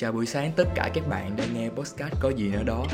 Chào 0.00 0.12
buổi 0.12 0.26
sáng 0.26 0.52
tất 0.56 0.64
cả 0.74 0.90
các 0.94 1.08
bạn 1.08 1.36
đang 1.36 1.54
nghe 1.54 1.68
podcast 1.68 2.14
có 2.20 2.30
gì 2.30 2.48
nữa 2.48 2.62
đó. 2.66 2.86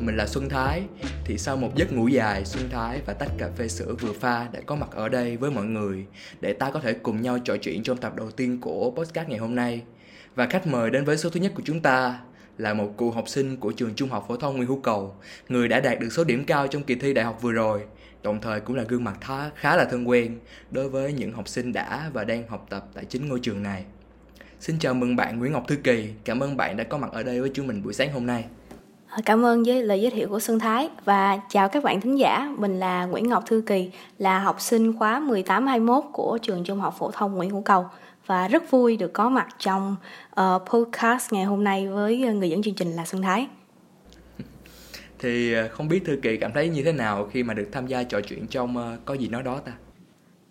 Mình 0.00 0.16
là 0.16 0.26
Xuân 0.26 0.48
Thái. 0.48 0.82
Thì 1.24 1.38
sau 1.38 1.56
một 1.56 1.76
giấc 1.76 1.92
ngủ 1.92 2.08
dài, 2.08 2.44
Xuân 2.44 2.68
Thái 2.70 3.00
và 3.06 3.12
tách 3.12 3.30
cà 3.38 3.48
phê 3.56 3.68
sữa 3.68 3.94
vừa 4.00 4.12
pha 4.12 4.48
đã 4.52 4.60
có 4.66 4.76
mặt 4.76 4.88
ở 4.92 5.08
đây 5.08 5.36
với 5.36 5.50
mọi 5.50 5.64
người 5.64 6.06
Để 6.40 6.52
ta 6.52 6.70
có 6.70 6.80
thể 6.80 6.92
cùng 6.92 7.22
nhau 7.22 7.38
trò 7.38 7.56
chuyện 7.56 7.82
trong 7.82 7.96
tập 7.96 8.16
đầu 8.16 8.30
tiên 8.30 8.60
của 8.60 8.90
podcast 8.90 9.28
ngày 9.28 9.38
hôm 9.38 9.54
nay. 9.54 9.82
Và 10.34 10.46
khách 10.46 10.66
mời 10.66 10.90
đến 10.90 11.04
với 11.04 11.16
số 11.16 11.30
thứ 11.30 11.40
nhất 11.40 11.52
của 11.54 11.62
chúng 11.64 11.80
ta 11.80 12.20
là 12.58 12.74
một 12.74 12.94
cựu 12.98 13.10
học 13.10 13.28
sinh 13.28 13.56
của 13.56 13.72
trường 13.72 13.94
trung 13.94 14.08
học 14.08 14.24
phổ 14.28 14.36
thông 14.36 14.56
Nguyễn 14.56 14.68
Hữu 14.68 14.80
Cầu 14.80 15.14
Người 15.48 15.68
đã 15.68 15.80
đạt 15.80 16.00
được 16.00 16.12
số 16.12 16.24
điểm 16.24 16.44
cao 16.44 16.66
trong 16.66 16.82
kỳ 16.82 16.94
thi 16.94 17.12
đại 17.12 17.24
học 17.24 17.38
vừa 17.42 17.52
rồi 17.52 17.82
Đồng 18.22 18.40
thời 18.40 18.60
cũng 18.60 18.76
là 18.76 18.82
gương 18.82 19.04
mặt 19.04 19.18
khá, 19.20 19.50
khá 19.50 19.76
là 19.76 19.84
thân 19.84 20.08
quen 20.08 20.38
đối 20.70 20.88
với 20.88 21.12
những 21.12 21.32
học 21.32 21.48
sinh 21.48 21.72
đã 21.72 22.10
và 22.12 22.24
đang 22.24 22.48
học 22.48 22.66
tập 22.70 22.86
tại 22.94 23.04
chính 23.04 23.28
ngôi 23.28 23.40
trường 23.42 23.62
này. 23.62 23.84
Xin 24.64 24.78
chào 24.78 24.94
mừng 24.94 25.16
bạn 25.16 25.38
Nguyễn 25.38 25.52
Ngọc 25.52 25.68
Thư 25.68 25.76
Kỳ. 25.76 26.10
Cảm 26.24 26.40
ơn 26.40 26.56
bạn 26.56 26.76
đã 26.76 26.84
có 26.84 26.98
mặt 26.98 27.12
ở 27.12 27.22
đây 27.22 27.40
với 27.40 27.50
chúng 27.54 27.66
mình 27.66 27.82
buổi 27.82 27.94
sáng 27.94 28.12
hôm 28.12 28.26
nay. 28.26 28.44
Ờ, 29.08 29.22
cảm 29.24 29.44
ơn 29.44 29.62
với 29.62 29.82
lời 29.82 30.02
giới 30.02 30.10
thiệu 30.10 30.28
của 30.28 30.40
Xuân 30.40 30.58
Thái 30.58 30.88
và 31.04 31.40
chào 31.48 31.68
các 31.68 31.84
bạn 31.84 32.00
thính 32.00 32.18
giả. 32.18 32.54
Mình 32.58 32.80
là 32.80 33.04
Nguyễn 33.04 33.28
Ngọc 33.28 33.44
Thư 33.46 33.62
Kỳ, 33.66 33.90
là 34.18 34.38
học 34.38 34.60
sinh 34.60 34.98
khóa 34.98 35.20
1821 35.20 36.04
của 36.12 36.38
trường 36.42 36.64
Trung 36.64 36.80
học 36.80 36.94
phổ 36.98 37.10
thông 37.10 37.34
Nguyễn 37.34 37.50
Hữu 37.50 37.62
Cầu 37.62 37.86
và 38.26 38.48
rất 38.48 38.70
vui 38.70 38.96
được 38.96 39.12
có 39.12 39.28
mặt 39.28 39.48
trong 39.58 39.96
uh, 40.40 40.62
podcast 40.70 41.32
ngày 41.32 41.44
hôm 41.44 41.64
nay 41.64 41.88
với 41.88 42.16
người 42.16 42.50
dẫn 42.50 42.62
chương 42.62 42.74
trình 42.74 42.92
là 42.92 43.04
Xuân 43.04 43.22
Thái. 43.22 43.46
Thì 45.18 45.52
ờ, 45.52 45.68
không 45.68 45.88
biết 45.88 46.02
Thư 46.04 46.18
Kỳ 46.22 46.36
cảm 46.36 46.52
thấy 46.52 46.68
như 46.68 46.82
thế 46.82 46.92
nào 46.92 47.28
khi 47.32 47.42
mà 47.42 47.54
được 47.54 47.68
tham 47.72 47.86
gia 47.86 48.02
trò 48.02 48.20
chuyện 48.20 48.46
trong 48.46 48.76
uh, 48.76 49.04
có 49.04 49.14
gì 49.14 49.28
nói 49.28 49.42
đó 49.42 49.60
ta? 49.64 49.72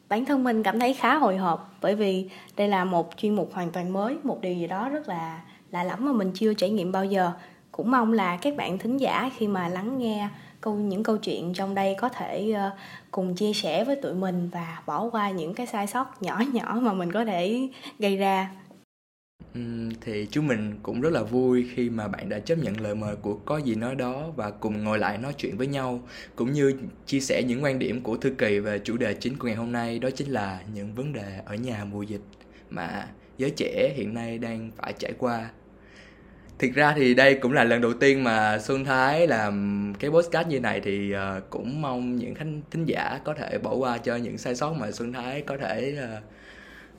Bản 0.10 0.26
thân 0.26 0.44
mình 0.44 0.64
cảm 0.64 0.80
thấy 0.80 0.94
khá 0.94 1.16
hồi 1.16 1.38
hộp, 1.38 1.78
bởi 1.82 1.96
vì 1.96 2.30
đây 2.58 2.68
là 2.68 2.86
một 2.86 3.10
chuyên 3.18 3.36
mục 3.36 3.54
hoàn 3.54 3.72
toàn 3.72 3.94
mới, 3.94 4.18
một 4.24 4.42
điều 4.42 4.54
gì 4.54 4.68
đó 4.68 4.90
rất 4.90 5.10
là 5.10 5.42
lạ 5.72 5.84
lẫm 5.84 6.06
mà 6.06 6.12
mình 6.12 6.32
chưa 6.34 6.54
trải 6.54 6.70
nghiệm 6.70 6.92
bao 6.92 7.06
giờ. 7.06 7.32
Cũng 7.72 7.92
mong 7.92 8.14
là 8.14 8.38
các 8.38 8.56
bạn 8.56 8.78
thính 8.78 8.98
giả 8.98 9.30
khi 9.38 9.48
mà 9.48 9.68
lắng 9.68 9.98
nghe 9.98 10.30
câu, 10.62 10.74
những 10.74 11.04
câu 11.04 11.18
chuyện 11.18 11.54
trong 11.54 11.76
đây 11.76 11.96
có 12.00 12.10
thể 12.10 12.52
ờ, 12.52 12.72
cùng 13.12 13.36
chia 13.36 13.54
sẻ 13.54 13.84
với 13.84 13.96
tụi 13.96 14.14
mình 14.14 14.50
và 14.54 14.82
bỏ 14.86 15.10
qua 15.12 15.30
những 15.30 15.54
cái 15.54 15.68
sai 15.68 15.88
sót 15.88 16.22
nhỏ 16.22 16.42
nhỏ 16.54 16.80
mà 16.82 16.94
mình 16.94 17.12
có 17.12 17.26
thể 17.26 17.70
gây 18.00 18.18
ra 18.18 18.50
thì 20.02 20.28
chúng 20.32 20.48
mình 20.48 20.80
cũng 20.84 21.02
rất 21.02 21.14
là 21.14 21.24
vui 21.24 21.68
khi 21.76 21.90
mà 21.90 22.08
bạn 22.08 22.30
đã 22.30 22.40
chấp 22.40 22.56
nhận 22.56 22.82
lời 22.82 22.96
mời 22.96 23.16
của 23.16 23.36
có 23.36 23.58
gì 23.58 23.76
nói 23.76 23.96
đó 23.96 24.32
và 24.36 24.52
cùng 24.52 24.84
ngồi 24.84 25.00
lại 25.00 25.18
nói 25.18 25.34
chuyện 25.38 25.58
với 25.58 25.68
nhau 25.68 26.08
cũng 26.36 26.52
như 26.52 26.76
chia 27.06 27.20
sẻ 27.20 27.44
những 27.44 27.64
quan 27.64 27.80
điểm 27.80 28.02
của 28.02 28.18
thư 28.18 28.30
kỳ 28.30 28.60
về 28.60 28.80
chủ 28.80 28.98
đề 28.98 29.14
chính 29.14 29.38
của 29.38 29.48
ngày 29.48 29.56
hôm 29.56 29.72
nay 29.72 30.00
đó 30.00 30.10
chính 30.16 30.28
là 30.28 30.60
những 30.74 30.94
vấn 30.94 31.14
đề 31.14 31.42
ở 31.46 31.56
nhà 31.56 31.86
mùa 31.86 32.02
dịch 32.02 32.22
mà 32.70 33.08
giới 33.38 33.50
trẻ 33.50 33.94
hiện 33.96 34.14
nay 34.14 34.38
đang 34.38 34.72
phải 34.78 34.94
trải 35.00 35.14
qua. 35.18 35.50
Thực 36.60 36.74
ra 36.74 36.94
thì 36.96 37.14
đây 37.14 37.36
cũng 37.36 37.54
là 37.54 37.64
lần 37.64 37.82
đầu 37.82 37.94
tiên 37.94 38.24
mà 38.24 38.60
Xuân 38.60 38.86
Thái 38.86 39.28
làm 39.28 39.94
cái 40.00 40.12
podcast 40.12 40.48
như 40.48 40.60
này 40.60 40.82
thì 40.82 41.12
ờ, 41.12 41.42
cũng 41.50 41.82
mong 41.82 42.16
những 42.16 42.36
khán 42.36 42.62
thính 42.72 42.86
giả 42.86 43.20
có 43.24 43.34
thể 43.34 43.58
bỏ 43.58 43.74
qua 43.76 43.98
cho 43.98 44.16
những 44.16 44.38
sai 44.38 44.56
sót 44.56 44.74
mà 44.74 44.92
Xuân 44.92 45.14
Thái 45.14 45.42
có 45.42 45.58
thể 45.58 45.98
uh, 46.04 46.24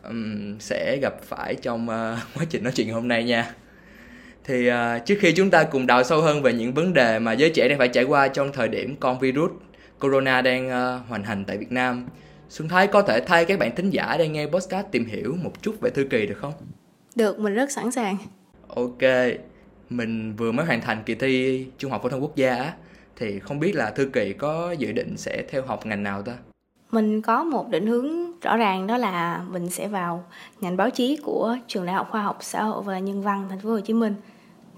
um, 0.08 0.58
sẽ 0.58 0.98
gặp 1.02 1.14
phải 1.22 1.54
trong 1.54 1.84
uh, 1.84 2.18
quá 2.38 2.44
trình 2.50 2.64
nói 2.64 2.72
chuyện 2.76 2.92
hôm 2.92 3.08
nay 3.08 3.24
nha 3.24 3.54
thì 4.44 4.70
uh, 4.70 4.74
trước 5.06 5.14
khi 5.20 5.32
chúng 5.32 5.50
ta 5.50 5.64
cùng 5.64 5.86
đào 5.86 6.04
sâu 6.04 6.20
hơn 6.20 6.42
về 6.42 6.52
những 6.52 6.74
vấn 6.74 6.94
đề 6.94 7.18
mà 7.18 7.32
giới 7.32 7.50
trẻ 7.50 7.68
đang 7.68 7.78
phải 7.78 7.88
trải 7.88 8.04
qua 8.04 8.28
trong 8.28 8.52
thời 8.52 8.68
điểm 8.68 8.96
con 9.00 9.18
virus 9.18 9.50
corona 10.00 10.42
đang 10.42 10.66
uh, 10.66 11.08
hoành 11.08 11.24
hành 11.24 11.44
tại 11.44 11.58
Việt 11.58 11.72
Nam 11.72 12.06
Xuân 12.48 12.68
Thái 12.68 12.86
có 12.86 13.02
thể 13.02 13.20
thay 13.26 13.44
các 13.44 13.58
bạn 13.58 13.76
thính 13.76 13.90
giả 13.90 14.16
đang 14.18 14.32
nghe 14.32 14.46
podcast 14.46 14.86
tìm 14.90 15.04
hiểu 15.04 15.36
một 15.42 15.62
chút 15.62 15.80
về 15.80 15.90
Thư 15.90 16.04
Kỳ 16.04 16.26
được 16.26 16.38
không? 16.38 16.52
Được, 17.16 17.38
mình 17.38 17.54
rất 17.54 17.72
sẵn 17.72 17.90
sàng. 17.90 18.16
Ok, 18.68 19.02
mình 19.90 20.36
vừa 20.36 20.52
mới 20.52 20.66
hoàn 20.66 20.80
thành 20.80 21.02
kỳ 21.06 21.14
thi 21.14 21.66
Trung 21.78 21.90
học 21.90 22.02
phổ 22.02 22.08
thông 22.08 22.20
quốc 22.20 22.36
gia 22.36 22.72
thì 23.16 23.38
không 23.38 23.60
biết 23.60 23.74
là 23.74 23.90
Thư 23.90 24.10
Kỳ 24.12 24.32
có 24.32 24.72
dự 24.72 24.92
định 24.92 25.16
sẽ 25.16 25.42
theo 25.50 25.62
học 25.62 25.86
ngành 25.86 26.02
nào 26.02 26.22
ta? 26.22 26.36
Mình 26.94 27.22
có 27.22 27.44
một 27.44 27.70
định 27.70 27.86
hướng 27.86 28.40
rõ 28.40 28.56
ràng 28.56 28.86
đó 28.86 28.96
là 28.96 29.44
mình 29.50 29.70
sẽ 29.70 29.88
vào 29.88 30.24
ngành 30.60 30.76
báo 30.76 30.90
chí 30.90 31.16
của 31.16 31.56
trường 31.66 31.86
đại 31.86 31.94
học 31.94 32.08
khoa 32.10 32.22
học 32.22 32.38
xã 32.40 32.62
hội 32.62 32.82
và 32.82 32.98
nhân 32.98 33.22
văn 33.22 33.46
thành 33.50 33.60
phố 33.60 33.68
Hồ 33.68 33.80
Chí 33.80 33.92
Minh. 33.92 34.14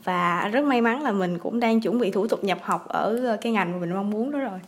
Và 0.05 0.49
rất 0.53 0.65
may 0.65 0.81
mắn 0.81 1.03
là 1.03 1.13
mình 1.13 1.39
cũng 1.39 1.61
đang 1.61 1.81
chuẩn 1.81 1.99
bị 1.99 2.11
thủ 2.11 2.27
tục 2.27 2.45
nhập 2.45 2.59
học 2.63 2.89
ở 2.89 3.37
cái 3.41 3.53
ngành 3.53 3.73
mà 3.73 3.79
mình 3.79 3.95
mong 3.95 4.11
muốn 4.11 4.31
đó 4.31 4.39
rồi. 4.39 4.61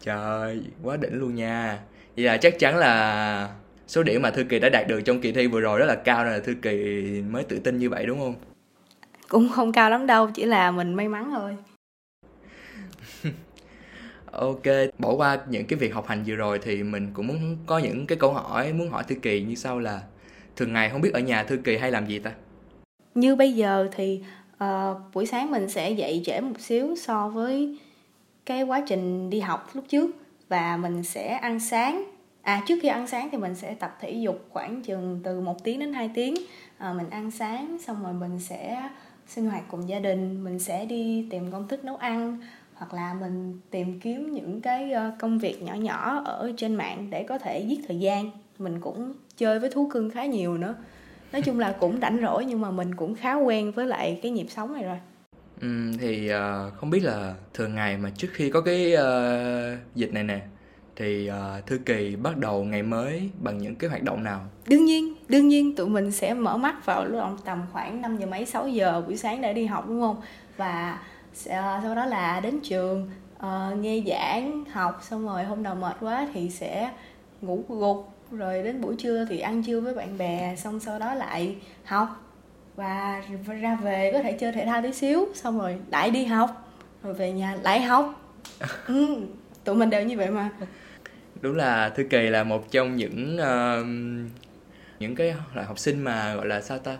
Trời 0.00 0.62
quá 0.82 0.96
đỉnh 0.96 1.18
luôn 1.18 1.34
nha. 1.34 1.78
Vậy 2.16 2.24
là 2.24 2.36
chắc 2.36 2.58
chắn 2.58 2.76
là 2.76 3.48
số 3.86 4.02
điểm 4.02 4.22
mà 4.22 4.30
thư 4.30 4.44
kỳ 4.44 4.58
đã 4.58 4.68
đạt 4.68 4.88
được 4.88 5.00
trong 5.00 5.20
kỳ 5.20 5.32
thi 5.32 5.46
vừa 5.46 5.60
rồi 5.60 5.78
rất 5.78 5.86
là 5.86 5.94
cao 5.94 6.24
nên 6.24 6.32
là 6.32 6.40
thư 6.40 6.54
kỳ 6.62 6.72
mới 7.30 7.44
tự 7.44 7.58
tin 7.58 7.78
như 7.78 7.90
vậy 7.90 8.06
đúng 8.06 8.18
không? 8.18 8.34
Cũng 9.28 9.48
không 9.48 9.72
cao 9.72 9.90
lắm 9.90 10.06
đâu 10.06 10.30
chỉ 10.34 10.44
là 10.44 10.70
mình 10.70 10.94
may 10.94 11.08
mắn 11.08 11.30
thôi 11.30 11.56
ok 14.40 14.62
bỏ 14.98 15.14
qua 15.14 15.38
những 15.48 15.66
cái 15.66 15.78
việc 15.78 15.94
học 15.94 16.06
hành 16.06 16.24
vừa 16.26 16.34
rồi 16.34 16.58
thì 16.62 16.82
mình 16.82 17.10
cũng 17.14 17.26
muốn 17.26 17.56
có 17.66 17.78
những 17.78 18.06
cái 18.06 18.18
câu 18.18 18.32
hỏi 18.32 18.72
muốn 18.72 18.90
hỏi 18.90 19.04
thư 19.08 19.14
kỳ 19.14 19.42
như 19.42 19.54
sau 19.54 19.78
là 19.78 20.00
thường 20.56 20.72
ngày 20.72 20.90
không 20.90 21.00
biết 21.00 21.12
ở 21.12 21.20
nhà 21.20 21.42
thư 21.42 21.56
kỳ 21.56 21.76
hay 21.76 21.90
làm 21.90 22.06
gì 22.06 22.18
ta? 22.18 22.32
Như 23.14 23.36
bây 23.36 23.52
giờ 23.52 23.88
thì 23.92 24.22
uh, 24.64 24.68
buổi 25.14 25.26
sáng 25.26 25.50
mình 25.50 25.68
sẽ 25.68 25.90
dậy 25.90 26.22
trễ 26.26 26.40
một 26.40 26.60
xíu 26.60 26.96
so 26.96 27.28
với 27.28 27.78
cái 28.46 28.62
quá 28.62 28.82
trình 28.88 29.30
đi 29.30 29.40
học 29.40 29.70
lúc 29.74 29.84
trước 29.88 30.10
và 30.48 30.76
mình 30.76 31.02
sẽ 31.02 31.28
ăn 31.28 31.60
sáng. 31.60 32.04
À 32.42 32.62
trước 32.66 32.78
khi 32.82 32.88
ăn 32.88 33.06
sáng 33.06 33.28
thì 33.32 33.38
mình 33.38 33.54
sẽ 33.54 33.74
tập 33.74 33.96
thể 34.00 34.10
dục 34.10 34.46
khoảng 34.50 34.82
chừng 34.82 35.20
từ 35.24 35.40
một 35.40 35.64
tiếng 35.64 35.78
đến 35.78 35.92
2 35.92 36.10
tiếng. 36.14 36.34
À, 36.78 36.92
mình 36.92 37.10
ăn 37.10 37.30
sáng 37.30 37.78
xong 37.86 38.02
rồi 38.02 38.12
mình 38.12 38.38
sẽ 38.38 38.88
sinh 39.26 39.46
hoạt 39.46 39.62
cùng 39.70 39.88
gia 39.88 39.98
đình 39.98 40.44
mình 40.44 40.58
sẽ 40.58 40.84
đi 40.84 41.26
tìm 41.30 41.50
công 41.52 41.68
thức 41.68 41.84
nấu 41.84 41.96
ăn 41.96 42.38
hoặc 42.80 42.94
là 42.94 43.14
mình 43.14 43.60
tìm 43.70 44.00
kiếm 44.00 44.32
những 44.32 44.60
cái 44.60 44.92
ờ, 44.92 45.12
công 45.18 45.38
việc 45.38 45.62
nhỏ 45.62 45.74
nhỏ 45.74 46.22
ở 46.24 46.52
trên 46.56 46.74
mạng 46.74 47.06
để 47.10 47.24
có 47.28 47.38
thể 47.38 47.60
giết 47.60 47.80
thời 47.88 47.98
gian. 47.98 48.30
Mình 48.58 48.80
cũng 48.80 49.12
chơi 49.36 49.58
với 49.58 49.70
thú 49.70 49.88
cưng 49.92 50.10
khá 50.10 50.26
nhiều 50.26 50.58
nữa. 50.58 50.74
Nói 51.32 51.42
chung 51.42 51.58
là 51.58 51.74
cũng 51.80 52.00
rảnh 52.00 52.18
rỗi 52.22 52.44
nhưng 52.44 52.60
mà 52.60 52.70
mình 52.70 52.94
cũng 52.94 53.14
khá 53.14 53.34
quen 53.34 53.72
với 53.72 53.86
lại 53.86 54.20
cái 54.22 54.32
nhịp 54.32 54.46
sống 54.48 54.72
này 54.72 54.82
rồi. 54.82 54.98
Ừ, 55.60 55.68
thì 55.98 56.30
uh, 56.32 56.74
không 56.74 56.90
biết 56.90 57.04
là 57.04 57.34
thường 57.54 57.74
ngày 57.74 57.96
mà 57.96 58.10
trước 58.16 58.28
khi 58.32 58.50
có 58.50 58.60
cái 58.60 58.94
uh, 58.94 59.78
dịch 59.94 60.12
này 60.12 60.24
nè 60.24 60.40
thì 60.96 61.30
uh, 61.30 61.66
thư 61.66 61.78
kỳ 61.78 62.16
bắt 62.16 62.36
đầu 62.36 62.64
ngày 62.64 62.82
mới 62.82 63.30
bằng 63.40 63.58
những 63.58 63.74
cái 63.74 63.90
hoạt 63.90 64.02
động 64.02 64.24
nào? 64.24 64.40
Đương 64.66 64.84
nhiên 64.84 65.14
đương 65.28 65.48
nhiên 65.48 65.76
tụi 65.76 65.88
mình 65.88 66.12
sẽ 66.12 66.34
mở 66.34 66.56
mắt 66.56 66.86
vào 66.86 67.04
lúc 67.04 67.22
tầm 67.44 67.62
khoảng 67.72 68.02
5 68.02 68.16
giờ 68.16 68.26
mấy 68.26 68.46
6 68.46 68.68
giờ 68.68 69.02
buổi 69.06 69.16
sáng 69.16 69.42
để 69.42 69.54
đi 69.54 69.66
học 69.66 69.84
đúng 69.88 70.00
không? 70.00 70.16
Và 70.56 70.98
sau 71.32 71.94
đó 71.94 72.06
là 72.06 72.40
đến 72.40 72.60
trường 72.62 73.10
uh, 73.36 73.78
nghe 73.78 74.02
giảng 74.06 74.64
học 74.72 75.00
xong 75.02 75.26
rồi 75.26 75.44
hôm 75.44 75.62
nào 75.62 75.74
mệt 75.74 75.96
quá 76.00 76.28
thì 76.34 76.50
sẽ 76.50 76.90
ngủ 77.40 77.64
gục. 77.68 78.08
Rồi 78.32 78.62
đến 78.62 78.80
buổi 78.80 78.94
trưa 78.98 79.24
thì 79.28 79.40
ăn 79.40 79.62
trưa 79.62 79.80
với 79.80 79.94
bạn 79.94 80.18
bè 80.18 80.56
xong 80.56 80.80
sau 80.80 80.98
đó 80.98 81.14
lại 81.14 81.56
học. 81.84 82.08
Và 82.76 83.22
ra 83.60 83.78
về 83.82 84.10
có 84.12 84.22
thể 84.22 84.32
chơi 84.32 84.52
thể 84.52 84.64
thao 84.64 84.82
tí 84.82 84.92
xíu 84.92 85.28
xong 85.34 85.58
rồi 85.58 85.76
lại 85.90 86.10
đi 86.10 86.24
học. 86.24 86.70
Rồi 87.02 87.14
về 87.14 87.32
nhà 87.32 87.56
lại 87.62 87.82
học. 87.82 88.14
Ừ, 88.86 89.16
tụi 89.64 89.76
mình 89.76 89.90
đều 89.90 90.02
như 90.02 90.16
vậy 90.16 90.30
mà. 90.30 90.50
Đúng 91.40 91.56
là 91.56 91.88
thư 91.88 92.04
kỳ 92.10 92.28
là 92.28 92.44
một 92.44 92.70
trong 92.70 92.96
những 92.96 93.36
uh, 93.36 93.86
những 95.00 95.14
cái 95.14 95.34
loại 95.54 95.66
học 95.66 95.78
sinh 95.78 96.04
mà 96.04 96.34
gọi 96.34 96.46
là 96.46 96.60
sao 96.60 96.78
ta 96.78 96.98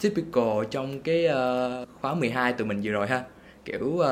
typical 0.00 0.64
trong 0.70 1.00
cái 1.00 1.26
uh, 1.26 1.88
khóa 2.00 2.14
12 2.14 2.52
tụi 2.52 2.66
mình 2.66 2.80
vừa 2.84 2.92
rồi 2.92 3.06
ha 3.06 3.24
kiểu 3.64 3.86
uh, 3.86 4.04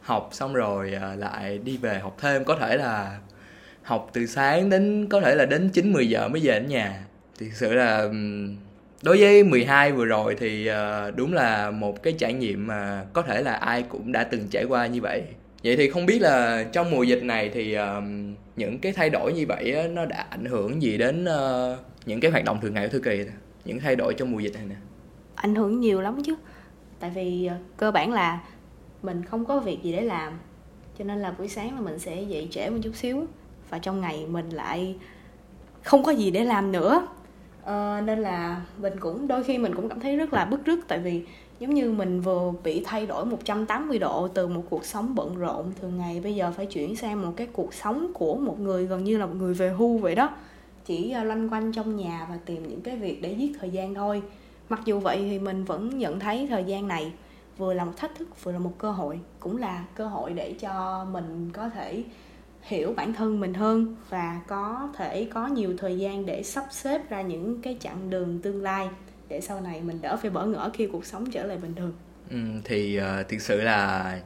học 0.00 0.28
xong 0.32 0.54
rồi 0.54 0.92
uh, 0.96 1.18
lại 1.18 1.58
đi 1.58 1.76
về 1.76 1.98
học 1.98 2.16
thêm. 2.20 2.44
Có 2.44 2.56
thể 2.56 2.76
là 2.76 3.18
học 3.82 4.10
từ 4.12 4.26
sáng 4.26 4.70
đến 4.70 5.06
có 5.10 5.20
thể 5.20 5.34
là 5.34 5.46
đến 5.46 5.68
9 5.68 5.92
10 5.92 6.08
giờ 6.08 6.28
mới 6.28 6.40
về 6.44 6.60
đến 6.60 6.68
nhà. 6.68 7.04
Thực 7.38 7.52
sự 7.52 7.74
là 7.74 8.08
đối 9.02 9.20
với 9.20 9.44
12 9.44 9.92
vừa 9.92 10.04
rồi 10.04 10.36
thì 10.38 10.70
uh, 10.70 11.16
đúng 11.16 11.32
là 11.32 11.70
một 11.70 12.02
cái 12.02 12.12
trải 12.12 12.32
nghiệm 12.32 12.66
mà 12.66 13.04
có 13.12 13.22
thể 13.22 13.42
là 13.42 13.52
ai 13.52 13.82
cũng 13.82 14.12
đã 14.12 14.24
từng 14.24 14.48
trải 14.50 14.64
qua 14.64 14.86
như 14.86 15.00
vậy. 15.00 15.22
Vậy 15.64 15.76
thì 15.76 15.90
không 15.90 16.06
biết 16.06 16.18
là 16.22 16.64
trong 16.72 16.90
mùa 16.90 17.02
dịch 17.02 17.22
này 17.22 17.50
thì 17.54 17.76
uh, 17.78 18.04
những 18.56 18.78
cái 18.78 18.92
thay 18.92 19.10
đổi 19.10 19.32
như 19.32 19.46
vậy 19.48 19.74
á, 19.74 19.82
nó 19.88 20.06
đã 20.06 20.26
ảnh 20.30 20.44
hưởng 20.44 20.82
gì 20.82 20.98
đến 20.98 21.24
uh, 21.24 21.78
những 22.06 22.20
cái 22.20 22.30
hoạt 22.30 22.44
động 22.44 22.58
thường 22.62 22.74
ngày 22.74 22.86
của 22.86 22.92
thư 22.92 23.00
kỳ 23.00 23.24
những 23.64 23.80
thay 23.80 23.96
đổi 23.96 24.14
trong 24.14 24.32
mùa 24.32 24.38
dịch 24.38 24.54
này 24.54 24.64
nè? 24.68 24.76
Ảnh 25.34 25.54
hưởng 25.54 25.80
nhiều 25.80 26.00
lắm 26.00 26.22
chứ. 26.24 26.34
Tại 27.00 27.10
vì 27.14 27.50
uh, 27.52 27.76
cơ 27.76 27.90
bản 27.90 28.12
là 28.12 28.40
mình 29.04 29.24
không 29.24 29.44
có 29.44 29.60
việc 29.60 29.82
gì 29.82 29.92
để 29.92 30.00
làm. 30.02 30.32
Cho 30.98 31.04
nên 31.04 31.18
là 31.18 31.34
buổi 31.38 31.48
sáng 31.48 31.74
là 31.74 31.80
mình 31.80 31.98
sẽ 31.98 32.22
dậy 32.22 32.48
trễ 32.50 32.70
một 32.70 32.78
chút 32.82 32.94
xíu 32.94 33.26
và 33.70 33.78
trong 33.78 34.00
ngày 34.00 34.26
mình 34.26 34.50
lại 34.50 34.96
không 35.82 36.04
có 36.04 36.12
gì 36.12 36.30
để 36.30 36.44
làm 36.44 36.72
nữa. 36.72 37.06
À, 37.64 38.00
nên 38.00 38.18
là 38.18 38.62
mình 38.78 38.92
cũng 39.00 39.28
đôi 39.28 39.44
khi 39.44 39.58
mình 39.58 39.74
cũng 39.74 39.88
cảm 39.88 40.00
thấy 40.00 40.16
rất 40.16 40.32
là 40.32 40.44
bức 40.44 40.64
rứt 40.64 40.80
tại 40.88 40.98
vì 40.98 41.22
giống 41.60 41.74
như 41.74 41.92
mình 41.92 42.20
vừa 42.20 42.52
bị 42.64 42.82
thay 42.84 43.06
đổi 43.06 43.24
180 43.26 43.98
độ 43.98 44.28
từ 44.28 44.46
một 44.46 44.62
cuộc 44.70 44.84
sống 44.84 45.14
bận 45.14 45.36
rộn 45.36 45.72
thường 45.80 45.98
ngày 45.98 46.20
bây 46.20 46.34
giờ 46.34 46.52
phải 46.56 46.66
chuyển 46.66 46.96
sang 46.96 47.22
một 47.22 47.32
cái 47.36 47.46
cuộc 47.52 47.74
sống 47.74 48.10
của 48.14 48.34
một 48.34 48.60
người 48.60 48.86
gần 48.86 49.04
như 49.04 49.18
là 49.18 49.26
một 49.26 49.34
người 49.38 49.54
về 49.54 49.68
hưu 49.68 49.98
vậy 49.98 50.14
đó. 50.14 50.30
Chỉ 50.84 51.10
ờ, 51.10 51.24
loanh 51.24 51.48
quanh 51.48 51.72
trong 51.72 51.96
nhà 51.96 52.26
và 52.30 52.38
tìm 52.44 52.68
những 52.68 52.80
cái 52.80 52.96
việc 52.96 53.22
để 53.22 53.32
giết 53.32 53.52
thời 53.60 53.70
gian 53.70 53.94
thôi. 53.94 54.22
Mặc 54.68 54.80
dù 54.84 55.00
vậy 55.00 55.18
thì 55.30 55.38
mình 55.38 55.64
vẫn 55.64 55.98
nhận 55.98 56.20
thấy 56.20 56.46
thời 56.50 56.64
gian 56.64 56.88
này 56.88 57.12
vừa 57.58 57.74
là 57.74 57.84
một 57.84 57.92
thách 57.96 58.14
thức 58.14 58.44
vừa 58.44 58.52
là 58.52 58.58
một 58.58 58.78
cơ 58.78 58.90
hội 58.90 59.20
cũng 59.40 59.56
là 59.56 59.84
cơ 59.94 60.06
hội 60.06 60.32
để 60.32 60.54
cho 60.60 61.06
mình 61.12 61.50
có 61.52 61.68
thể 61.68 62.04
hiểu 62.62 62.94
bản 62.96 63.14
thân 63.14 63.40
mình 63.40 63.54
hơn 63.54 63.96
và 64.08 64.40
có 64.48 64.88
thể 64.96 65.28
có 65.34 65.46
nhiều 65.46 65.74
thời 65.78 65.98
gian 65.98 66.26
để 66.26 66.42
sắp 66.42 66.64
xếp 66.70 67.10
ra 67.10 67.22
những 67.22 67.62
cái 67.62 67.76
chặng 67.80 68.10
đường 68.10 68.38
tương 68.42 68.62
lai 68.62 68.88
để 69.28 69.40
sau 69.40 69.60
này 69.60 69.80
mình 69.80 69.98
đỡ 70.02 70.16
phải 70.22 70.30
bỡ 70.30 70.46
ngỡ 70.46 70.70
khi 70.74 70.86
cuộc 70.86 71.06
sống 71.06 71.30
trở 71.30 71.46
lại 71.46 71.56
bình 71.56 71.74
thường. 71.74 71.92
Ừ, 72.30 72.36
thì 72.64 72.96
ờ, 72.96 73.20
uh, 73.20 73.28
thực 73.28 73.40
sự 73.40 73.60
là 73.60 74.18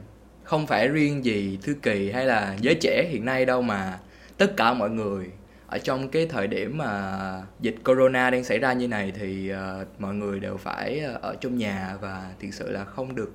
không 0.43 0.67
phải 0.67 0.87
riêng 0.87 1.25
gì 1.25 1.59
thư 1.61 1.73
kỳ 1.73 2.11
hay 2.11 2.25
là 2.25 2.55
giới 2.61 2.75
trẻ 2.81 3.07
hiện 3.11 3.25
nay 3.25 3.45
đâu 3.45 3.61
mà 3.61 3.99
tất 4.37 4.57
cả 4.57 4.73
mọi 4.73 4.89
người 4.89 5.31
ở 5.69 5.77
trong 5.77 6.09
cái 6.09 6.25
thời 6.25 6.47
điểm 6.47 6.77
mà 6.77 7.41
dịch 7.59 7.75
corona 7.85 8.29
đang 8.29 8.43
xảy 8.43 8.59
ra 8.59 8.73
như 8.73 8.87
này 8.87 9.11
thì 9.15 9.51
uh, 9.53 9.87
mọi 10.01 10.15
người 10.15 10.39
đều 10.39 10.57
phải 10.57 10.99
ờ, 10.99 11.19
ở 11.21 11.35
trong 11.41 11.57
nhà 11.57 11.97
và 12.01 12.31
thực 12.39 12.53
sự 12.53 12.71
là 12.71 12.85
không 12.85 13.15
được 13.15 13.33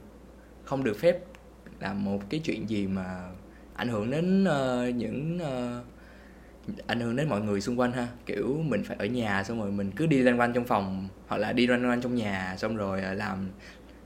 không 0.64 0.84
được 0.84 0.98
phép 0.98 1.18
làm 1.80 2.04
một 2.04 2.30
cái 2.30 2.40
chuyện 2.44 2.70
gì 2.70 2.86
mà 2.86 3.30
ảnh 3.74 3.88
hưởng 3.88 4.10
đến 4.10 4.44
uh, 4.44 4.94
những 4.94 5.38
uh, 5.42 6.76
ảnh 6.86 7.00
hưởng 7.00 7.16
đến 7.16 7.28
mọi 7.28 7.40
người 7.40 7.60
xung 7.60 7.80
quanh 7.80 7.92
ha. 7.92 8.08
Kiểu 8.26 8.62
mình 8.64 8.84
phải 8.84 8.96
ở 9.00 9.06
nhà 9.06 9.44
xong 9.44 9.60
rồi 9.60 9.70
mình 9.70 9.90
cứ 9.96 10.06
đi 10.06 10.18
loanh 10.18 10.40
quanh 10.40 10.52
trong 10.52 10.64
phòng 10.64 11.08
hoặc 11.26 11.38
là 11.38 11.52
đi 11.52 11.66
loanh 11.66 11.90
quanh 11.90 12.00
trong 12.00 12.14
nhà 12.14 12.54
xong 12.58 12.76
rồi 12.76 13.02
uh, 13.12 13.18
làm 13.18 13.48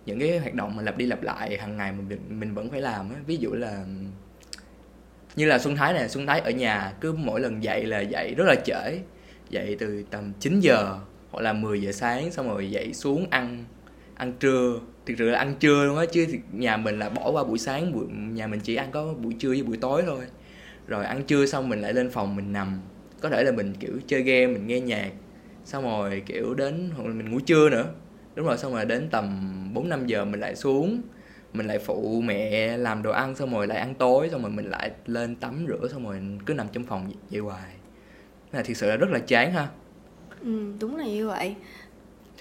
những 0.07 0.21
cái 0.21 0.39
hoạt 0.39 0.55
động 0.55 0.77
mà 0.77 0.83
lặp 0.83 0.97
đi 0.97 1.07
lặp 1.07 1.23
lại 1.23 1.59
hàng 1.59 1.77
ngày 1.77 1.93
mình 1.93 2.19
mình 2.29 2.55
vẫn 2.55 2.71
phải 2.71 2.81
làm 2.81 3.11
á. 3.11 3.17
Ví 3.27 3.37
dụ 3.37 3.53
là 3.53 3.85
như 5.39 5.47
là 5.47 5.59
Xuân 5.59 5.77
Thái 5.77 5.93
này 5.93 6.09
Xuân 6.09 6.27
Thái 6.27 6.41
ở 6.41 6.51
nhà 6.51 6.93
cứ 7.01 7.13
mỗi 7.13 7.41
lần 7.41 7.63
dậy 7.63 7.85
là 7.87 8.01
dậy 8.01 8.35
rất 8.37 8.45
là 8.45 8.55
trễ. 8.55 9.01
Dậy 9.51 9.77
từ 9.79 10.05
tầm 10.11 10.33
9 10.41 10.61
giờ 10.61 10.99
hoặc 11.31 11.41
là 11.41 11.53
10 11.53 11.83
giờ 11.83 11.93
sáng 11.93 12.33
xong 12.33 12.49
rồi 12.49 12.71
dậy 12.71 12.93
xuống 12.95 13.27
ăn 13.31 13.65
ăn 14.15 14.33
trưa. 14.41 14.81
Thực 15.07 15.15
sự 15.19 15.31
là 15.31 15.39
ăn 15.39 15.55
trưa 15.61 15.85
luôn 15.85 15.99
á, 15.99 16.05
chứ 16.13 16.27
nhà 16.53 16.77
mình 16.77 16.99
là 16.99 17.09
bỏ 17.09 17.31
qua 17.31 17.45
buổi 17.45 17.59
sáng, 17.59 17.93
buổi, 17.93 18.07
nhà 18.11 18.47
mình 18.47 18.61
chỉ 18.61 18.75
ăn 18.75 18.91
có 18.91 19.15
buổi 19.15 19.35
trưa 19.39 19.49
với 19.49 19.63
buổi 19.63 19.77
tối 19.77 20.03
thôi. 20.07 20.21
Rồi 20.87 21.05
ăn 21.05 21.25
trưa 21.25 21.47
xong 21.47 21.69
mình 21.69 21.81
lại 21.81 21.93
lên 21.93 22.11
phòng 22.11 22.37
mình 22.37 22.53
nằm. 22.53 22.81
Có 23.21 23.31
thể 23.31 23.45
là 23.45 23.53
mình, 23.53 23.75
kiểu, 23.81 23.93
chơi 24.07 24.23
game, 24.23 24.47
mình 24.47 24.67
nghe 24.67 24.81
nhạc, 24.81 25.11
xong 25.65 25.85
rồi, 25.85 26.23
kiểu, 26.27 26.55
đến 26.55 26.91
hoặc 26.97 27.07
là 27.07 27.15
mình 27.15 27.31
ngủ 27.31 27.41
trưa 27.41 27.71
nữa. 27.71 27.87
Đúng 28.35 28.47
rồi, 28.47 28.59
xong 28.59 28.75
rồi 28.75 28.85
đến 28.85 29.09
tầm 29.11 29.55
bốn 29.75 29.89
năm 29.89 30.07
giờ 30.07 30.25
mình 30.25 30.41
lại 30.41 30.57
xuống 30.57 31.03
mình 31.53 31.67
lại 31.67 31.79
phụ 31.79 32.21
mẹ 32.25 32.77
làm 32.77 33.03
đồ 33.03 33.11
ăn 33.11 33.35
xong 33.35 33.55
rồi 33.55 33.67
lại 33.67 33.79
ăn 33.79 33.95
tối 33.95 34.29
xong 34.31 34.43
rồi 34.43 34.51
mình 34.51 34.71
lại 34.71 34.91
lên 35.07 35.37
tắm 35.37 35.67
rửa 35.69 35.89
xong 35.89 36.05
rồi 36.05 36.21
cứ 36.47 36.55
nằm 36.55 36.67
trong 36.73 36.85
phòng 36.85 37.11
vậy 37.31 37.41
hoài. 37.41 37.75
Là 38.53 38.63
thực 38.63 38.77
sự 38.77 38.89
là 38.89 38.97
rất 38.97 39.11
là 39.11 39.19
chán 39.19 39.53
ha. 39.53 39.69
Ừ 40.41 40.73
đúng 40.81 40.97
là 40.97 41.05
như 41.07 41.29
vậy. 41.29 41.55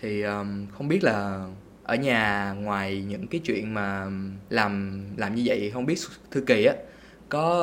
Thì 0.01 0.21
um, 0.21 0.67
không 0.71 0.87
biết 0.87 1.03
là 1.03 1.47
ở 1.83 1.95
nhà 1.95 2.51
ngoài 2.51 3.03
những 3.07 3.27
cái 3.27 3.41
chuyện 3.43 3.73
mà 3.73 4.07
làm 4.49 5.01
làm 5.17 5.35
như 5.35 5.43
vậy 5.45 5.71
không 5.73 5.85
biết 5.85 5.95
thư 6.31 6.41
kỳ 6.41 6.65
á 6.65 6.73
có 7.29 7.59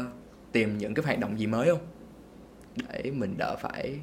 uh, 0.00 0.12
tìm 0.52 0.78
những 0.78 0.94
cái 0.94 1.04
hoạt 1.04 1.18
động 1.18 1.38
gì 1.38 1.46
mới 1.46 1.68
không? 1.68 1.86
Để 2.76 3.10
mình 3.10 3.34
đỡ 3.38 3.56
phải. 3.60 4.00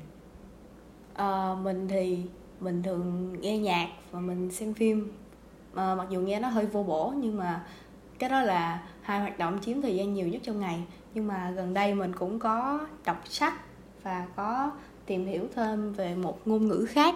À, 1.13 1.56
mình 1.63 1.88
thì 1.88 2.18
mình 2.59 2.83
thường 2.83 3.35
nghe 3.41 3.57
nhạc 3.57 3.88
và 4.12 4.19
mình 4.19 4.51
xem 4.51 4.74
phim 4.74 5.12
à, 5.75 5.95
mặc 5.95 6.07
dù 6.09 6.19
nghe 6.21 6.39
nó 6.39 6.47
hơi 6.47 6.65
vô 6.65 6.83
bổ 6.83 7.13
nhưng 7.17 7.37
mà 7.37 7.63
cái 8.19 8.29
đó 8.29 8.41
là 8.41 8.83
hai 9.01 9.19
hoạt 9.19 9.37
động 9.37 9.59
chiếm 9.61 9.81
thời 9.81 9.95
gian 9.95 10.13
nhiều 10.13 10.27
nhất 10.27 10.41
trong 10.45 10.59
ngày. 10.59 10.83
Nhưng 11.13 11.27
mà 11.27 11.51
gần 11.55 11.73
đây 11.73 11.93
mình 11.93 12.13
cũng 12.13 12.39
có 12.39 12.79
đọc 13.05 13.21
sách 13.29 13.53
và 14.03 14.25
có 14.35 14.71
tìm 15.05 15.25
hiểu 15.25 15.47
thêm 15.55 15.93
về 15.93 16.15
một 16.15 16.47
ngôn 16.47 16.67
ngữ 16.67 16.85
khác 16.89 17.15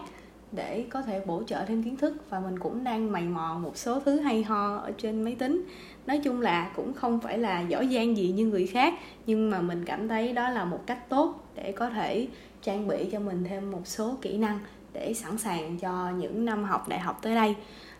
để 0.51 0.85
có 0.89 1.01
thể 1.01 1.21
bổ 1.25 1.43
trợ 1.43 1.65
thêm 1.65 1.83
kiến 1.83 1.97
thức. 1.97 2.15
Và 2.29 2.39
mình 2.39 2.59
cũng 2.59 2.83
đang 2.83 3.11
mày 3.11 3.23
mò 3.23 3.59
một 3.63 3.77
số 3.77 3.99
thứ 3.99 4.19
hay 4.19 4.43
ho 4.43 4.77
ở 4.77 4.91
trên 4.97 5.23
máy 5.23 5.35
tính. 5.35 5.65
Nói 6.07 6.21
chung 6.23 6.41
là 6.41 6.71
cũng 6.75 6.93
không 6.93 7.19
phải 7.19 7.37
là 7.37 7.61
giỏi 7.61 7.89
giang 7.93 8.17
gì 8.17 8.31
như 8.31 8.45
người 8.45 8.67
khác 8.67 8.93
nhưng 9.25 9.49
mà 9.49 9.61
mình 9.61 9.85
cảm 9.85 10.07
thấy 10.07 10.33
đó 10.33 10.49
là 10.49 10.65
một 10.65 10.79
cách 10.85 11.09
tốt 11.09 11.43
để 11.55 11.71
có 11.71 11.89
thể 11.89 12.27
trang 12.61 12.87
bị 12.87 13.09
cho 13.11 13.19
mình 13.19 13.43
thêm 13.49 13.71
một 13.71 13.87
số 13.87 14.17
kỹ 14.21 14.37
năng 14.37 14.59
để 14.93 15.13
sẵn 15.13 15.37
sàng 15.37 15.77
cho 15.79 16.11
những 16.17 16.45
năm 16.45 16.63
học 16.63 16.87
đại 16.87 16.99
học 16.99 17.19
tới 17.21 17.35
đây 17.35 17.55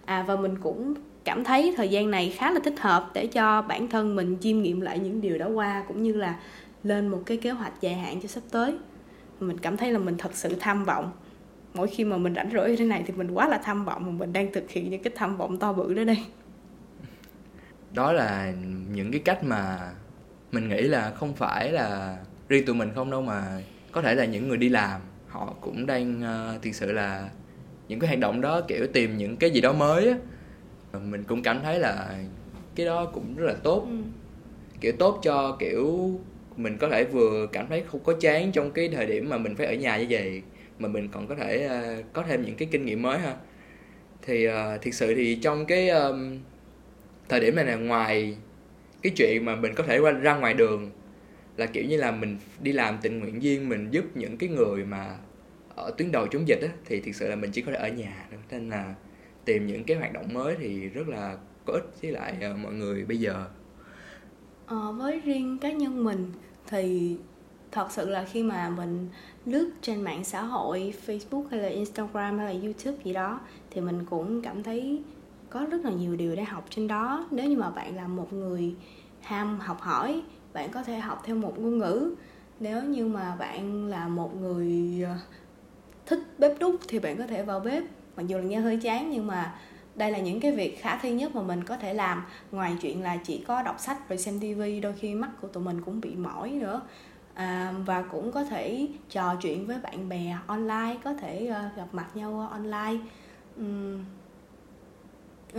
à 0.07 0.23
và 0.27 0.35
mình 0.35 0.57
cũng 0.61 0.93
cảm 1.23 1.43
thấy 1.43 1.73
thời 1.77 1.89
gian 1.89 2.11
này 2.11 2.33
khá 2.37 2.51
là 2.51 2.59
thích 2.63 2.79
hợp 2.79 3.11
để 3.13 3.27
cho 3.27 3.61
bản 3.61 3.87
thân 3.87 4.15
mình 4.15 4.37
chiêm 4.41 4.61
nghiệm 4.61 4.81
lại 4.81 4.99
những 4.99 5.21
điều 5.21 5.37
đã 5.37 5.45
qua 5.45 5.83
cũng 5.87 6.03
như 6.03 6.13
là 6.13 6.39
lên 6.83 7.07
một 7.07 7.23
cái 7.25 7.37
kế 7.37 7.49
hoạch 7.49 7.81
dài 7.81 7.95
hạn 7.95 8.21
cho 8.21 8.27
sắp 8.27 8.43
tới. 8.51 8.73
Mình 9.39 9.57
cảm 9.57 9.77
thấy 9.77 9.91
là 9.91 9.99
mình 9.99 10.17
thật 10.17 10.31
sự 10.33 10.55
tham 10.59 10.85
vọng. 10.85 11.11
Mỗi 11.73 11.87
khi 11.87 12.05
mà 12.05 12.17
mình 12.17 12.35
rảnh 12.35 12.49
rỗi 12.53 12.69
như 12.69 12.75
thế 12.75 12.85
này 12.85 13.03
thì 13.07 13.13
mình 13.13 13.31
quá 13.31 13.47
là 13.47 13.57
tham 13.63 13.85
vọng 13.85 14.05
mà 14.05 14.11
mình 14.11 14.33
đang 14.33 14.53
thực 14.53 14.71
hiện 14.71 14.89
những 14.89 15.03
cái 15.03 15.13
tham 15.15 15.37
vọng 15.37 15.57
to 15.57 15.73
bự 15.73 15.93
đó 15.93 16.03
đây. 16.03 16.17
Đó 17.93 18.11
là 18.11 18.53
những 18.93 19.11
cái 19.11 19.21
cách 19.25 19.43
mà 19.43 19.91
mình 20.51 20.69
nghĩ 20.69 20.81
là 20.81 21.11
không 21.11 21.33
phải 21.33 21.71
là 21.71 22.17
riêng 22.49 22.65
tụi 22.65 22.75
mình 22.75 22.89
không 22.95 23.11
đâu 23.11 23.21
mà 23.21 23.61
có 23.91 24.01
thể 24.01 24.15
là 24.15 24.25
những 24.25 24.47
người 24.47 24.57
đi 24.57 24.69
làm 24.69 25.01
họ 25.27 25.53
cũng 25.61 25.85
đang 25.85 26.21
ờ, 26.21 26.53
uh, 26.55 26.61
thực 26.61 26.75
sự 26.75 26.91
là 26.91 27.29
những 27.87 27.99
cái 27.99 28.09
hành 28.09 28.19
động 28.19 28.41
đó 28.41 28.61
kiểu 28.67 28.87
tìm 28.87 29.17
những 29.17 29.37
cái 29.37 29.51
gì 29.51 29.61
đó 29.61 29.73
mới 29.73 30.07
á 30.09 30.15
mình 30.99 31.23
cũng 31.23 31.43
cảm 31.43 31.61
thấy 31.63 31.79
là 31.79 32.15
cái 32.75 32.85
đó 32.85 33.05
cũng 33.05 33.35
rất 33.35 33.45
là 33.45 33.53
tốt 33.53 33.87
ừ. 33.89 33.95
kiểu 34.81 34.91
tốt 34.99 35.19
cho 35.23 35.55
kiểu 35.59 36.11
mình 36.57 36.77
có 36.77 36.89
thể 36.89 37.03
vừa 37.03 37.47
cảm 37.51 37.67
thấy 37.69 37.83
không 37.91 38.03
có 38.03 38.13
chán 38.13 38.51
trong 38.51 38.71
cái 38.71 38.89
thời 38.89 39.05
điểm 39.05 39.29
mà 39.29 39.37
mình 39.37 39.55
phải 39.55 39.67
ở 39.67 39.73
nhà 39.73 39.97
như 39.97 40.05
vậy 40.09 40.41
mà 40.79 40.87
mình 40.87 41.07
còn 41.11 41.27
có 41.27 41.35
thể 41.35 41.69
uh, 41.99 42.05
có 42.13 42.23
thêm 42.27 42.45
những 42.45 42.55
cái 42.55 42.67
kinh 42.71 42.85
nghiệm 42.85 43.01
mới 43.01 43.19
ha 43.19 43.35
thì 44.21 44.47
uh, 44.47 44.53
thực 44.81 44.93
sự 44.93 45.13
thì 45.15 45.35
trong 45.35 45.65
cái 45.65 45.89
um, 45.89 46.39
thời 47.29 47.39
điểm 47.39 47.55
này 47.55 47.65
là 47.65 47.75
ngoài 47.75 48.37
cái 49.01 49.13
chuyện 49.15 49.45
mà 49.45 49.55
mình 49.55 49.73
có 49.75 49.83
thể 49.83 49.99
qua 49.99 50.11
ra 50.11 50.35
ngoài 50.35 50.53
đường 50.53 50.91
là 51.57 51.65
kiểu 51.65 51.83
như 51.83 51.97
là 51.97 52.11
mình 52.11 52.37
đi 52.61 52.71
làm 52.71 52.97
tình 53.01 53.19
nguyện 53.19 53.39
viên 53.39 53.69
mình 53.69 53.87
giúp 53.91 54.05
những 54.15 54.37
cái 54.37 54.49
người 54.49 54.85
mà 54.85 55.17
ở 55.77 55.91
tuyến 55.97 56.11
đầu 56.11 56.27
chống 56.27 56.47
dịch 56.47 56.59
á 56.61 56.69
thì 56.85 57.01
thực 57.01 57.15
sự 57.15 57.29
là 57.29 57.35
mình 57.35 57.51
chỉ 57.51 57.61
có 57.61 57.71
thể 57.71 57.77
ở 57.77 57.87
nhà. 57.87 58.27
Thôi 58.31 58.39
nên 58.51 58.69
là 58.69 58.95
tìm 59.45 59.67
những 59.67 59.83
cái 59.83 59.97
hoạt 59.97 60.13
động 60.13 60.33
mới 60.33 60.55
thì 60.59 60.89
rất 60.89 61.07
là 61.07 61.37
có 61.65 61.73
ích 61.73 62.01
với 62.01 62.11
lại 62.11 62.37
uh, 62.51 62.59
mọi 62.59 62.73
người 62.73 63.05
bây 63.05 63.17
giờ. 63.17 63.45
Ờ, 64.65 64.91
với 64.91 65.19
riêng 65.19 65.57
cá 65.61 65.71
nhân 65.71 66.03
mình 66.03 66.31
thì 66.67 67.15
thật 67.71 67.91
sự 67.91 68.09
là 68.09 68.25
khi 68.25 68.43
mà 68.43 68.69
mình 68.69 69.07
lướt 69.45 69.69
trên 69.81 70.01
mạng 70.01 70.23
xã 70.23 70.41
hội 70.41 70.93
Facebook 71.05 71.47
hay 71.51 71.59
là 71.59 71.67
Instagram 71.67 72.37
hay 72.37 72.53
là 72.55 72.61
YouTube 72.61 72.97
gì 73.03 73.13
đó 73.13 73.39
thì 73.71 73.81
mình 73.81 74.05
cũng 74.09 74.41
cảm 74.41 74.63
thấy 74.63 75.01
có 75.49 75.67
rất 75.71 75.85
là 75.85 75.91
nhiều 75.91 76.15
điều 76.15 76.35
để 76.35 76.43
học 76.43 76.65
trên 76.69 76.87
đó. 76.87 77.27
Nếu 77.31 77.49
như 77.49 77.57
mà 77.57 77.69
bạn 77.69 77.95
là 77.95 78.07
một 78.07 78.33
người 78.33 78.75
ham 79.21 79.59
học 79.59 79.81
hỏi 79.81 80.21
bạn 80.53 80.69
có 80.71 80.83
thể 80.83 80.99
học 80.99 81.21
theo 81.25 81.35
một 81.35 81.59
ngôn 81.59 81.77
ngữ. 81.77 82.15
Nếu 82.59 82.83
như 82.83 83.07
mà 83.07 83.35
bạn 83.35 83.85
là 83.85 84.07
một 84.07 84.35
người 84.35 85.03
ờ, 85.05 85.15
thích 86.07 86.19
bếp 86.37 86.59
đúc 86.59 86.75
thì 86.87 86.99
bạn 86.99 87.17
có 87.17 87.27
thể 87.27 87.43
vào 87.43 87.59
bếp. 87.59 87.83
Mặc 88.17 88.27
dù 88.27 88.37
là 88.37 88.43
nghe 88.43 88.57
hơi 88.59 88.77
chán 88.77 89.09
nhưng 89.11 89.27
mà 89.27 89.55
đây 89.95 90.11
là 90.11 90.19
những 90.19 90.39
cái 90.39 90.51
việc 90.51 90.81
khả 90.81 90.97
thi 90.97 91.11
nhất 91.11 91.35
mà 91.35 91.41
mình 91.41 91.63
có 91.63 91.77
thể 91.77 91.93
làm. 91.93 92.23
Ngoài 92.51 92.77
chuyện 92.81 93.03
là 93.03 93.17
chỉ 93.23 93.43
có 93.47 93.63
đọc 93.63 93.75
sách 93.79 94.09
rồi 94.09 94.17
xem 94.17 94.39
tivi 94.39 94.79
đôi 94.79 94.93
khi 94.93 95.15
mắt 95.15 95.29
của 95.41 95.47
tụi 95.47 95.63
mình 95.63 95.81
cũng 95.81 96.01
bị 96.01 96.15
mỏi 96.15 96.49
nữa. 96.49 96.81
À, 97.33 97.73
và 97.85 98.01
cũng 98.01 98.31
có 98.31 98.43
thể 98.43 98.87
trò 99.09 99.35
chuyện 99.41 99.65
với 99.65 99.77
bạn 99.83 100.09
bè 100.09 100.37
online 100.47 100.97
có 101.03 101.13
thể 101.13 101.51
uh, 101.51 101.77
gặp 101.77 101.87
mặt 101.91 102.15
nhau 102.15 102.47
online. 102.51 102.97
Um, 103.57 104.05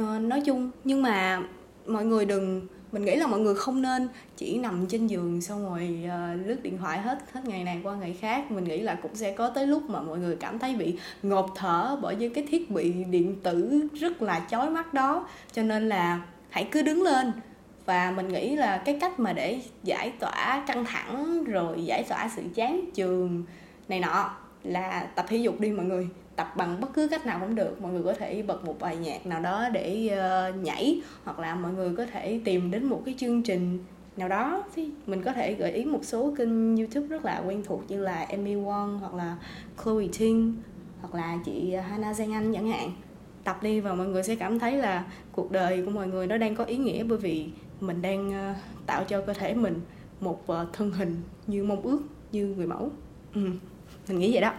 uh, 0.00 0.20
nói 0.20 0.42
chung 0.46 0.70
nhưng 0.84 1.02
mà 1.02 1.42
mọi 1.86 2.04
người 2.04 2.24
đừng 2.24 2.66
mình 2.92 3.04
nghĩ 3.04 3.16
là 3.16 3.26
mọi 3.26 3.40
người 3.40 3.54
không 3.54 3.82
nên 3.82 4.08
chỉ 4.36 4.58
nằm 4.58 4.86
trên 4.86 5.06
giường 5.06 5.40
xong 5.40 5.70
rồi 5.70 5.98
uh, 6.04 6.46
lướt 6.46 6.62
điện 6.62 6.78
thoại 6.78 6.98
hết 6.98 7.18
hết 7.32 7.40
ngày 7.44 7.64
này 7.64 7.80
qua 7.82 7.94
ngày 7.96 8.16
khác. 8.20 8.50
Mình 8.50 8.64
nghĩ 8.64 8.80
là 8.80 8.94
cũng 8.94 9.14
sẽ 9.14 9.32
có 9.32 9.48
tới 9.48 9.66
lúc 9.66 9.82
mà 9.90 10.00
mọi 10.00 10.18
người 10.18 10.36
cảm 10.36 10.58
thấy 10.58 10.74
bị 10.74 10.98
ngộp 11.22 11.52
thở 11.56 11.98
bởi 12.02 12.16
những 12.16 12.34
cái 12.34 12.46
thiết 12.50 12.70
bị 12.70 12.92
điện 12.92 13.36
tử 13.42 13.88
rất 13.94 14.22
là 14.22 14.46
chói 14.50 14.70
mắt 14.70 14.94
đó. 14.94 15.28
Cho 15.52 15.62
nên 15.62 15.88
là 15.88 16.20
hãy 16.50 16.68
cứ 16.70 16.82
đứng 16.82 17.02
lên. 17.02 17.32
Và 17.86 18.10
mình 18.16 18.28
nghĩ 18.28 18.56
là 18.56 18.82
cái 18.84 18.98
cách 19.00 19.20
mà 19.20 19.32
để 19.32 19.60
giải 19.82 20.12
tỏa 20.20 20.64
căng 20.66 20.84
thẳng 20.84 21.44
rồi 21.44 21.84
giải 21.84 22.02
tỏa 22.08 22.30
sự 22.36 22.42
chán 22.54 22.80
trường 22.94 23.44
này 23.88 24.00
nọ 24.00 24.30
là 24.64 25.08
tập 25.14 25.26
thể 25.28 25.36
dục 25.36 25.60
đi 25.60 25.70
mọi 25.70 25.86
người 25.86 26.08
tập 26.38 26.52
bằng 26.56 26.80
bất 26.80 26.94
cứ 26.94 27.08
cách 27.08 27.26
nào 27.26 27.40
cũng 27.40 27.54
được. 27.54 27.82
Mọi 27.82 27.92
người 27.92 28.02
có 28.02 28.14
thể 28.14 28.42
bật 28.42 28.64
một 28.64 28.76
bài 28.80 28.96
nhạc 28.96 29.26
nào 29.26 29.40
đó 29.40 29.68
để 29.72 30.10
uh, 30.12 30.64
nhảy 30.64 31.00
hoặc 31.24 31.38
là 31.38 31.54
mọi 31.54 31.72
người 31.72 31.96
có 31.96 32.06
thể 32.06 32.40
tìm 32.44 32.70
đến 32.70 32.84
một 32.84 33.02
cái 33.04 33.14
chương 33.18 33.42
trình 33.42 33.78
nào 34.16 34.28
đó. 34.28 34.64
Thì 34.74 34.90
mình 35.06 35.22
có 35.22 35.32
thể 35.32 35.54
gợi 35.54 35.72
ý 35.72 35.84
một 35.84 36.00
số 36.02 36.34
kênh 36.38 36.76
youtube 36.76 37.06
rất 37.06 37.24
là 37.24 37.42
quen 37.46 37.62
thuộc 37.64 37.82
như 37.88 38.00
là 38.00 38.26
Emmy 38.28 38.54
Wong 38.54 38.98
hoặc 38.98 39.14
là 39.14 39.36
Chloe 39.84 40.06
Ting 40.18 40.56
hoặc 41.00 41.14
là 41.14 41.38
chị 41.44 41.74
Hana 41.74 42.14
Giang 42.14 42.32
Anh 42.32 42.52
chẳng 42.54 42.70
hạn. 42.70 42.92
Tập 43.44 43.62
đi 43.62 43.80
và 43.80 43.94
mọi 43.94 44.06
người 44.06 44.22
sẽ 44.22 44.34
cảm 44.34 44.58
thấy 44.58 44.76
là 44.76 45.04
cuộc 45.32 45.50
đời 45.50 45.82
của 45.82 45.90
mọi 45.90 46.08
người 46.08 46.26
nó 46.26 46.36
đang 46.38 46.54
có 46.54 46.64
ý 46.64 46.76
nghĩa 46.76 47.04
bởi 47.04 47.18
vì 47.18 47.48
mình 47.80 48.02
đang 48.02 48.32
ờ, 48.32 48.54
tạo 48.86 49.04
cho 49.04 49.20
cơ 49.20 49.32
thể 49.32 49.54
mình 49.54 49.80
một 50.20 50.46
ờ, 50.46 50.66
thân 50.72 50.90
hình 50.90 51.16
như 51.46 51.64
mong 51.64 51.82
ước 51.82 52.00
như 52.32 52.46
người 52.46 52.66
mẫu. 52.66 52.90
Ừ. 53.34 53.40
mình 54.08 54.18
nghĩ 54.18 54.32
vậy 54.32 54.40
đó 54.40 54.52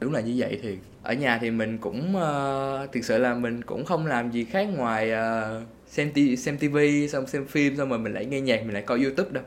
đúng 0.00 0.12
là 0.12 0.20
như 0.20 0.34
vậy 0.36 0.58
thì 0.62 0.78
ở 1.02 1.12
nhà 1.12 1.38
thì 1.38 1.50
mình 1.50 1.78
cũng 1.78 2.14
uh, 2.16 2.92
thực 2.92 3.04
sự 3.04 3.18
là 3.18 3.34
mình 3.34 3.62
cũng 3.62 3.84
không 3.84 4.06
làm 4.06 4.30
gì 4.30 4.44
khác 4.44 4.68
ngoài 4.76 5.12
uh, 5.12 5.62
xem 5.86 6.10
t- 6.14 6.36
xem 6.36 6.58
tivi 6.58 7.08
xong 7.08 7.26
xem 7.26 7.46
phim 7.46 7.76
xong 7.76 7.88
rồi 7.88 7.98
mình 7.98 8.14
lại 8.14 8.24
nghe 8.24 8.40
nhạc 8.40 8.64
mình 8.64 8.74
lại 8.74 8.82
coi 8.82 9.02
youtube 9.02 9.30
đâu. 9.30 9.44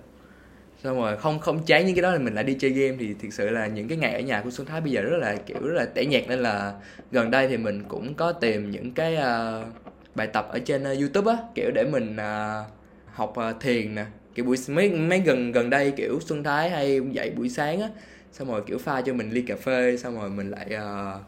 Xong 0.84 0.98
rồi 0.98 1.18
không 1.18 1.40
không 1.40 1.64
cháy 1.66 1.84
những 1.84 1.96
cái 1.96 2.02
đó 2.02 2.12
là 2.12 2.20
mình 2.20 2.34
lại 2.34 2.44
đi 2.44 2.54
chơi 2.60 2.72
game. 2.72 2.98
Thì 3.00 3.16
thực 3.22 3.34
sự 3.34 3.50
là 3.50 3.68
những 3.68 3.88
cái 3.88 3.98
ngày 3.98 4.14
ở 4.14 4.20
nhà 4.20 4.42
của 4.42 4.52
Xuân 4.52 4.68
Thái 4.68 4.82
bây 4.82 4.92
giờ 4.92 5.02
rất 5.02 5.18
là 5.18 5.36
kiểu 5.36 5.60
rất 5.62 5.74
là 5.74 5.86
tẻ 5.86 6.06
nhạt. 6.06 6.24
Nên 6.28 6.40
là 6.40 6.74
gần 7.12 7.32
đây 7.32 7.48
thì 7.48 7.58
mình 7.58 7.84
cũng 7.88 8.14
có 8.14 8.32
tìm 8.32 8.72
những 8.72 8.92
cái 8.92 9.18
uh, 9.18 9.68
bài 10.16 10.28
tập 10.28 10.48
ở 10.52 10.60
trên 10.60 10.84
uh, 10.92 11.00
YouTube 11.00 11.32
á 11.32 11.38
kiểu 11.56 11.72
để 11.76 11.84
mình 11.92 12.16
uh, 12.16 12.68
học 13.14 13.34
uh, 13.50 13.62
thiền 13.62 13.96
nè. 13.96 14.06
Kiểu 14.36 14.46
buổi 14.46 14.58
mấy 14.68 14.90
mấy 14.90 15.20
gần 15.20 15.52
gần 15.52 15.70
đây 15.70 15.92
kiểu 15.92 16.20
Xuân 16.26 16.44
Thái 16.44 16.70
hay 16.70 17.02
dậy 17.12 17.32
buổi 17.38 17.50
sáng 17.50 17.82
á 17.82 17.90
xong 18.34 18.48
rồi 18.48 18.62
kiểu 18.66 18.78
pha 18.78 19.02
cho 19.02 19.14
mình 19.14 19.32
ly 19.32 19.42
cà 19.42 19.56
phê 19.56 19.98
xong 19.98 20.20
rồi 20.20 20.30
mình 20.30 20.50
lại 20.50 20.68
uh, 20.76 21.22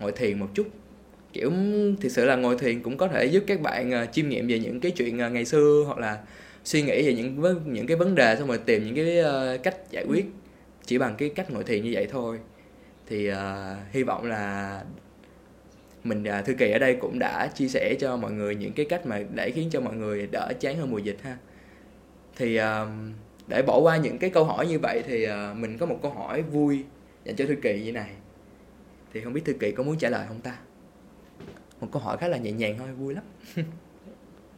ngồi 0.00 0.12
thiền 0.12 0.38
một 0.38 0.48
chút. 0.54 0.68
Kiểu 1.32 1.50
thực 2.00 2.08
sự 2.08 2.24
là 2.24 2.36
ngồi 2.36 2.58
thiền 2.58 2.82
cũng 2.82 2.96
có 2.96 3.08
thể 3.08 3.24
giúp 3.24 3.44
các 3.46 3.60
bạn 3.60 4.02
uh, 4.02 4.12
chiêm 4.12 4.28
nghiệm 4.28 4.46
về 4.48 4.58
những 4.58 4.80
cái 4.80 4.92
chuyện 4.92 5.26
uh, 5.26 5.32
ngày 5.32 5.44
xưa 5.44 5.82
hoặc 5.86 5.98
là 5.98 6.18
suy 6.64 6.82
nghĩ 6.82 7.06
về 7.06 7.14
những 7.14 7.62
những 7.66 7.86
cái 7.86 7.96
vấn 7.96 8.14
đề 8.14 8.36
xong 8.36 8.48
rồi 8.48 8.58
tìm 8.58 8.84
những 8.84 8.94
cái 8.94 9.20
uh, 9.20 9.62
cách 9.62 9.76
giải 9.90 10.04
quyết 10.08 10.26
chỉ 10.84 10.98
bằng 10.98 11.14
cái 11.18 11.28
cách 11.28 11.50
ngồi 11.50 11.64
thiền 11.64 11.84
như 11.84 11.90
vậy 11.94 12.06
thôi. 12.10 12.38
Thì 13.06 13.30
uh, 13.30 13.36
hy 13.90 14.02
vọng 14.02 14.24
là 14.24 14.82
mình 16.04 16.24
uh, 16.38 16.44
thư 16.46 16.54
kỳ 16.54 16.70
ở 16.70 16.78
đây 16.78 16.96
cũng 17.00 17.18
đã 17.18 17.46
chia 17.54 17.68
sẻ 17.68 17.94
cho 18.00 18.16
mọi 18.16 18.32
người 18.32 18.54
những 18.54 18.72
cái 18.72 18.86
cách 18.86 19.06
mà 19.06 19.20
để 19.34 19.50
khiến 19.50 19.70
cho 19.70 19.80
mọi 19.80 19.96
người 19.96 20.26
đỡ 20.32 20.52
chán 20.60 20.76
hơn 20.76 20.90
mùa 20.90 20.98
dịch 20.98 21.18
ha. 21.22 21.36
Thì 22.36 22.60
uh, 22.60 22.64
để 23.48 23.62
bỏ 23.62 23.78
qua 23.78 23.96
những 23.96 24.18
cái 24.18 24.30
câu 24.30 24.44
hỏi 24.44 24.66
như 24.66 24.78
vậy 24.78 25.02
thì 25.06 25.26
uh, 25.26 25.56
mình 25.56 25.78
có 25.78 25.86
một 25.86 25.98
câu 26.02 26.12
hỏi 26.12 26.42
vui 26.42 26.84
dành 27.24 27.36
cho 27.36 27.46
thư 27.46 27.54
kỳ 27.62 27.82
như 27.84 27.92
này. 27.92 28.10
Thì 29.12 29.20
không 29.20 29.32
biết 29.32 29.44
thư 29.44 29.52
kỳ 29.52 29.72
có 29.72 29.82
muốn 29.82 29.98
trả 29.98 30.08
lời 30.08 30.24
không 30.28 30.40
ta? 30.40 30.56
Một 31.80 31.88
câu 31.92 32.02
hỏi 32.02 32.16
khá 32.16 32.28
là 32.28 32.36
nhẹ 32.36 32.52
nhàng 32.52 32.74
thôi 32.78 32.88
vui 32.98 33.14
lắm. 33.14 33.24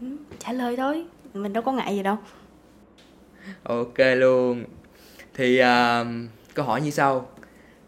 Ừ, 0.00 0.06
trả 0.38 0.52
lời 0.52 0.76
thôi. 0.76 1.06
Mình 1.34 1.52
đâu 1.52 1.62
có 1.62 1.72
ngại 1.72 1.96
gì 1.96 2.02
đâu. 2.02 2.16
Ok 3.62 3.98
luôn. 4.16 4.64
Thì 5.34 5.60
uh, 5.60 6.06
câu 6.54 6.64
hỏi 6.66 6.80
như 6.80 6.90
sau. 6.90 7.30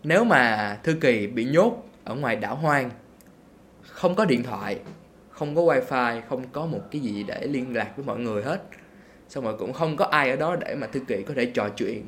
Nếu 0.03 0.25
mà 0.25 0.79
thư 0.83 0.95
kỳ 1.01 1.27
bị 1.27 1.45
nhốt 1.45 1.89
ở 2.05 2.15
ngoài 2.15 2.37
đảo 2.37 2.57
hoang 2.57 2.91
không 3.83 4.15
có 4.15 4.25
điện 4.25 4.43
thoại 4.43 4.81
không 5.31 5.55
có 5.55 5.63
wifi 5.63 6.21
không 6.29 6.45
có 6.53 6.67
một 6.67 6.81
cái 6.91 7.01
gì 7.01 7.25
để 7.29 7.47
liên 7.47 7.77
lạc 7.77 7.93
với 7.97 8.07
mọi 8.07 8.19
người 8.19 8.43
hết 8.43 8.63
xong 9.31 9.45
rồi 9.45 9.55
cũng 9.59 9.73
không 9.73 9.97
có 9.97 10.05
ai 10.05 10.31
ở 10.31 10.37
đó 10.37 10.57
để 10.57 10.75
mà 10.75 10.87
thư 10.87 11.01
kỳ 11.01 11.23
có 11.23 11.35
thể 11.37 11.47
trò 11.47 11.69
chuyện. 11.69 12.03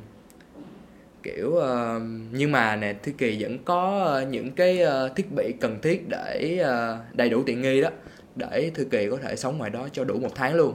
Kiểu 1.23 1.47
uh, 1.47 2.01
nhưng 2.31 2.51
mà 2.51 2.75
nè 2.75 2.93
thư 2.93 3.11
kỳ 3.17 3.43
vẫn 3.43 3.57
có 3.65 4.03
ờ, 4.05 4.25
những 4.25 4.51
cái 4.51 4.83
uh, 4.83 5.15
thiết 5.15 5.31
bị 5.35 5.53
cần 5.59 5.79
thiết 5.81 6.09
để 6.09 6.59
uh, 6.61 7.15
đầy 7.15 7.29
đủ 7.29 7.43
tiện 7.45 7.61
nghi 7.61 7.81
đó 7.81 7.89
để 8.35 8.71
thư 8.73 8.85
kỳ 8.85 9.09
có 9.09 9.17
thể 9.17 9.35
sống 9.35 9.57
ngoài 9.57 9.69
đó 9.69 9.87
cho 9.91 10.03
đủ 10.03 10.19
một 10.19 10.35
tháng 10.35 10.55
luôn. 10.55 10.73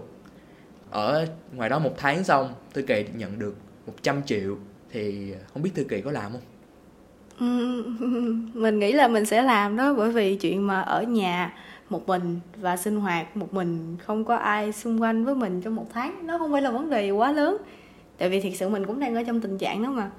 Ở 0.90 1.26
ngoài 1.52 1.68
đó 1.68 1.78
một 1.78 1.94
tháng 1.96 2.24
xong 2.24 2.54
thư 2.74 2.82
kỳ 2.82 3.04
nhận 3.14 3.38
được 3.38 3.54
100 3.86 4.22
triệu 4.22 4.56
thì 4.90 5.32
không 5.52 5.62
biết 5.62 5.70
thư 5.74 5.84
kỳ 5.84 6.00
có 6.00 6.10
làm 6.10 6.32
không? 6.32 6.42
Mình 8.54 8.78
nghĩ 8.78 8.92
là 8.92 9.08
mình 9.08 9.26
sẽ 9.26 9.42
làm 9.42 9.76
đó 9.76 9.94
bởi 9.94 10.12
vì 10.12 10.36
chuyện 10.36 10.66
mà 10.66 10.80
ở 10.80 11.02
nhà 11.02 11.54
một 11.88 12.06
mình 12.06 12.40
và 12.56 12.76
sinh 12.76 12.96
hoạt 12.96 13.36
một 13.36 13.54
mình 13.54 13.96
không 14.04 14.24
có 14.24 14.36
ai 14.36 14.72
xung 14.72 15.02
quanh 15.02 15.24
với 15.24 15.34
mình 15.34 15.60
trong 15.60 15.74
một 15.74 15.86
tháng. 15.92 16.26
Nó 16.26 16.38
không 16.38 16.52
phải 16.52 16.62
là 16.62 16.70
vấn 16.70 16.90
đề 16.90 17.10
quá 17.10 17.32
lớn. 17.32 17.56
Tại 18.18 18.28
vì 18.28 18.40
thiệt 18.40 18.52
sự 18.56 18.68
mình 18.68 18.86
cũng 18.86 19.00
đang 19.00 19.14
ở 19.14 19.22
trong 19.22 19.40
tình 19.40 19.58
trạng 19.58 19.82
đó 19.82 19.90
mà. 19.90 20.10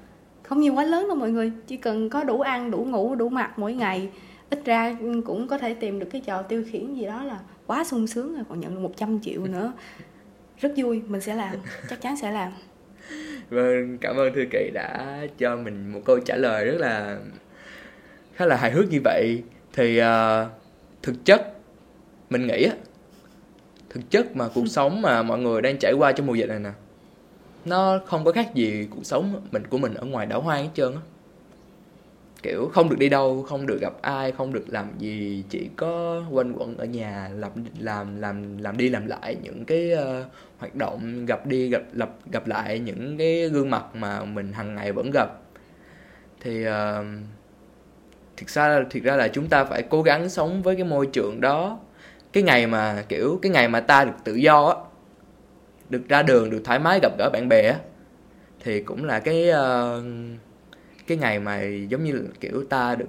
Không 0.42 0.60
nhiều 0.60 0.74
quá 0.74 0.84
lớn 0.84 1.08
đâu 1.08 1.16
mọi 1.16 1.30
người. 1.30 1.52
Chỉ 1.66 1.76
cần 1.76 2.10
có 2.10 2.24
đủ 2.24 2.40
ăn 2.40 2.70
đủ 2.70 2.78
ngủ 2.78 3.14
đủ 3.14 3.28
mặc 3.28 3.58
mỗi 3.58 3.74
ngày 3.74 4.08
ít 4.50 4.64
ra 4.64 4.96
cũng 5.26 5.48
có 5.48 5.58
thể 5.58 5.74
tìm 5.74 5.98
được 5.98 6.06
cái 6.12 6.20
trò 6.20 6.42
tiêu 6.42 6.64
khiển 6.70 6.94
gì 6.94 7.06
đó 7.06 7.24
là 7.24 7.38
quá 7.66 7.84
sung 7.84 8.06
sướng 8.06 8.34
rồi 8.34 8.44
còn 8.48 8.60
nhận 8.60 8.74
được 8.74 8.80
100 8.80 9.20
triệu 9.22 9.46
nữa. 9.46 9.72
Rất 10.60 10.72
vui. 10.76 11.02
Mình 11.06 11.20
sẽ 11.20 11.34
làm. 11.34 11.54
Chắc 11.90 12.00
chắn 12.00 12.16
sẽ 12.16 12.32
làm. 12.32 12.52
Vâng 13.50 13.98
cảm 13.98 14.16
ơn 14.16 14.34
thư 14.34 14.44
kỳ 14.50 14.70
đã 14.74 15.18
cho 15.38 15.56
mình 15.56 15.92
một 15.92 16.00
câu 16.04 16.18
trả 16.20 16.36
lời 16.36 16.64
rất 16.64 16.76
là 16.78 17.18
khá 18.34 18.46
là 18.46 18.56
hài 18.56 18.70
hước 18.70 18.90
như 18.90 19.00
vậy. 19.04 19.42
Thì 19.72 20.00
uh, 20.00 20.06
thực 21.02 21.24
chất 21.24 21.59
mình 22.30 22.46
nghĩ 22.46 22.64
á 22.64 22.74
thực 23.90 24.10
chất 24.10 24.36
mà 24.36 24.48
cuộc 24.54 24.66
sống 24.66 25.02
mà 25.02 25.22
mọi 25.22 25.38
người 25.38 25.62
đang 25.62 25.78
trải 25.78 25.92
qua 25.92 26.12
trong 26.12 26.26
mùa 26.26 26.34
dịch 26.34 26.48
này 26.48 26.58
nè 26.58 26.70
nó 27.64 28.00
không 28.06 28.24
có 28.24 28.32
khác 28.32 28.54
gì 28.54 28.88
cuộc 28.90 29.04
sống 29.04 29.46
mình 29.52 29.62
của 29.70 29.78
mình 29.78 29.94
ở 29.94 30.06
ngoài 30.06 30.26
đảo 30.26 30.40
hoang 30.40 30.64
hết 30.64 30.70
trơn 30.74 30.94
á. 30.94 31.00
Kiểu 32.42 32.70
không 32.72 32.88
được 32.88 32.98
đi 32.98 33.08
đâu 33.08 33.42
không 33.48 33.66
được 33.66 33.78
gặp 33.80 33.92
ai 34.02 34.32
không 34.32 34.52
được 34.52 34.64
làm 34.68 34.86
gì 34.98 35.44
chỉ 35.48 35.68
có 35.76 36.22
quanh 36.30 36.52
quẩn 36.52 36.76
ở 36.76 36.84
nhà 36.84 37.30
làm 37.34 37.50
làm 37.78 38.20
làm 38.20 38.58
làm 38.58 38.76
đi 38.76 38.88
làm 38.88 39.06
lại 39.06 39.36
những 39.42 39.64
cái 39.64 39.92
uh, 39.94 40.26
hoạt 40.58 40.74
động 40.74 41.26
gặp 41.26 41.46
đi 41.46 41.68
gặp 41.68 41.82
lập 41.92 42.10
gặp 42.32 42.46
lại 42.46 42.78
những 42.78 43.18
cái 43.18 43.48
gương 43.48 43.70
mặt 43.70 43.84
mà 43.94 44.24
mình 44.24 44.52
hàng 44.52 44.74
ngày 44.74 44.92
vẫn 44.92 45.10
gặp. 45.10 45.30
Thì 46.40 46.66
uh, 46.68 46.72
thực 48.36 48.48
ra 48.48 48.84
thực 48.90 49.02
ra 49.02 49.16
là 49.16 49.28
chúng 49.28 49.48
ta 49.48 49.64
phải 49.64 49.82
cố 49.82 50.02
gắng 50.02 50.28
sống 50.28 50.62
với 50.62 50.76
cái 50.76 50.84
môi 50.84 51.06
trường 51.06 51.40
đó 51.40 51.78
cái 52.32 52.42
ngày 52.42 52.66
mà 52.66 53.04
kiểu 53.08 53.38
cái 53.42 53.52
ngày 53.52 53.68
mà 53.68 53.80
ta 53.80 54.04
được 54.04 54.16
tự 54.24 54.34
do 54.34 54.66
á 54.66 54.74
được 55.90 56.08
ra 56.08 56.22
đường 56.22 56.50
được 56.50 56.60
thoải 56.64 56.78
mái 56.78 56.98
gặp 57.02 57.12
gỡ 57.18 57.30
bạn 57.32 57.48
bè 57.48 57.62
á 57.62 57.78
thì 58.64 58.82
cũng 58.82 59.04
là 59.04 59.20
cái 59.20 59.50
uh, 59.50 60.04
cái 61.06 61.16
ngày 61.16 61.38
mà 61.38 61.62
giống 61.62 62.04
như 62.04 62.24
kiểu 62.40 62.64
ta 62.70 62.94
được 62.94 63.08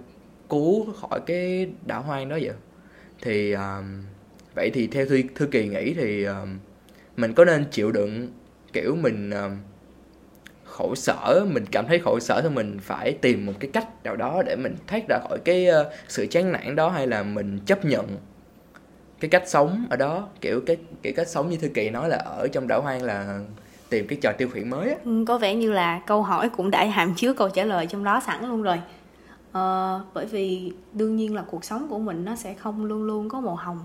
cứu 0.50 0.94
khỏi 0.94 1.20
cái 1.26 1.70
đảo 1.86 2.02
hoang 2.02 2.30
đó 2.30 2.38
vậy. 2.42 2.56
Thì 3.22 3.56
uh, 3.56 3.60
vậy 4.56 4.70
thì 4.74 4.88
theo 4.88 5.06
thư, 5.06 5.22
thư 5.36 5.46
kỳ 5.46 5.68
nghĩ 5.68 5.94
thì 5.94 6.28
uh, 6.28 6.34
mình 7.18 7.34
có 7.34 7.46
nên 7.46 7.66
chịu 7.72 7.92
đựng 7.92 8.28
kiểu 8.74 8.96
mình 8.96 9.30
uh, 9.30 9.52
khổ 10.64 10.96
sở 10.96 11.46
mình 11.52 11.66
cảm 11.72 11.88
thấy 11.88 12.00
khổ 12.00 12.20
sở 12.20 12.42
thì 12.42 12.50
mình 12.50 12.80
phải 12.82 13.12
tìm 13.22 13.46
một 13.46 13.54
cái 13.60 13.72
cách 13.74 14.04
nào 14.04 14.16
đó 14.16 14.44
để 14.46 14.56
mình 14.56 14.76
thoát 14.88 15.08
ra 15.10 15.20
khỏi 15.30 15.40
cái 15.46 15.68
uh, 15.70 15.88
sự 16.08 16.28
chán 16.32 16.52
nản 16.52 16.76
đó 16.76 16.90
hay 16.90 17.08
là 17.08 17.24
mình 17.24 17.60
chấp 17.66 17.86
nhận 17.86 18.08
cái 19.22 19.30
cách 19.30 19.44
sống 19.50 19.86
ở 19.90 19.98
đó 19.98 20.28
kiểu 20.42 20.62
cái 20.66 20.78
cái 21.02 21.14
cách 21.14 21.28
sống 21.28 21.50
như 21.50 21.58
thư 21.58 21.68
kỳ 21.68 21.90
nói 21.90 22.10
là 22.10 22.18
ở 22.18 22.48
trong 22.48 22.68
đảo 22.68 22.82
hoang 22.82 23.04
là 23.04 23.40
tìm 23.90 24.08
cái 24.08 24.18
trò 24.22 24.32
tiêu 24.38 24.50
khiển 24.54 24.70
mới 24.70 24.90
á. 24.90 24.96
Ừ, 25.06 25.24
có 25.28 25.38
vẻ 25.38 25.56
như 25.56 25.72
là 25.72 26.02
câu 26.08 26.24
hỏi 26.24 26.50
cũng 26.50 26.72
đã 26.72 26.86
hàm 26.86 27.14
chứa 27.16 27.34
câu 27.34 27.50
trả 27.50 27.64
lời 27.64 27.88
trong 27.88 28.04
đó 28.04 28.22
sẵn 28.26 28.50
luôn 28.50 28.62
rồi. 28.62 28.82
Ờ, 29.52 30.02
bởi 30.14 30.26
vì 30.26 30.72
đương 30.94 31.16
nhiên 31.16 31.36
là 31.36 31.42
cuộc 31.42 31.66
sống 31.66 31.88
của 31.90 32.00
mình 32.00 32.26
nó 32.26 32.36
sẽ 32.36 32.54
không 32.54 32.86
luôn 32.86 33.04
luôn 33.04 33.30
có 33.30 33.42
màu 33.42 33.56
hồng 33.56 33.80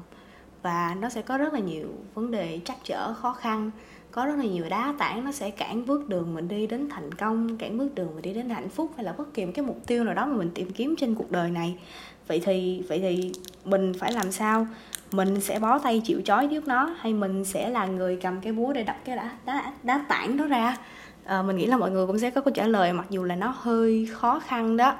và 0.62 0.96
nó 1.00 1.08
sẽ 1.08 1.22
có 1.22 1.38
rất 1.38 1.52
là 1.54 1.60
nhiều 1.60 1.88
vấn 2.14 2.30
đề 2.30 2.60
trắc 2.64 2.76
trở 2.84 3.14
khó 3.14 3.32
khăn 3.32 3.70
có 4.10 4.26
rất 4.26 4.36
là 4.36 4.44
nhiều 4.44 4.64
đá 4.68 4.94
tảng 4.98 5.24
nó 5.24 5.32
sẽ 5.32 5.50
cản 5.50 5.86
bước 5.86 6.08
đường 6.08 6.34
mình 6.34 6.48
đi 6.48 6.66
đến 6.66 6.88
thành 6.90 7.14
công 7.14 7.58
cản 7.58 7.78
bước 7.78 7.94
đường 7.94 8.08
mình 8.14 8.22
đi 8.22 8.32
đến 8.34 8.50
hạnh 8.50 8.68
phúc 8.68 8.90
hay 8.96 9.04
là 9.04 9.12
bất 9.12 9.34
kỳ 9.34 9.46
một 9.46 9.52
cái 9.54 9.64
mục 9.64 9.86
tiêu 9.86 10.04
nào 10.04 10.14
đó 10.14 10.26
mà 10.26 10.36
mình 10.36 10.50
tìm 10.54 10.70
kiếm 10.70 10.94
trên 10.98 11.14
cuộc 11.14 11.30
đời 11.30 11.50
này. 11.50 11.78
Vậy 12.26 12.40
thì 12.44 12.82
vậy 12.88 12.98
thì 12.98 13.32
mình 13.64 13.92
phải 13.98 14.12
làm 14.12 14.32
sao 14.32 14.66
mình 15.12 15.40
sẽ 15.40 15.58
bó 15.58 15.78
tay 15.78 16.00
chịu 16.04 16.20
chói 16.24 16.48
trước 16.48 16.68
nó 16.68 16.94
hay 16.98 17.14
mình 17.14 17.44
sẽ 17.44 17.68
là 17.68 17.86
người 17.86 18.18
cầm 18.22 18.40
cái 18.40 18.52
búa 18.52 18.72
để 18.72 18.82
đập 18.82 18.96
cái 19.04 19.16
đá 19.16 19.30
đá 19.46 19.72
đá 19.82 20.04
tảng 20.08 20.36
đó 20.36 20.44
ra? 20.44 20.76
À, 21.24 21.42
mình 21.42 21.56
nghĩ 21.56 21.66
là 21.66 21.76
mọi 21.76 21.90
người 21.90 22.06
cũng 22.06 22.18
sẽ 22.18 22.30
có 22.30 22.40
câu 22.40 22.54
trả 22.54 22.66
lời 22.66 22.92
mặc 22.92 23.06
dù 23.10 23.24
là 23.24 23.36
nó 23.36 23.54
hơi 23.56 24.08
khó 24.12 24.38
khăn 24.38 24.76
đó. 24.76 24.94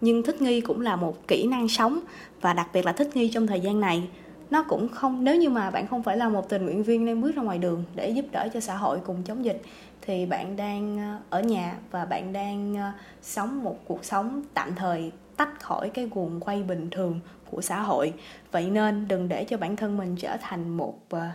Nhưng 0.00 0.22
thích 0.22 0.42
nghi 0.42 0.60
cũng 0.60 0.80
là 0.80 0.96
một 0.96 1.28
kỹ 1.28 1.46
năng 1.46 1.68
sống 1.68 2.00
và 2.40 2.52
đặc 2.52 2.68
biệt 2.72 2.86
là 2.86 2.92
thích 2.92 3.16
nghi 3.16 3.28
trong 3.28 3.46
thời 3.46 3.60
gian 3.60 3.80
này. 3.80 4.08
Nó 4.50 4.62
cũng 4.62 4.88
không 4.88 5.24
nếu 5.24 5.36
như 5.36 5.50
mà 5.50 5.70
bạn 5.70 5.86
không 5.86 6.02
phải 6.02 6.16
là 6.16 6.28
một 6.28 6.48
tình 6.48 6.64
nguyện 6.64 6.82
viên 6.82 7.06
đang 7.06 7.20
bước 7.20 7.36
ra 7.36 7.42
ngoài 7.42 7.58
đường 7.58 7.84
để 7.94 8.10
giúp 8.10 8.24
đỡ 8.32 8.48
cho 8.54 8.60
xã 8.60 8.76
hội 8.76 8.98
cùng 9.04 9.22
chống 9.22 9.44
dịch 9.44 9.62
thì 10.00 10.26
bạn 10.26 10.56
đang 10.56 10.98
ờ, 10.98 11.38
ở 11.38 11.42
nhà 11.42 11.76
và 11.90 12.04
bạn 12.04 12.32
đang 12.32 12.76
ờ, 12.76 12.90
sống 13.22 13.64
một 13.64 13.78
cuộc 13.84 14.04
sống 14.04 14.42
tạm 14.54 14.74
thời 14.74 15.12
tách 15.36 15.60
khỏi 15.60 15.90
cái 15.90 16.08
guồng 16.14 16.40
quay 16.40 16.62
bình 16.62 16.88
thường 16.90 17.20
của 17.50 17.60
xã 17.60 17.80
hội. 17.80 18.12
Vậy 18.52 18.70
nên 18.70 19.08
đừng 19.08 19.28
để 19.28 19.44
cho 19.44 19.56
bản 19.56 19.76
thân 19.76 19.96
mình 19.96 20.16
trở 20.16 20.36
thành 20.40 20.76
một 20.76 20.98
ờ, 21.10 21.28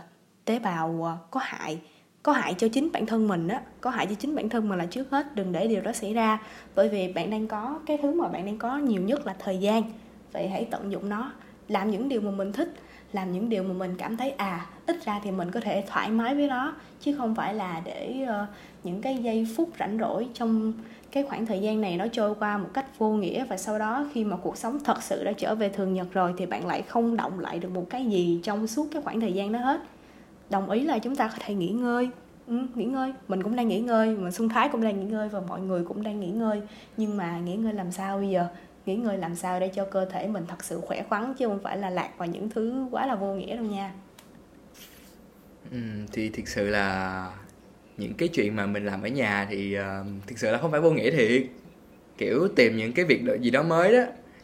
tế 0.44 0.58
bào 0.58 1.00
ờ, 1.02 1.16
có 1.30 1.40
hại. 1.42 1.78
Có 2.22 2.32
hại 2.32 2.54
cho 2.58 2.68
chính 2.72 2.92
bản 2.92 3.06
thân 3.06 3.28
mình 3.28 3.48
á 3.48 3.60
có 3.80 3.90
hại 3.90 4.06
cho 4.06 4.14
chính 4.14 4.36
bản 4.36 4.48
thân 4.48 4.68
mình 4.68 4.78
là 4.78 4.86
trước 4.86 5.10
hết 5.10 5.34
đừng 5.34 5.52
để 5.52 5.66
điều 5.66 5.80
đó 5.80 5.92
xảy 5.92 6.14
ra. 6.14 6.42
Bởi 6.74 6.88
vì 6.88 7.12
bạn 7.12 7.30
đang 7.30 7.46
có 7.46 7.80
cái 7.86 7.98
thứ 8.02 8.14
mà 8.14 8.28
bạn 8.28 8.46
đang 8.46 8.58
có 8.58 8.78
nhiều 8.78 9.02
nhất 9.02 9.26
là 9.26 9.34
thời 9.38 9.58
gian. 9.58 9.82
Vậy 10.32 10.48
hãy 10.48 10.68
tận 10.70 10.92
dụng 10.92 11.08
nó 11.08 11.32
làm 11.68 11.90
những 11.90 12.08
điều 12.08 12.20
mà 12.20 12.30
mình 12.30 12.52
thích 12.52 12.74
làm 13.14 13.32
những 13.32 13.48
điều 13.48 13.62
mà 13.62 13.72
mình 13.74 13.94
cảm 13.98 14.16
thấy 14.16 14.30
à 14.30 14.66
ít 14.86 15.04
ra 15.04 15.20
thì 15.24 15.30
mình 15.30 15.50
có 15.50 15.60
thể 15.60 15.84
thoải 15.86 16.10
mái 16.10 16.34
với 16.34 16.48
nó 16.48 16.74
chứ 17.00 17.14
không 17.18 17.34
phải 17.34 17.54
là 17.54 17.82
để 17.84 18.16
uh, 18.22 18.48
những 18.84 19.02
cái 19.02 19.16
giây 19.16 19.46
phút 19.56 19.70
rảnh 19.78 19.98
rỗi 19.98 20.28
trong 20.34 20.72
cái 21.14 21.22
khoảng 21.22 21.46
thời 21.46 21.60
gian 21.60 21.80
này 21.80 21.96
nó 21.96 22.06
trôi 22.12 22.34
qua 22.34 22.58
một 22.58 22.68
cách 22.74 22.98
vô 22.98 23.10
nghĩa 23.10 23.44
và 23.44 23.56
sau 23.56 23.78
đó 23.78 24.06
khi 24.12 24.24
mà 24.24 24.36
cuộc 24.36 24.56
sống 24.56 24.78
thật 24.84 25.02
sự 25.02 25.24
đã 25.24 25.32
trở 25.32 25.54
về 25.54 25.68
thường 25.68 25.94
nhật 25.94 26.06
rồi 26.12 26.34
thì 26.36 26.46
bạn 26.46 26.66
lại 26.66 26.82
không 26.82 27.16
động 27.16 27.40
lại 27.40 27.58
được 27.58 27.70
một 27.70 27.86
cái 27.90 28.06
gì 28.06 28.40
trong 28.42 28.66
suốt 28.66 28.88
cái 28.92 29.02
khoảng 29.02 29.20
thời 29.20 29.32
gian 29.32 29.52
đó 29.52 29.58
hết. 29.58 29.80
Đồng 30.50 30.70
ý 30.70 30.80
là 30.80 30.98
chúng 30.98 31.16
ta 31.16 31.28
có 31.28 31.34
thể 31.40 31.54
nghỉ 31.54 31.68
ngơi. 31.68 32.10
Ừ, 32.46 32.58
nghỉ 32.74 32.84
ngơi. 32.84 33.12
Mình 33.28 33.42
cũng 33.42 33.56
đang 33.56 33.68
nghỉ 33.68 33.80
ngơi 33.80 34.16
mà 34.16 34.30
xuân 34.30 34.48
thái 34.48 34.68
cũng 34.68 34.82
đang 34.82 35.00
nghỉ 35.00 35.06
ngơi 35.06 35.28
và 35.28 35.40
mọi 35.48 35.60
người 35.60 35.84
cũng 35.84 36.02
đang 36.02 36.20
nghỉ 36.20 36.30
ngơi. 36.30 36.62
Nhưng 36.96 37.16
mà 37.16 37.38
nghỉ 37.38 37.56
ngơi 37.56 37.72
làm 37.72 37.92
sao 37.92 38.18
bây 38.18 38.28
giờ? 38.28 38.46
Nghỉ 38.86 38.96
ngơi 38.96 39.18
làm 39.18 39.34
sao 39.34 39.60
để 39.60 39.68
cho 39.68 39.84
cơ 39.84 40.04
thể 40.04 40.28
mình 40.28 40.44
thật 40.48 40.64
sự 40.64 40.80
khỏe 40.80 41.02
khoắn 41.08 41.34
chứ 41.34 41.48
không 41.48 41.60
phải 41.62 41.78
là 41.78 41.90
lạc 41.90 42.10
vào 42.18 42.28
những 42.28 42.50
thứ 42.50 42.86
quá 42.90 43.06
là 43.06 43.14
vô 43.14 43.34
nghĩa 43.34 43.56
đâu 43.56 43.64
nha. 43.64 43.92
Ừ, 45.70 45.78
thì 46.12 46.28
thực 46.28 46.48
sự 46.48 46.68
là 46.68 47.30
những 47.96 48.14
cái 48.14 48.28
chuyện 48.28 48.56
mà 48.56 48.66
mình 48.66 48.86
làm 48.86 49.02
ở 49.02 49.08
nhà 49.08 49.46
thì 49.50 49.78
uh, 49.78 50.06
thực 50.26 50.38
sự 50.38 50.50
là 50.50 50.58
không 50.58 50.70
phải 50.70 50.80
vô 50.80 50.90
nghĩa 50.90 51.10
thiệt. 51.10 51.42
Kiểu 52.18 52.48
tìm 52.56 52.76
những 52.76 52.92
cái 52.92 53.04
việc 53.04 53.22
gì 53.40 53.50
đó 53.50 53.62
mới 53.62 53.92
đó. 53.92 54.02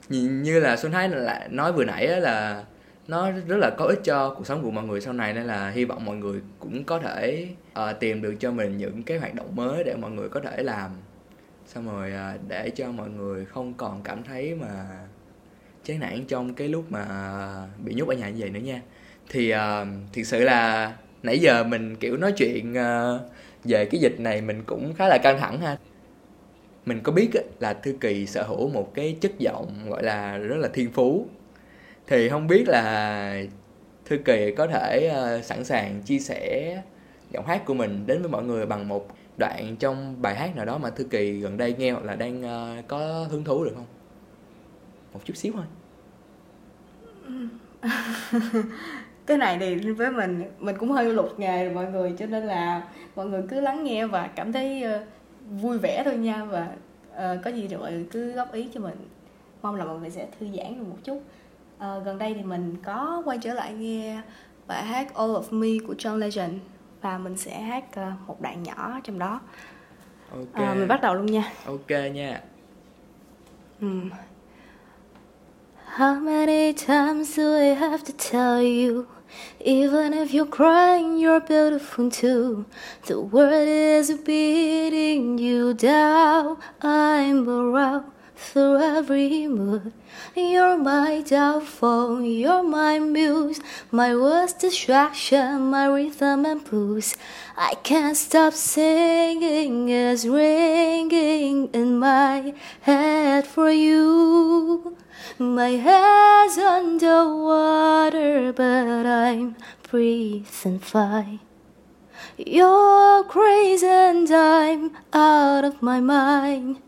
Nhìn 0.09 0.43
như 0.43 0.61
là 0.61 0.77
xuân 0.77 0.93
thái 0.93 1.09
là 1.09 1.49
nói 1.51 1.73
vừa 1.73 1.85
nãy 1.85 2.07
là 2.07 2.65
nó 3.09 3.31
rất 3.31 3.57
là 3.57 3.71
có 3.71 3.85
ích 3.85 4.01
cho 4.05 4.35
cuộc 4.35 4.47
sống 4.47 4.63
của 4.63 4.71
mọi 4.71 4.85
người 4.85 5.01
sau 5.01 5.13
này 5.13 5.35
nên 5.35 5.47
là 5.47 5.71
hy 5.71 5.85
vọng 5.85 6.05
mọi 6.05 6.17
người 6.17 6.41
cũng 6.59 6.85
có 6.85 6.99
thể 6.99 7.49
uh, 7.73 8.01
tìm 8.01 8.23
được 8.23 8.35
cho 8.41 8.51
mình 8.51 8.79
những 8.79 9.03
cái 9.03 9.19
hoạt 9.19 9.35
động 9.35 9.57
mới 9.57 9.85
để 9.85 9.95
mọi 9.97 10.11
người 10.11 10.29
có 10.29 10.41
thể 10.41 10.63
làm. 10.63 10.91
Xong 11.67 11.87
rồi 11.87 12.13
uh, 12.35 12.41
để 12.49 12.71
cho 12.71 12.93
mọi 12.93 13.11
người 13.11 13.45
không 13.45 13.75
còn 13.75 14.03
cảm 14.03 14.23
thấy 14.23 14.55
mà 14.55 14.87
chán 15.85 16.01
nản 16.01 16.25
trong 16.29 16.55
cái 16.55 16.69
lúc 16.69 16.93
mà 16.93 17.07
bị 17.85 17.95
nhốt 17.95 18.09
ở 18.09 18.15
nhà 18.15 18.29
như 18.29 18.37
vậy 18.41 18.51
nữa 18.51 18.61
nha. 18.61 18.81
Thì 19.29 19.55
uh, 19.55 19.59
thực 20.13 20.23
sự 20.23 20.45
là 20.45 20.93
nãy 21.23 21.39
giờ 21.39 21.65
mình 21.65 21.97
kiểu 21.97 22.17
nói 22.17 22.33
chuyện 22.33 22.73
uh, 22.73 23.21
về 23.65 23.85
cái 23.85 24.01
dịch 24.01 24.21
này 24.21 24.41
mình 24.41 24.63
cũng 24.67 24.95
khá 24.95 25.09
là 25.09 25.19
căng 25.19 25.39
thẳng 25.39 25.61
ha. 25.61 25.77
Mình 26.87 27.01
có 27.03 27.13
biết 27.13 27.31
là 27.61 27.75
thư 27.75 27.95
kỳ 28.01 28.27
sở 28.27 28.43
hữu 28.43 28.69
một 28.69 28.95
cái 28.95 29.17
chất 29.21 29.39
giọng 29.39 29.73
gọi 29.89 30.03
là 30.03 30.39
rất 30.39 30.57
là 30.57 30.69
thiên 30.73 30.91
phú. 30.91 31.27
Thì 32.07 32.29
không 32.29 32.47
biết 32.47 32.69
là 32.69 33.43
thư 34.05 34.17
kỳ 34.25 34.55
có 34.57 34.67
thể 34.67 35.13
uh, 35.39 35.45
sẵn 35.45 35.65
sàng 35.65 36.03
chia 36.03 36.19
sẻ 36.19 36.83
giọng 37.33 37.47
hát 37.47 37.65
của 37.65 37.75
mình 37.75 38.07
đến 38.07 38.23
với 38.23 38.31
mọi 38.31 38.45
người 38.45 38.67
bằng 38.67 38.89
một 38.89 39.09
đoạn 39.39 39.77
trong 39.79 40.23
bài 40.23 40.35
hát 40.35 40.57
nào 40.57 40.65
đó 40.65 40.79
mà 40.79 40.91
thư 40.91 41.05
kỳ 41.05 41.33
gần 41.33 41.57
đây 41.57 41.75
nghe 41.79 41.91
hoặc 41.91 42.05
là 42.05 42.15
đang 42.15 42.43
uh, 42.43 42.89
có 42.89 43.27
hứng 43.31 43.45
thú 43.45 43.65
được 43.65 43.73
không? 43.75 43.87
Một 45.13 45.21
chút 45.25 45.37
xíu 45.37 45.53
thôi. 45.53 45.65
Ừ. 47.27 47.49
cái 49.31 49.39
này 49.39 49.59
thì 49.59 49.91
với 49.93 50.11
mình 50.11 50.45
mình 50.59 50.77
cũng 50.79 50.91
hơi 50.91 51.15
lục 51.15 51.39
nghề 51.39 51.65
rồi 51.65 51.75
mọi 51.75 51.87
người 51.87 52.15
cho 52.19 52.27
nên 52.27 52.45
là 52.45 52.83
mọi 53.17 53.27
người 53.27 53.43
cứ 53.49 53.61
lắng 53.61 53.85
nghe 53.85 54.07
và 54.07 54.27
cảm 54.27 54.53
thấy 54.53 54.85
uh, 54.85 55.03
vui 55.63 55.79
vẻ 55.79 56.03
thôi 56.05 56.17
nha. 56.17 56.45
Và 56.45 56.69
uh, 57.13 57.45
có 57.45 57.51
gì 57.51 57.69
rồi 57.69 57.81
mọi 57.81 57.93
người 57.93 58.07
cứ 58.11 58.33
góp 58.33 58.53
ý 58.53 58.69
cho 58.75 58.81
mình. 58.81 58.95
Mong 59.63 59.75
là 59.75 59.85
mọi 59.85 59.99
người 59.99 60.11
sẽ 60.11 60.27
thư 60.39 60.47
giãn 60.57 60.79
được 60.79 60.85
một 60.89 60.97
chút. 61.05 61.23
Uh, 61.77 62.05
gần 62.05 62.19
đây 62.19 62.35
thì 62.35 62.43
mình 62.43 62.77
có 62.83 63.23
quay 63.25 63.39
trở 63.39 63.55
lại 63.55 63.73
nghe 63.73 64.21
bài 64.67 64.85
hát 64.85 65.15
All 65.15 65.31
of 65.31 65.59
Me 65.61 65.87
của 65.87 65.95
John 65.95 66.17
Legend 66.17 66.55
và 67.01 67.19
mình 67.19 67.37
sẽ 67.37 67.61
hát 67.61 67.85
uh, 67.91 68.29
một 68.29 68.41
đoạn 68.41 68.63
nhỏ 68.63 69.01
trong 69.05 69.19
đó. 69.19 69.41
Ok. 70.31 70.71
Uh, 70.71 70.77
mình 70.77 70.89
bắt 70.89 71.01
đầu 71.03 71.15
luôn 71.15 71.27
nha. 71.27 71.53
Ok 71.67 71.91
nha. 72.15 72.41
Um. 73.81 74.11
How 75.97 76.21
many 76.21 76.73
times 76.73 77.39
do 77.39 77.59
I 77.59 77.75
have 77.75 77.99
to 77.99 78.13
tell 78.33 78.61
you 78.61 79.05
Even 79.61 80.15
if 80.15 80.33
you're 80.33 80.47
crying, 80.47 81.19
you're 81.19 81.41
beautiful 81.41 82.11
too. 82.11 82.67
The 83.07 83.21
world 83.21 83.69
is 83.69 84.11
beating 84.19 85.39
you 85.39 85.75
down. 85.75 86.59
I'm 86.81 87.49
around 87.49 88.11
through 88.41 88.79
every 88.79 89.47
mood. 89.47 89.93
You're 90.35 90.79
my 90.79 91.23
downfall, 91.23 92.23
you're 92.23 92.63
my 92.63 92.99
muse, 92.99 93.61
my 93.93 94.17
worst 94.17 94.61
distraction, 94.61 95.71
my 95.71 95.87
rhythm 95.87 96.47
and 96.47 96.65
blues. 96.65 97.17
I 97.57 97.75
can't 97.83 98.17
stop 98.17 98.55
singing, 98.55 99.89
it's 99.91 100.25
ringing 100.25 101.69
in 101.73 101.99
my 101.99 102.55
head 102.81 103.47
for 103.47 103.71
you. 103.71 104.97
My 105.39 105.71
head's 105.71 106.57
underwater, 106.59 108.53
but 108.53 109.07
I'm 109.07 109.57
breathing 109.83 110.79
fine. 110.79 111.41
You're 112.39 113.25
crazy 113.25 113.87
and 113.87 114.31
I'm 114.31 114.97
out 115.13 115.65
of 115.65 115.83
my 115.83 116.01
mind. 116.01 116.81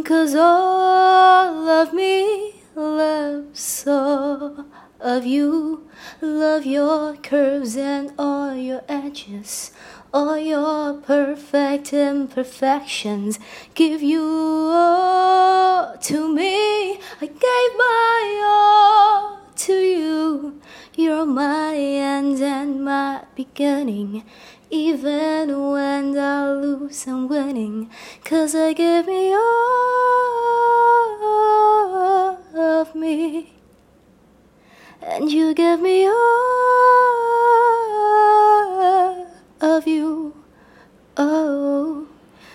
Cause 0.00 0.34
all 0.34 1.68
of 1.68 1.92
me 1.92 2.54
loves 2.74 3.60
so 3.60 4.64
of 4.98 5.26
you. 5.26 5.86
Love 6.22 6.64
your 6.64 7.16
curves 7.16 7.76
and 7.76 8.10
all 8.18 8.54
your 8.54 8.82
edges, 8.88 9.70
all 10.12 10.38
your 10.38 10.94
perfect 10.94 11.92
imperfections. 11.92 13.38
Give 13.74 14.02
you 14.02 14.22
all 14.72 15.96
to 15.98 16.34
me. 16.34 16.94
I 17.20 17.26
gave 17.26 17.72
my 17.76 18.42
all 18.48 19.40
to 19.56 19.74
you. 19.74 20.60
You're 20.94 21.26
my 21.26 21.76
end 21.76 22.40
and 22.40 22.84
my 22.84 23.24
beginning. 23.34 24.24
Even 24.74 25.70
when 25.72 26.16
I 26.16 26.50
lose, 26.50 27.06
I'm 27.06 27.28
winning. 27.28 27.90
Cause 28.24 28.54
I 28.54 28.72
give 28.72 29.06
me 29.06 29.34
all 29.34 29.42
of 32.56 32.94
me. 32.94 33.52
And 35.02 35.30
you 35.30 35.52
give 35.52 35.78
me 35.78 36.06
all 36.06 36.14
of 39.60 39.86
you. 39.86 40.32
Oh. 41.18 42.06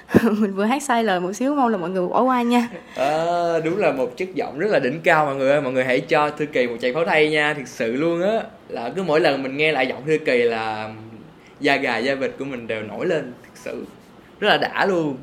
mình 0.39 0.53
vừa 0.53 0.65
hát 0.65 0.83
sai 0.83 1.03
lời 1.03 1.19
một 1.19 1.33
xíu 1.33 1.55
mong 1.55 1.67
là 1.67 1.77
mọi 1.77 1.89
người 1.89 2.07
bỏ 2.07 2.21
qua 2.21 2.41
nha 2.41 2.69
à, 2.95 3.59
đúng 3.59 3.77
là 3.77 3.91
một 3.91 4.17
chất 4.17 4.35
giọng 4.35 4.59
rất 4.59 4.67
là 4.71 4.79
đỉnh 4.79 5.01
cao 5.03 5.25
mọi 5.25 5.35
người 5.35 5.51
ơi 5.51 5.61
mọi 5.61 5.73
người 5.73 5.83
hãy 5.83 5.99
cho 5.99 6.29
thư 6.29 6.45
kỳ 6.45 6.67
một 6.67 6.75
chàng 6.81 6.93
pháo 6.93 7.05
tay 7.05 7.29
nha 7.29 7.53
thực 7.53 7.67
sự 7.67 7.95
luôn 7.95 8.21
á 8.21 8.43
là 8.69 8.91
cứ 8.95 9.03
mỗi 9.03 9.19
lần 9.19 9.43
mình 9.43 9.57
nghe 9.57 9.71
lại 9.71 9.87
giọng 9.87 10.03
thư 10.05 10.17
kỳ 10.25 10.43
là 10.43 10.89
da 11.59 11.75
gà 11.75 11.97
da 11.97 12.15
vịt 12.15 12.31
của 12.39 12.45
mình 12.45 12.67
đều 12.67 12.83
nổi 12.83 13.05
lên 13.05 13.33
thực 13.43 13.53
sự 13.55 13.85
rất 14.39 14.47
là 14.47 14.57
đã 14.57 14.85
luôn. 14.85 15.17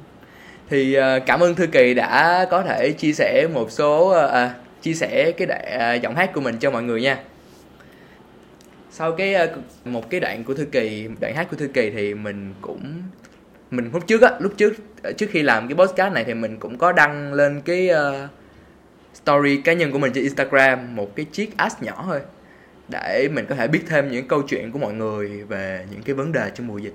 Thì 0.69 0.95
ờ, 0.95 1.21
cảm 1.27 1.41
ơn 1.41 1.55
thư 1.55 1.67
kỳ 1.67 1.95
đã 1.95 2.47
có 2.51 2.63
thể 2.63 2.93
chia 2.93 3.13
sẻ 3.13 3.47
một 3.55 3.71
số 3.71 4.09
ờ, 4.09 4.27
à, 4.27 4.55
chia 4.83 4.95
sẻ 4.95 5.33
cái 5.33 5.47
đoạn, 5.47 5.65
à, 5.65 5.95
giọng 5.95 6.15
hát 6.15 6.31
của 6.35 6.41
mình 6.41 6.57
cho 6.59 6.71
mọi 6.71 6.83
người 6.83 7.03
nha. 7.03 7.19
Sau 8.91 9.13
cái 9.13 9.35
ờ, 9.35 9.49
một 9.85 10.11
cái 10.11 10.21
đoạn 10.21 10.45
của 10.45 10.55
thư 10.55 10.65
kỳ 10.65 11.09
đoạn 11.21 11.35
hát 11.35 11.47
của 11.51 11.57
thư 11.57 11.69
kỳ 11.69 11.91
thì 11.91 12.15
mình 12.15 12.55
cũng 12.61 13.03
mình 13.71 13.91
lúc 13.93 14.07
trước 14.07 14.23
á 14.23 14.31
lúc 14.39 14.53
trước 14.57 14.75
trước 15.17 15.27
khi 15.31 15.43
làm 15.43 15.69
cái 15.69 15.77
podcast 15.77 16.15
này 16.15 16.25
thì 16.25 16.35
mình 16.35 16.59
cũng 16.59 16.79
có 16.79 16.93
đăng 16.93 17.33
lên 17.33 17.61
cái 17.65 17.91
uh, 17.91 18.31
story 19.15 19.57
cá 19.57 19.73
nhân 19.73 19.93
của 19.93 19.99
mình 19.99 20.13
trên 20.15 20.25
Instagram 20.25 20.97
một 20.97 21.17
cái 21.17 21.27
chiếc 21.33 21.57
ass 21.57 21.83
nhỏ 21.83 22.05
thôi 22.07 22.21
để 22.89 23.29
mình 23.33 23.47
có 23.49 23.55
thể 23.55 23.69
biết 23.69 23.83
thêm 23.89 24.11
những 24.11 24.29
câu 24.29 24.43
chuyện 24.43 24.73
của 24.73 24.79
mọi 24.79 24.95
người 24.95 25.45
về 25.45 25.87
những 25.91 26.03
cái 26.03 26.15
vấn 26.15 26.33
đề 26.33 26.51
trong 26.55 26.67
mùa 26.67 26.79
dịch 26.79 26.95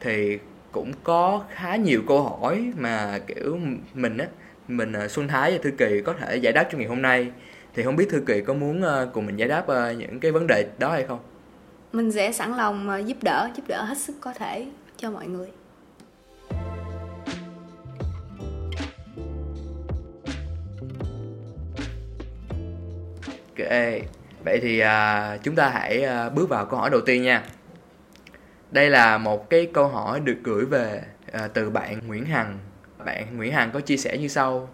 thì 0.00 0.38
cũng 0.72 0.92
có 1.02 1.44
khá 1.50 1.76
nhiều 1.76 2.02
câu 2.08 2.22
hỏi 2.22 2.72
mà 2.76 3.18
kiểu 3.26 3.58
mình 3.94 4.18
á 4.18 4.26
mình 4.68 4.92
à, 4.92 5.08
Xuân 5.08 5.28
Thái 5.28 5.52
và 5.52 5.58
Thư 5.62 5.70
Kỳ 5.70 6.02
có 6.04 6.14
thể 6.20 6.36
giải 6.36 6.52
đáp 6.52 6.68
trong 6.70 6.80
ngày 6.80 6.88
hôm 6.88 7.02
nay 7.02 7.30
thì 7.74 7.82
không 7.82 7.96
biết 7.96 8.06
Thư 8.10 8.22
Kỳ 8.26 8.40
có 8.40 8.54
muốn 8.54 8.82
à, 8.82 9.06
cùng 9.12 9.26
mình 9.26 9.36
giải 9.36 9.48
đáp 9.48 9.68
à, 9.68 9.92
những 9.92 10.20
cái 10.20 10.32
vấn 10.32 10.46
đề 10.46 10.66
đó 10.78 10.90
hay 10.90 11.04
không? 11.04 11.18
Mình 11.92 12.12
sẽ 12.12 12.32
sẵn 12.32 12.56
lòng 12.56 13.02
giúp 13.06 13.16
đỡ, 13.22 13.50
giúp 13.56 13.62
đỡ 13.68 13.82
hết 13.82 13.98
sức 13.98 14.16
có 14.20 14.32
thể 14.32 14.66
cho 14.96 15.10
mọi 15.10 15.26
người. 15.26 15.48
Ok, 23.58 23.68
vậy 24.48 24.60
thì 24.60 24.78
à, 24.78 25.36
chúng 25.42 25.54
ta 25.54 25.68
hãy 25.68 26.02
à, 26.02 26.28
bước 26.28 26.48
vào 26.48 26.66
câu 26.66 26.80
hỏi 26.80 26.90
đầu 26.90 27.00
tiên 27.00 27.22
nha. 27.22 27.44
Đây 28.70 28.90
là 28.90 29.18
một 29.18 29.50
cái 29.50 29.68
câu 29.72 29.88
hỏi 29.88 30.20
được 30.20 30.36
gửi 30.44 30.64
về 30.64 31.02
à, 31.32 31.48
từ 31.54 31.70
bạn 31.70 32.06
Nguyễn 32.06 32.24
Hằng. 32.24 32.58
Bạn 33.04 33.36
Nguyễn 33.36 33.52
Hằng 33.52 33.70
có 33.70 33.80
chia 33.80 33.96
sẻ 33.96 34.18
như 34.18 34.28
sau. 34.28 34.68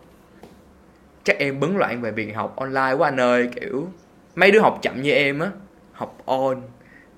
Chắc 1.25 1.39
em 1.39 1.61
bấn 1.61 1.77
loạn 1.77 2.03
về 2.03 2.11
việc 2.11 2.33
học 2.33 2.57
online 2.57 2.93
quá 2.93 3.09
anh 3.09 3.21
ơi, 3.21 3.51
kiểu 3.61 3.89
mấy 4.35 4.51
đứa 4.51 4.61
học 4.61 4.79
chậm 4.83 5.03
như 5.03 5.11
em 5.11 5.39
á, 5.39 5.51
học 5.93 6.19
on 6.27 6.63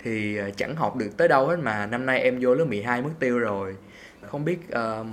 thì 0.03 0.37
à, 0.37 0.51
chẳng 0.57 0.77
học 0.77 0.97
được 0.97 1.11
tới 1.16 1.29
đâu 1.29 1.47
hết 1.47 1.57
mà 1.59 1.87
năm 1.87 2.07
nay 2.07 2.21
em 2.21 2.38
vô 2.40 2.55
lớp 2.55 2.64
12 2.64 3.03
mất 3.03 3.11
tiêu 3.21 3.38
rồi. 3.38 3.77
Không 4.31 4.45
biết 4.45 4.59
uh, 4.69 5.07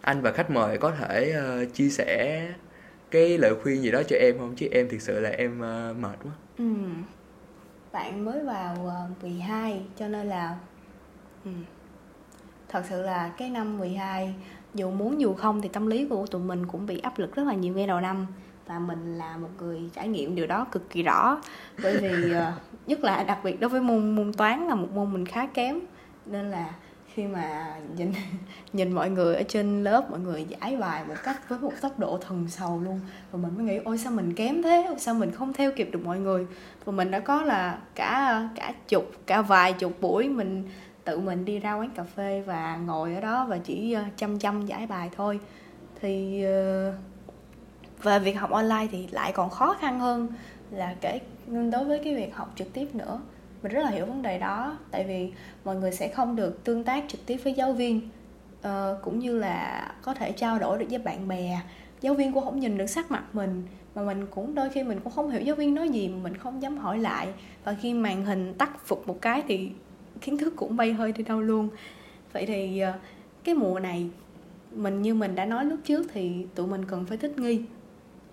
anh 0.00 0.22
và 0.22 0.32
khách 0.32 0.50
mời 0.50 0.78
có 0.78 0.90
thể 0.90 1.34
uh, 1.38 1.74
chia 1.74 1.88
sẻ 1.88 2.42
cái 3.10 3.38
lời 3.38 3.54
khuyên 3.62 3.82
gì 3.82 3.90
đó 3.90 4.02
cho 4.08 4.16
em 4.16 4.38
không 4.38 4.54
chứ 4.56 4.68
em 4.72 4.88
thực 4.88 5.00
sự 5.00 5.20
là 5.20 5.30
em 5.30 5.60
uh, 5.60 5.96
mệt 5.96 6.16
quá 6.24 6.32
ừ. 6.58 6.64
bạn 7.92 8.24
mới 8.24 8.44
vào 8.44 8.74
ờ, 8.74 9.08
uh, 9.12 9.22
12 9.22 9.82
cho 9.96 10.08
nên 10.08 10.26
là 10.26 10.56
ừ. 11.44 11.50
thật 12.68 12.82
sự 12.88 13.02
là 13.02 13.28
cái 13.28 13.50
năm 13.50 13.78
12 13.78 14.34
dù 14.74 14.90
muốn 14.90 15.20
dù 15.20 15.34
không 15.34 15.62
thì 15.62 15.68
tâm 15.68 15.86
lý 15.86 16.06
của 16.08 16.26
tụi 16.26 16.42
mình 16.42 16.66
cũng 16.66 16.86
bị 16.86 16.98
áp 16.98 17.18
lực 17.18 17.34
rất 17.34 17.46
là 17.46 17.54
nhiều 17.54 17.74
ngay 17.74 17.86
đầu 17.86 18.00
năm 18.00 18.26
và 18.66 18.78
mình 18.78 19.18
là 19.18 19.36
một 19.36 19.48
người 19.58 19.90
trải 19.94 20.08
nghiệm 20.08 20.34
điều 20.34 20.46
đó 20.46 20.66
cực 20.72 20.90
kỳ 20.90 21.02
rõ 21.02 21.40
bởi 21.82 21.98
vì 21.98 22.32
uh, 22.32 22.38
nhất 22.86 23.04
là 23.04 23.24
đặc 23.24 23.38
biệt 23.44 23.60
đối 23.60 23.70
với 23.70 23.80
môn 23.80 24.16
môn 24.16 24.32
toán 24.32 24.66
là 24.66 24.74
một 24.74 24.88
môn 24.94 25.12
mình 25.12 25.26
khá 25.26 25.46
kém 25.46 25.80
nên 26.26 26.50
là 26.50 26.74
khi 27.16 27.26
mà 27.26 27.74
nhìn 27.96 28.12
nhìn 28.72 28.92
mọi 28.92 29.10
người 29.10 29.36
ở 29.36 29.42
trên 29.42 29.84
lớp, 29.84 30.10
mọi 30.10 30.20
người 30.20 30.46
giải 30.48 30.76
bài 30.76 31.04
một 31.08 31.14
cách 31.24 31.48
với 31.48 31.58
một 31.58 31.72
tốc 31.80 31.98
độ 31.98 32.18
thần 32.18 32.48
sầu 32.48 32.80
luôn. 32.80 33.00
Và 33.32 33.38
mình 33.38 33.54
mới 33.56 33.64
nghĩ, 33.64 33.80
ôi, 33.84 33.98
sao 33.98 34.12
mình 34.12 34.34
kém 34.34 34.62
thế? 34.62 34.94
Sao 34.98 35.14
mình 35.14 35.30
không 35.30 35.52
theo 35.52 35.72
kịp 35.76 35.88
được 35.92 36.04
mọi 36.04 36.18
người? 36.18 36.46
Và 36.84 36.92
mình 36.92 37.10
đã 37.10 37.20
có 37.20 37.42
là 37.42 37.78
cả 37.94 38.48
cả 38.54 38.72
chục, 38.88 39.10
cả 39.26 39.42
vài 39.42 39.72
chục 39.72 39.92
buổi 40.00 40.28
mình 40.28 40.68
tự 41.04 41.18
mình 41.18 41.44
đi 41.44 41.58
ra 41.58 41.74
quán 41.74 41.90
cà 41.90 42.02
phê 42.02 42.42
và 42.46 42.76
ngồi 42.76 43.14
ở 43.14 43.20
đó 43.20 43.46
và 43.48 43.58
chỉ 43.58 43.92
ờ, 43.92 44.02
chăm 44.16 44.38
chăm 44.38 44.66
giải 44.66 44.86
bài 44.86 45.10
thôi. 45.16 45.40
Thì 46.00 46.44
ờ, 46.44 46.92
và 48.02 48.18
việc 48.18 48.32
học 48.32 48.50
online 48.50 48.86
thì 48.90 49.08
lại 49.10 49.32
còn 49.32 49.50
khó 49.50 49.76
khăn 49.80 50.00
hơn 50.00 50.28
là 50.70 50.94
kể 51.00 51.20
đối 51.46 51.84
với 51.84 52.00
cái 52.04 52.14
việc 52.14 52.34
học 52.36 52.52
trực 52.56 52.72
tiếp 52.72 52.94
nữa 52.94 53.20
mình 53.62 53.72
rất 53.72 53.82
là 53.82 53.90
hiểu 53.90 54.06
vấn 54.06 54.22
đề 54.22 54.38
đó 54.38 54.78
tại 54.90 55.04
vì 55.04 55.32
mọi 55.64 55.76
người 55.76 55.92
sẽ 55.92 56.08
không 56.08 56.36
được 56.36 56.64
tương 56.64 56.84
tác 56.84 57.04
trực 57.08 57.26
tiếp 57.26 57.36
với 57.44 57.52
giáo 57.52 57.72
viên 57.72 58.00
uh, 58.66 58.70
cũng 59.02 59.18
như 59.18 59.38
là 59.38 59.88
có 60.02 60.14
thể 60.14 60.32
trao 60.32 60.58
đổi 60.58 60.78
được 60.78 60.86
với 60.90 60.98
bạn 60.98 61.28
bè. 61.28 61.60
Giáo 62.00 62.14
viên 62.14 62.32
cũng 62.32 62.44
không 62.44 62.60
nhìn 62.60 62.78
được 62.78 62.86
sắc 62.86 63.10
mặt 63.10 63.24
mình 63.32 63.62
mà 63.94 64.02
mình 64.02 64.26
cũng 64.30 64.54
đôi 64.54 64.70
khi 64.70 64.82
mình 64.82 65.00
cũng 65.04 65.12
không 65.12 65.30
hiểu 65.30 65.40
giáo 65.40 65.56
viên 65.56 65.74
nói 65.74 65.88
gì 65.88 66.08
mà 66.08 66.16
mình 66.22 66.36
không 66.36 66.62
dám 66.62 66.76
hỏi 66.76 66.98
lại. 66.98 67.28
Và 67.64 67.76
khi 67.80 67.94
màn 67.94 68.24
hình 68.24 68.54
tắt 68.54 68.86
phục 68.86 69.08
một 69.08 69.18
cái 69.22 69.42
thì 69.48 69.70
kiến 70.20 70.38
thức 70.38 70.52
cũng 70.56 70.76
bay 70.76 70.92
hơi 70.92 71.12
đi 71.12 71.24
đâu 71.24 71.40
luôn. 71.40 71.68
Vậy 72.32 72.46
thì 72.46 72.82
uh, 72.88 72.94
cái 73.44 73.54
mùa 73.54 73.80
này 73.80 74.10
mình 74.72 75.02
như 75.02 75.14
mình 75.14 75.34
đã 75.34 75.44
nói 75.44 75.64
lúc 75.64 75.78
trước 75.84 76.06
thì 76.12 76.46
tụi 76.54 76.66
mình 76.66 76.84
cần 76.84 77.04
phải 77.06 77.18
thích 77.18 77.38
nghi. 77.38 77.62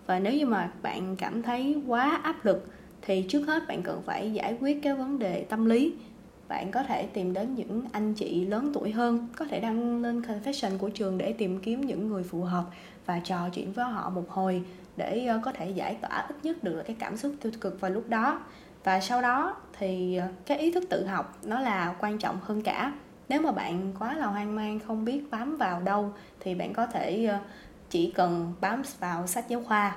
Và 0.06 0.20
nếu 0.20 0.34
như 0.34 0.46
mà 0.46 0.72
bạn 0.82 1.16
cảm 1.16 1.42
thấy 1.42 1.82
quá 1.88 2.20
áp 2.24 2.46
lực 2.46 2.68
thì 3.06 3.26
trước 3.30 3.46
hết 3.48 3.68
bạn 3.68 3.84
cần 3.84 4.02
phải 4.06 4.34
giải 4.34 4.58
quyết 4.60 4.84
cái 4.84 4.94
vấn 4.94 5.20
đề 5.20 5.46
tâm 5.50 5.66
lý. 5.66 5.94
Bạn 6.48 6.72
có 6.72 6.84
thể 6.84 7.06
tìm 7.06 7.34
đến 7.34 7.56
những 7.56 7.82
anh 7.92 8.14
chị 8.14 8.46
lớn 8.46 8.72
tuổi 8.74 8.92
hơn, 8.92 9.28
có 9.36 9.46
thể 9.46 9.60
đăng 9.60 10.02
lên 10.02 10.22
confession 10.22 10.78
của 10.78 10.90
trường 10.90 11.18
để 11.18 11.34
tìm 11.34 11.60
kiếm 11.60 11.82
những 11.82 12.08
người 12.08 12.24
phù 12.24 12.42
hợp 12.42 12.66
và 13.06 13.20
trò 13.20 13.50
chuyện 13.50 13.74
với 13.74 13.86
họ 13.86 14.10
một 14.10 14.30
hồi 14.30 14.64
để 14.98 15.26
ờ, 15.26 15.40
có 15.44 15.52
thể 15.52 15.70
giải 15.70 15.98
tỏa 16.02 16.26
ít 16.30 16.36
nhất 16.44 16.64
được 16.64 16.84
cái 16.88 16.96
cảm 17.00 17.18
xúc 17.18 17.34
tiêu 17.42 17.52
cực 17.62 17.82
vào 17.82 17.92
lúc 17.92 18.10
đó. 18.10 18.42
Và 18.84 19.00
sau 19.00 19.22
đó 19.22 19.56
thì 19.80 20.16
ờ, 20.16 20.28
cái 20.46 20.58
ý 20.58 20.72
thức 20.72 20.84
tự 20.90 21.06
học 21.06 21.38
nó 21.44 21.60
là 21.60 21.96
quan 22.00 22.18
trọng 22.18 22.40
hơn 22.42 22.62
cả. 22.62 22.94
Nếu 23.30 23.42
mà 23.42 23.52
bạn 23.52 23.94
quá 24.00 24.14
là 24.14 24.26
hoang 24.26 24.56
mang, 24.56 24.80
không 24.80 25.06
biết 25.06 25.32
bám 25.32 25.58
vào 25.58 25.82
đâu 25.82 26.14
thì 26.40 26.56
bạn 26.56 26.74
có 26.74 26.86
thể 26.86 27.26
ờ, 27.26 27.38
chỉ 27.90 28.12
cần 28.16 28.54
bám 28.62 28.82
vào 29.00 29.28
sách 29.28 29.46
giáo 29.50 29.64
khoa 29.64 29.96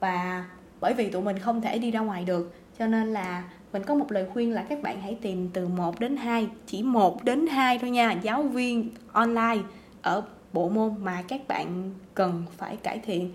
và 0.00 0.44
bởi 0.80 0.94
vì 0.94 1.10
tụi 1.10 1.22
mình 1.22 1.38
không 1.38 1.60
thể 1.60 1.78
đi 1.78 1.90
ra 1.90 2.00
ngoài 2.00 2.24
được. 2.24 2.54
Cho 2.78 2.86
nên 2.86 3.12
là 3.12 3.44
mình 3.72 3.82
có 3.82 3.94
một 3.94 4.12
lời 4.12 4.26
khuyên 4.32 4.52
là 4.52 4.62
các 4.68 4.82
bạn 4.82 5.00
hãy 5.00 5.18
tìm 5.22 5.48
từ 5.52 5.68
1 5.68 6.00
đến 6.00 6.16
2 6.16 6.48
chỉ 6.66 6.82
1 6.82 7.24
đến 7.24 7.46
2 7.46 7.78
thôi 7.78 7.90
nha, 7.90 8.12
giáo 8.22 8.42
viên 8.42 8.90
online 9.12 9.58
ở 10.02 10.22
bộ 10.52 10.68
môn 10.68 10.94
mà 11.00 11.22
các 11.28 11.48
bạn 11.48 11.94
cần 12.14 12.44
phải 12.56 12.76
cải 12.76 12.98
thiện 12.98 13.32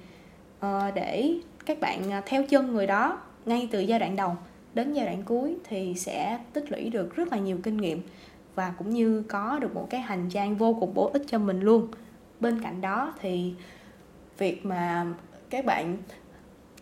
ờ, 0.60 0.92
để 0.92 1.34
các 1.66 1.80
bạn 1.80 2.12
ờ, 2.12 2.22
theo 2.26 2.44
chân 2.44 2.74
người 2.74 2.88
đó 2.88 3.22
ngay 3.46 3.70
từ 3.72 3.80
giai 3.80 4.00
đoạn 4.00 4.16
đầu 4.16 4.36
đến 4.74 4.94
giai 4.94 5.06
đoạn 5.06 5.24
cuối 5.24 5.56
thì 5.64 5.94
sẽ 5.98 6.40
tích 6.54 6.72
lũy 6.72 6.90
được 6.90 7.16
rất 7.16 7.32
là 7.32 7.38
nhiều 7.38 7.58
kinh 7.64 7.78
nghiệm 7.78 8.02
và 8.56 8.74
cũng 8.78 8.90
như 8.90 9.24
có 9.28 9.60
được 9.60 9.76
một 9.76 9.88
cái 9.90 10.02
hành 10.02 10.30
trang 10.30 10.56
vô 10.56 10.78
cùng 10.80 10.94
bổ 10.94 11.10
ích 11.14 11.22
cho 11.28 11.40
mình 11.40 11.60
luôn. 11.60 11.88
Bên 12.40 12.62
cạnh 12.64 12.82
đó 12.82 13.14
thì 13.22 13.54
việc 14.38 14.66
mà 14.66 15.06
các 15.50 15.66
bạn 15.66 15.98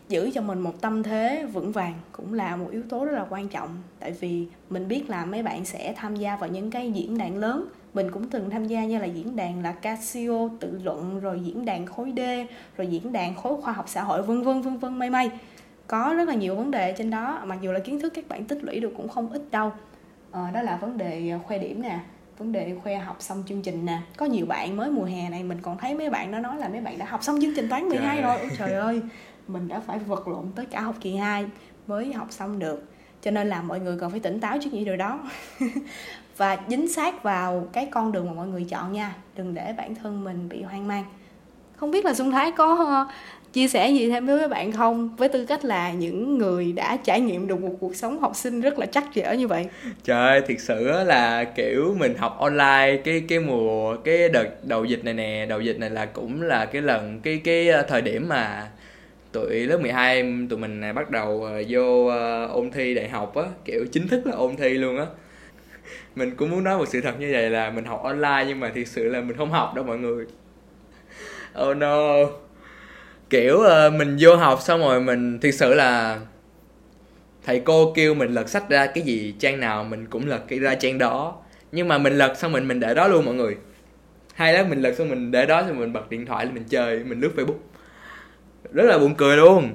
giữ 0.09 0.31
cho 0.33 0.41
mình 0.41 0.59
một 0.59 0.81
tâm 0.81 1.03
thế 1.03 1.45
vững 1.53 1.71
vàng 1.71 1.93
cũng 2.11 2.33
là 2.33 2.55
một 2.55 2.67
yếu 2.71 2.83
tố 2.89 3.05
rất 3.05 3.11
là 3.11 3.25
quan 3.29 3.47
trọng. 3.47 3.69
Tại 3.99 4.11
vì 4.11 4.47
mình 4.69 4.87
biết 4.87 5.09
là 5.09 5.25
mấy 5.25 5.43
bạn 5.43 5.65
sẽ 5.65 5.93
tham 5.97 6.15
gia 6.15 6.35
vào 6.35 6.49
những 6.49 6.71
cái 6.71 6.91
diễn 6.91 7.17
đàn 7.17 7.37
lớn. 7.37 7.67
Mình 7.93 8.11
cũng 8.11 8.29
từng 8.29 8.49
tham 8.49 8.67
gia 8.67 8.85
như 8.85 8.99
là 8.99 9.05
diễn 9.05 9.35
đàn 9.35 9.63
là 9.63 9.71
Casio 9.71 10.49
tự 10.59 10.79
luận 10.83 11.19
rồi 11.19 11.39
diễn 11.43 11.65
đàn 11.65 11.85
khối 11.85 12.13
D 12.17 12.19
rồi 12.77 12.87
diễn 12.87 13.11
đàn 13.11 13.35
khối 13.35 13.61
khoa 13.61 13.73
học 13.73 13.85
xã 13.87 14.03
hội 14.03 14.21
vân 14.21 14.41
vân 14.41 14.61
vân 14.61 14.77
vân 14.77 14.99
may 14.99 15.09
may 15.09 15.31
có 15.87 16.13
rất 16.17 16.27
là 16.27 16.35
nhiều 16.35 16.55
vấn 16.55 16.71
đề 16.71 16.95
trên 16.97 17.09
đó 17.09 17.41
mặc 17.45 17.57
dù 17.61 17.71
là 17.71 17.79
kiến 17.79 17.99
thức 17.99 18.13
các 18.15 18.27
bạn 18.27 18.45
tích 18.45 18.63
lũy 18.63 18.79
được 18.79 18.93
cũng 18.97 19.09
không 19.09 19.29
ít 19.31 19.41
đâu. 19.51 19.71
À, 20.31 20.51
đó 20.53 20.61
là 20.61 20.77
vấn 20.77 20.97
đề 20.97 21.33
khoe 21.47 21.57
điểm 21.57 21.81
nè 21.81 21.99
vấn 22.37 22.51
đề 22.51 22.75
khoe 22.83 22.95
học 22.95 23.17
xong 23.19 23.43
chương 23.47 23.61
trình 23.61 23.85
nè. 23.85 23.99
Có 24.17 24.25
nhiều 24.25 24.45
bạn 24.45 24.77
mới 24.77 24.91
mùa 24.91 25.03
hè 25.03 25.29
này 25.29 25.43
mình 25.43 25.57
còn 25.61 25.77
thấy 25.77 25.95
mấy 25.95 26.09
bạn 26.09 26.31
đó 26.31 26.39
nói 26.39 26.57
là 26.57 26.69
mấy 26.69 26.81
bạn 26.81 26.97
đã 26.97 27.05
học 27.05 27.23
xong 27.23 27.39
chương 27.41 27.55
trình 27.55 27.69
toán 27.69 27.89
12 27.89 28.15
trời. 28.15 28.23
rồi. 28.23 28.37
Ôi, 28.39 28.49
trời 28.57 28.73
ơi 28.73 29.01
mình 29.47 29.67
đã 29.67 29.79
phải 29.79 29.99
vật 29.99 30.27
lộn 30.27 30.45
tới 30.55 30.65
cả 30.65 30.81
học 30.81 30.95
kỳ 31.01 31.15
2 31.15 31.45
mới 31.87 32.13
học 32.13 32.27
xong 32.29 32.59
được. 32.59 32.83
Cho 33.21 33.31
nên 33.31 33.49
là 33.49 33.61
mọi 33.61 33.79
người 33.79 33.97
cần 33.99 34.11
phải 34.11 34.19
tỉnh 34.19 34.39
táo 34.39 34.57
trước 34.63 34.69
những 34.73 34.85
điều 34.85 34.95
đó. 34.95 35.19
Và 36.37 36.57
dính 36.67 36.93
sát 36.93 37.23
vào 37.23 37.67
cái 37.73 37.87
con 37.91 38.11
đường 38.11 38.25
mà 38.25 38.33
mọi 38.33 38.47
người 38.47 38.65
chọn 38.69 38.93
nha. 38.93 39.15
Đừng 39.35 39.53
để 39.53 39.73
bản 39.77 39.95
thân 39.95 40.23
mình 40.23 40.49
bị 40.49 40.61
hoang 40.61 40.87
mang. 40.87 41.05
Không 41.75 41.91
biết 41.91 42.05
là 42.05 42.13
xuân 42.13 42.31
thái 42.31 42.51
có 42.51 42.75
ờ, 42.75 43.07
chia 43.53 43.67
sẻ 43.67 43.89
gì 43.89 44.09
thêm 44.09 44.25
với 44.25 44.47
bạn 44.47 44.71
không? 44.71 45.15
Với 45.15 45.29
tư 45.29 45.45
cách 45.45 45.65
là 45.65 45.91
những 45.91 46.37
người 46.37 46.71
đã 46.71 46.97
trải 47.03 47.21
nghiệm 47.21 47.47
được 47.47 47.61
một 47.61 47.75
cuộc 47.79 47.95
sống 47.95 48.19
học 48.19 48.35
sinh 48.35 48.61
rất 48.61 48.79
là 48.79 48.85
chắc 48.85 49.03
chở 49.13 49.33
như 49.33 49.47
vậy. 49.47 49.65
Trời 50.03 50.27
ơi, 50.27 50.41
thiệt 50.47 50.57
sự 50.59 50.83
là, 51.03 51.43
kiểu, 51.43 51.95
mình 51.99 52.15
học 52.17 52.37
online, 52.39 52.97
cái 53.03 53.23
cái 53.27 53.39
mùa, 53.39 53.95
cái 54.03 54.29
đợt, 54.29 54.47
đầu 54.63 54.85
dịch 54.85 55.05
này 55.05 55.13
nè, 55.13 55.45
đầu 55.49 55.61
dịch 55.61 55.79
này 55.79 55.89
là 55.89 56.05
cũng 56.05 56.41
là 56.41 56.65
cái 56.65 56.81
lần, 56.81 57.19
cái 57.23 57.41
cái 57.43 57.69
ờ, 57.69 57.81
thời 57.81 58.01
điểm 58.01 58.27
mà 58.27 58.67
tụi 59.33 59.67
lớp 59.67 59.77
12 59.77 60.33
tụi 60.49 60.59
mình 60.59 60.81
bắt 60.95 61.09
đầu 61.09 61.43
ờ, 61.43 61.63
vô 61.69 62.07
ờ, 62.07 62.45
ôn 62.45 62.71
thi 62.71 62.93
đại 62.93 63.09
học 63.09 63.35
á 63.35 63.43
kiểu 63.65 63.85
chính 63.91 64.07
thức 64.07 64.27
là 64.27 64.35
ôn 64.35 64.55
thi 64.55 64.69
luôn 64.69 64.97
á. 64.97 65.05
Mình 66.15 66.35
cũng 66.35 66.51
muốn 66.51 66.63
nói 66.63 66.77
một 66.77 66.87
sự 66.87 67.01
thật 67.01 67.19
như 67.19 67.29
vậy 67.31 67.49
là 67.49 67.69
mình 67.69 67.85
học 67.85 68.03
online 68.03 68.45
nhưng 68.47 68.59
mà 68.59 68.71
thực 68.75 68.87
sự 68.87 69.09
là 69.09 69.21
mình 69.21 69.37
không 69.37 69.51
học 69.51 69.73
đâu 69.75 69.85
mọi 69.85 69.97
người. 69.97 70.25
Oh 71.63 71.77
no. 71.77 72.15
Kiểu 73.29 73.55
uh, 73.55 73.93
mình 73.93 74.17
vô 74.19 74.35
học 74.35 74.59
xong 74.61 74.79
rồi 74.79 75.01
mình 75.01 75.39
thực 75.39 75.51
sự 75.51 75.73
là 75.73 76.19
thầy 77.45 77.59
cô 77.59 77.93
kêu 77.95 78.13
mình 78.13 78.33
lật 78.33 78.49
sách 78.49 78.69
ra 78.69 78.85
cái 78.85 79.03
gì 79.03 79.33
trang 79.39 79.59
nào 79.59 79.83
mình 79.83 80.05
cũng 80.09 80.27
lật 80.27 80.41
cái 80.47 80.59
ra 80.59 80.75
trang 80.75 80.97
đó. 80.97 81.35
Nhưng 81.71 81.87
mà 81.87 81.97
mình 81.97 82.13
lật 82.13 82.37
xong 82.37 82.51
mình 82.51 82.67
mình 82.67 82.79
để 82.79 82.93
đó 82.93 83.07
luôn 83.07 83.25
mọi 83.25 83.35
người. 83.35 83.57
Hay 84.33 84.53
lắm 84.53 84.69
mình 84.69 84.81
lật 84.81 84.93
xong 84.97 85.09
mình 85.09 85.31
để 85.31 85.45
đó 85.45 85.63
xong 85.67 85.79
mình 85.79 85.93
bật 85.93 86.09
điện 86.09 86.25
thoại 86.25 86.45
lên 86.45 86.53
mình 86.53 86.63
chơi 86.69 87.03
mình 87.03 87.19
lướt 87.19 87.31
facebook 87.35 87.72
rất 88.71 88.83
là 88.83 88.97
buồn 88.97 89.15
cười 89.15 89.37
luôn. 89.37 89.69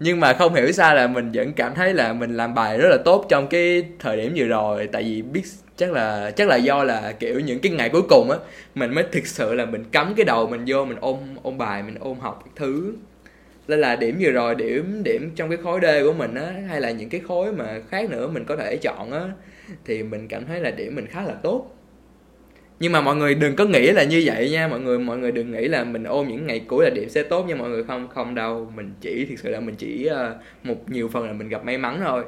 Nhưng 0.00 0.20
mà 0.20 0.32
không 0.32 0.54
hiểu 0.54 0.72
sao 0.72 0.94
là 0.94 1.06
mình 1.06 1.30
vẫn 1.34 1.52
cảm 1.52 1.74
thấy 1.74 1.94
là 1.94 2.12
mình 2.12 2.36
làm 2.36 2.54
bài 2.54 2.78
rất 2.78 2.88
là 2.88 2.96
tốt 3.04 3.26
trong 3.28 3.48
cái 3.48 3.84
thời 3.98 4.16
điểm 4.16 4.32
vừa 4.36 4.44
rồi. 4.44 4.88
Tại 4.92 5.02
vì 5.02 5.22
biết 5.22 5.42
chắc 5.76 5.92
là 5.92 6.30
chắc 6.30 6.48
là 6.48 6.56
do 6.56 6.84
là 6.84 7.12
kiểu 7.12 7.40
những 7.40 7.58
cái 7.58 7.72
ngày 7.72 7.88
cuối 7.88 8.02
cùng 8.08 8.30
á, 8.30 8.38
mình 8.74 8.94
mới 8.94 9.04
thực 9.12 9.26
sự 9.26 9.54
là 9.54 9.64
mình 9.64 9.84
cắm 9.92 10.14
cái 10.16 10.24
đầu 10.24 10.46
mình 10.46 10.64
vô, 10.66 10.84
mình 10.84 10.98
ôn 11.00 11.16
ôn 11.42 11.58
bài, 11.58 11.82
mình 11.82 11.94
ôn 12.00 12.16
học 12.20 12.42
cái 12.44 12.52
thứ. 12.56 12.94
Nên 13.68 13.80
là 13.80 13.96
điểm 13.96 14.16
vừa 14.20 14.30
rồi, 14.30 14.54
điểm 14.54 15.02
điểm 15.04 15.30
trong 15.36 15.48
cái 15.48 15.58
khối 15.62 15.80
D 15.82 15.86
của 16.04 16.12
mình 16.12 16.34
á, 16.34 16.52
hay 16.68 16.80
là 16.80 16.90
những 16.90 17.08
cái 17.08 17.20
khối 17.28 17.52
mà 17.52 17.80
khác 17.90 18.10
nữa 18.10 18.28
mình 18.28 18.44
có 18.44 18.56
thể 18.56 18.76
chọn 18.76 19.12
á, 19.12 19.20
thì 19.84 20.02
mình 20.02 20.28
cảm 20.28 20.46
thấy 20.46 20.60
là 20.60 20.70
điểm 20.70 20.94
mình 20.94 21.06
khá 21.06 21.22
là 21.22 21.34
tốt 21.42 21.70
nhưng 22.80 22.92
mà 22.92 23.00
mọi 23.00 23.16
người 23.16 23.34
đừng 23.34 23.56
có 23.56 23.64
nghĩ 23.64 23.92
là 23.92 24.04
như 24.04 24.22
vậy 24.24 24.50
nha. 24.50 24.68
Mọi 24.68 24.80
người 24.80 24.98
mọi 24.98 25.18
người 25.18 25.32
đừng 25.32 25.52
nghĩ 25.52 25.68
là 25.68 25.84
mình 25.84 26.04
ôm 26.04 26.28
những 26.28 26.46
ngày 26.46 26.60
cuối 26.68 26.84
là 26.84 26.90
điểm 26.90 27.08
sẽ 27.08 27.22
tốt 27.22 27.44
nha 27.46 27.54
mọi 27.54 27.68
người. 27.68 27.84
Không 27.84 28.08
không 28.08 28.34
đâu. 28.34 28.72
Mình 28.74 28.94
chỉ 29.00 29.26
thực 29.26 29.38
sự 29.38 29.50
là 29.50 29.60
mình 29.60 29.74
chỉ 29.76 30.08
uh, 30.10 30.66
một 30.66 30.90
nhiều 30.90 31.08
phần 31.08 31.26
là 31.26 31.32
mình 31.32 31.48
gặp 31.48 31.64
may 31.64 31.78
mắn 31.78 32.00
thôi. 32.04 32.24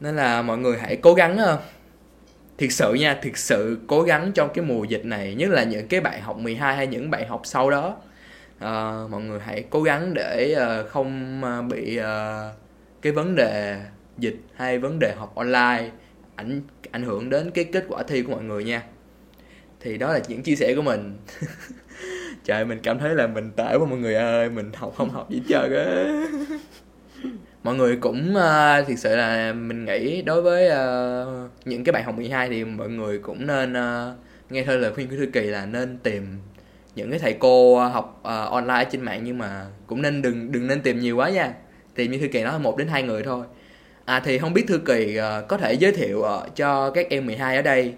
Nên 0.00 0.16
là 0.16 0.42
mọi 0.42 0.58
người 0.58 0.78
hãy 0.78 0.96
cố 0.96 1.14
gắng 1.14 1.38
uh, 1.54 1.60
thiệt 2.58 2.72
sự 2.72 2.94
nha 2.94 3.18
thiệt 3.22 3.36
sự 3.36 3.78
cố 3.86 4.02
gắng 4.02 4.32
trong 4.34 4.50
cái 4.54 4.64
mùa 4.64 4.84
dịch 4.84 5.04
này 5.04 5.34
nhất 5.34 5.50
là 5.50 5.64
những 5.64 5.88
cái 5.88 6.00
bạn 6.00 6.20
học 6.22 6.38
12 6.38 6.76
hay 6.76 6.86
những 6.86 7.10
bạn 7.10 7.28
học 7.28 7.40
sau 7.44 7.70
đó. 7.70 7.96
Uh, 8.56 9.10
mọi 9.10 9.22
người 9.22 9.40
hãy 9.44 9.64
cố 9.70 9.82
gắng 9.82 10.14
để 10.14 10.56
uh, 10.58 10.88
không 10.88 11.40
bị 11.68 12.00
uh, 12.00 12.04
cái 13.02 13.12
vấn 13.12 13.34
đề 13.34 13.80
dịch 14.18 14.36
hay 14.54 14.78
vấn 14.78 14.98
đề 14.98 15.14
học 15.16 15.34
online 15.34 15.90
ảnh 16.38 16.60
ảnh 16.90 17.02
hưởng 17.02 17.30
đến 17.30 17.50
cái 17.50 17.64
kết 17.64 17.84
quả 17.88 18.02
thi 18.02 18.22
của 18.22 18.32
mọi 18.32 18.42
người 18.42 18.64
nha. 18.64 18.82
Thì 19.80 19.98
đó 19.98 20.12
là 20.12 20.20
những 20.28 20.42
chia 20.42 20.56
sẻ 20.56 20.74
của 20.76 20.82
mình. 20.82 21.16
Trời 22.44 22.64
mình 22.64 22.78
cảm 22.82 22.98
thấy 22.98 23.14
là 23.14 23.26
mình 23.26 23.50
tệ 23.56 23.76
quá 23.76 23.86
mọi 23.90 23.98
người 23.98 24.14
ơi 24.14 24.50
mình 24.50 24.70
học 24.74 24.94
không 24.96 25.10
học 25.10 25.30
gì 25.30 25.42
trơn 25.48 25.72
á. 25.74 26.22
Mọi 27.62 27.74
người 27.74 27.96
cũng 27.96 28.34
ờ, 28.34 28.78
uh, 28.80 28.88
thực 28.88 28.98
sự 28.98 29.16
là 29.16 29.52
mình 29.52 29.84
nghĩ 29.84 30.22
đối 30.22 30.42
với 30.42 30.66
uh, 30.68 31.50
những 31.64 31.84
cái 31.84 31.92
bạn 31.92 32.04
học 32.04 32.16
12 32.16 32.48
thì 32.48 32.64
mọi 32.64 32.88
người 32.88 33.18
cũng 33.18 33.46
nên 33.46 33.72
uh, 33.72 34.16
nghe 34.50 34.64
theo 34.64 34.78
lời 34.78 34.92
khuyên 34.94 35.08
của 35.08 35.16
thư 35.16 35.26
kỳ 35.32 35.40
là 35.40 35.66
nên 35.66 35.98
tìm 35.98 36.38
những 36.94 37.10
cái 37.10 37.18
thầy 37.18 37.36
cô 37.38 37.78
học 37.78 38.20
uh, 38.20 38.52
online 38.52 38.84
trên 38.90 39.00
mạng 39.00 39.20
nhưng 39.24 39.38
mà 39.38 39.66
cũng 39.86 40.02
nên 40.02 40.22
đừng 40.22 40.52
đừng 40.52 40.66
nên 40.66 40.80
tìm 40.82 40.98
nhiều 40.98 41.16
quá 41.16 41.30
nha. 41.30 41.52
Tìm 41.94 42.10
như 42.10 42.18
thư 42.18 42.28
kỳ 42.28 42.42
nói 42.42 42.58
một 42.58 42.76
đến 42.76 42.88
hai 42.88 43.02
người 43.02 43.22
thôi. 43.22 43.44
À 44.08 44.20
thì 44.24 44.38
không 44.38 44.52
biết 44.52 44.64
Thư 44.68 44.78
Kỳ 44.78 45.18
uh, 45.18 45.48
có 45.48 45.56
thể 45.56 45.72
giới 45.72 45.92
thiệu 45.92 46.18
uh, 46.18 46.56
cho 46.56 46.90
các 46.90 47.06
em 47.10 47.26
12 47.26 47.56
ở 47.56 47.62
đây 47.62 47.94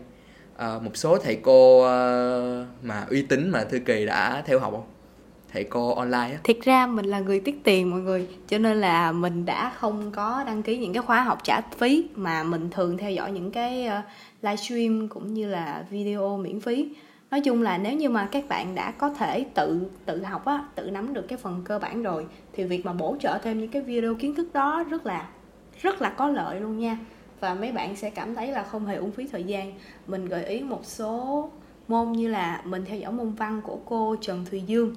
uh, 0.55 0.83
một 0.83 0.91
số 0.97 1.19
thầy 1.19 1.37
cô 1.43 1.79
uh, 1.81 2.67
mà 2.83 3.07
uy 3.11 3.23
tín 3.23 3.51
mà 3.51 3.65
Thư 3.65 3.79
Kỳ 3.79 4.07
đã 4.07 4.43
theo 4.47 4.59
học 4.59 4.73
không? 4.73 4.85
thầy 5.53 5.65
cô 5.65 5.95
online 5.95 6.19
á 6.19 6.39
thiệt 6.45 6.57
ra 6.63 6.87
mình 6.87 7.05
là 7.05 7.21
người 7.21 7.41
tiết 7.41 7.65
tiền 7.65 7.91
mọi 7.91 8.01
người 8.01 8.27
cho 8.49 8.59
nên 8.59 8.81
là 8.81 9.13
mình 9.13 9.45
đã 9.45 9.73
không 9.79 10.11
có 10.13 10.45
đăng 10.47 10.63
ký 10.63 10.77
những 10.79 10.93
cái 10.93 11.03
khóa 11.03 11.23
học 11.23 11.39
trả 11.45 11.61
phí 11.61 12.09
mà 12.15 12.43
mình 12.43 12.71
thường 12.71 12.99
theo 12.99 13.11
dõi 13.11 13.33
những 13.33 13.51
cái 13.51 13.89
uh, 13.89 14.05
livestream 14.43 15.09
cũng 15.09 15.35
như 15.35 15.49
là 15.49 15.85
video 15.91 16.37
miễn 16.37 16.61
phí 16.61 16.89
nói 17.31 17.41
chung 17.41 17.63
là 17.63 17.79
nếu 17.79 17.93
như 17.93 18.09
mà 18.09 18.29
các 18.33 18.49
bạn 18.49 18.75
đã 18.75 18.91
có 18.91 19.11
thể 19.11 19.45
tự 19.55 19.81
tự 20.07 20.23
học 20.23 20.45
á 20.45 20.65
tự 20.75 20.91
nắm 20.91 21.15
được 21.15 21.29
cái 21.29 21.39
phần 21.39 21.63
cơ 21.65 21.79
bản 21.79 22.03
rồi 22.03 22.27
thì 22.53 22.65
việc 22.65 22.87
mà 22.87 22.93
bổ 22.93 23.17
trợ 23.21 23.39
thêm 23.43 23.61
những 23.61 23.71
cái 23.71 23.83
video 23.83 24.15
kiến 24.15 24.35
thức 24.35 24.53
đó 24.53 24.85
rất 24.91 25.07
là 25.07 25.27
rất 25.83 26.03
là 26.03 26.11
có 26.11 26.29
lợi 26.29 26.61
luôn 26.61 26.79
nha. 26.79 26.99
Và 27.41 27.55
mấy 27.55 27.73
bạn 27.73 27.97
sẽ 27.97 28.11
cảm 28.11 28.35
thấy 28.35 28.53
là 28.53 28.63
không 28.63 28.87
hề 28.87 28.97
uống 28.97 29.13
phí 29.13 29.27
thời 29.27 29.45
gian. 29.45 29.73
Mình 30.07 30.27
gợi 30.27 30.45
ý 30.45 30.63
một 30.63 30.85
số 30.85 31.49
môn 31.89 32.13
như 32.13 32.29
là 32.29 32.63
mình 32.65 32.85
theo 32.85 32.99
dõi 32.99 33.13
môn 33.13 33.33
văn 33.33 33.61
của 33.65 33.79
cô 33.85 34.17
Trần 34.21 34.45
Thùy 34.51 34.61
Dương. 34.61 34.95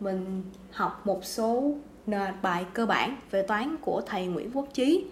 Mình 0.00 0.42
học 0.72 1.06
một 1.06 1.24
số 1.24 1.74
nền 2.06 2.34
bài 2.42 2.66
cơ 2.74 2.86
bản 2.86 3.16
về 3.30 3.42
toán 3.42 3.76
của 3.80 4.02
thầy 4.06 4.26
Nguyễn 4.26 4.50
Quốc 4.54 4.68
Chí. 4.72 5.04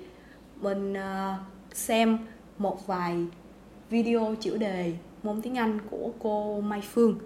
Mình 0.56 0.94
ờ, 0.94 1.34
xem 1.72 2.18
một 2.58 2.86
vài 2.86 3.26
video 3.90 4.34
chủ 4.40 4.56
đề 4.56 4.92
môn 5.22 5.42
tiếng 5.42 5.58
Anh 5.58 5.78
của 5.90 6.10
cô 6.18 6.60
Mai 6.60 6.80
Phương. 6.80 7.18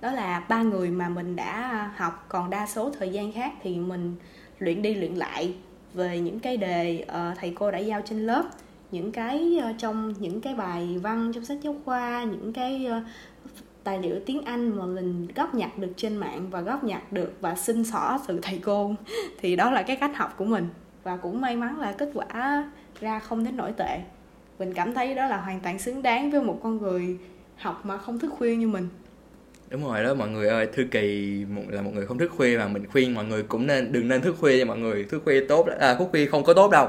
Đó 0.00 0.12
là 0.12 0.46
ba 0.48 0.62
người 0.62 0.90
mà 0.90 1.08
mình 1.08 1.36
đã 1.36 1.90
học, 1.96 2.26
còn 2.28 2.50
đa 2.50 2.66
số 2.66 2.90
thời 2.98 3.08
gian 3.08 3.32
khác 3.32 3.52
thì 3.62 3.76
mình 3.76 4.16
luyện 4.58 4.82
đi 4.82 4.94
luyện 4.94 5.14
lại 5.14 5.54
về 5.94 6.20
những 6.20 6.40
cái 6.40 6.56
đề 6.56 7.04
uh, 7.08 7.38
thầy 7.38 7.52
cô 7.54 7.70
đã 7.70 7.78
giao 7.78 8.02
trên 8.04 8.26
lớp. 8.26 8.44
Những 8.90 9.12
cái 9.12 9.58
uh, 9.70 9.78
trong 9.78 10.14
những 10.18 10.40
cái 10.40 10.54
bài 10.54 10.98
văn 11.02 11.32
trong 11.34 11.44
sách 11.44 11.58
giáo 11.62 11.76
khoa 11.84 12.24
những 12.24 12.52
cái 12.52 12.86
uh, 12.96 13.02
tài 13.84 13.98
liệu 13.98 14.20
tiếng 14.26 14.44
Anh 14.44 14.78
mà 14.78 14.86
mình 14.86 15.28
góp 15.34 15.54
nhặt 15.54 15.78
được 15.78 15.92
trên 15.96 16.16
mạng 16.16 16.46
và 16.50 16.60
góp 16.60 16.84
nhặt 16.84 17.12
được 17.12 17.32
và 17.40 17.54
xin 17.54 17.84
xỏ 17.84 18.18
từ 18.26 18.38
thầy 18.42 18.60
cô 18.64 18.94
thì 19.40 19.56
đó 19.56 19.70
là 19.70 19.82
cái 19.82 19.96
cách 19.96 20.16
học 20.16 20.34
của 20.36 20.44
mình. 20.44 20.68
Và 21.02 21.16
cũng 21.16 21.40
may 21.40 21.56
mắn 21.56 21.80
là 21.80 21.92
kết 21.92 22.10
quả 22.14 22.64
ra 23.00 23.18
không 23.18 23.44
đến 23.44 23.56
nổi 23.56 23.72
tệ. 23.76 24.00
Mình 24.58 24.74
cảm 24.74 24.94
thấy 24.94 25.14
đó 25.14 25.26
là 25.26 25.36
hoàn 25.36 25.60
toàn 25.60 25.78
xứng 25.78 26.02
đáng 26.02 26.30
với 26.30 26.42
một 26.42 26.60
con 26.62 26.78
người 26.78 27.18
học 27.56 27.80
mà 27.84 27.98
không 27.98 28.18
thức 28.18 28.32
khuya 28.38 28.56
như 28.56 28.68
mình 28.68 28.88
đúng 29.72 29.84
rồi 29.84 30.02
đó 30.02 30.14
mọi 30.14 30.28
người 30.28 30.48
ơi 30.48 30.66
thư 30.72 30.84
kỳ 30.90 31.36
là 31.68 31.82
một 31.82 31.90
người 31.94 32.06
không 32.06 32.18
thức 32.18 32.30
khuya 32.36 32.58
mà 32.58 32.68
mình 32.68 32.86
khuyên 32.86 33.14
mọi 33.14 33.24
người 33.24 33.42
cũng 33.42 33.66
nên 33.66 33.92
đừng 33.92 34.08
nên 34.08 34.20
thức 34.20 34.36
khuya 34.40 34.58
nha 34.58 34.64
mọi 34.64 34.78
người. 34.78 35.04
Thức 35.04 35.22
khuya 35.24 35.44
tốt 35.48 35.66
à, 35.80 35.94
thức 35.94 36.08
khuya 36.10 36.26
không 36.26 36.44
có 36.44 36.54
tốt 36.54 36.70
đâu. 36.70 36.88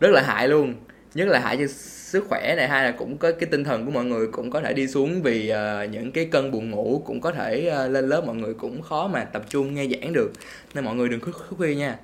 Rất 0.00 0.10
là 0.10 0.22
hại 0.22 0.48
luôn 0.48 0.74
nhất 1.14 1.28
là 1.28 1.38
hại 1.38 1.56
cho 1.56 1.66
sức 1.66 2.24
khỏe 2.28 2.54
này 2.56 2.68
hay 2.68 2.84
là 2.84 2.90
cũng 2.90 3.16
có 3.16 3.32
cái 3.32 3.48
tinh 3.50 3.64
thần 3.64 3.84
của 3.84 3.90
mọi 3.90 4.04
người 4.04 4.26
cũng 4.26 4.50
có 4.50 4.60
thể 4.60 4.72
đi 4.72 4.86
xuống 4.86 5.22
vì 5.22 5.52
uh, 5.52 5.90
những 5.90 6.12
cái 6.12 6.24
cơn 6.24 6.50
buồn 6.50 6.70
ngủ 6.70 7.02
cũng 7.06 7.20
có 7.20 7.32
thể 7.32 7.72
uh, 7.84 7.90
lên 7.90 8.08
lớp 8.08 8.22
mọi 8.26 8.36
người 8.36 8.54
cũng 8.54 8.82
khó 8.82 9.08
mà 9.08 9.24
tập 9.24 9.42
trung 9.48 9.74
nghe 9.74 9.86
giảng 9.86 10.12
được. 10.12 10.32
Nên 10.74 10.84
mọi 10.84 10.94
người 10.94 11.08
đừng 11.08 11.20
thức 11.20 11.36
khuya 11.56 11.74
nha. 11.74 11.96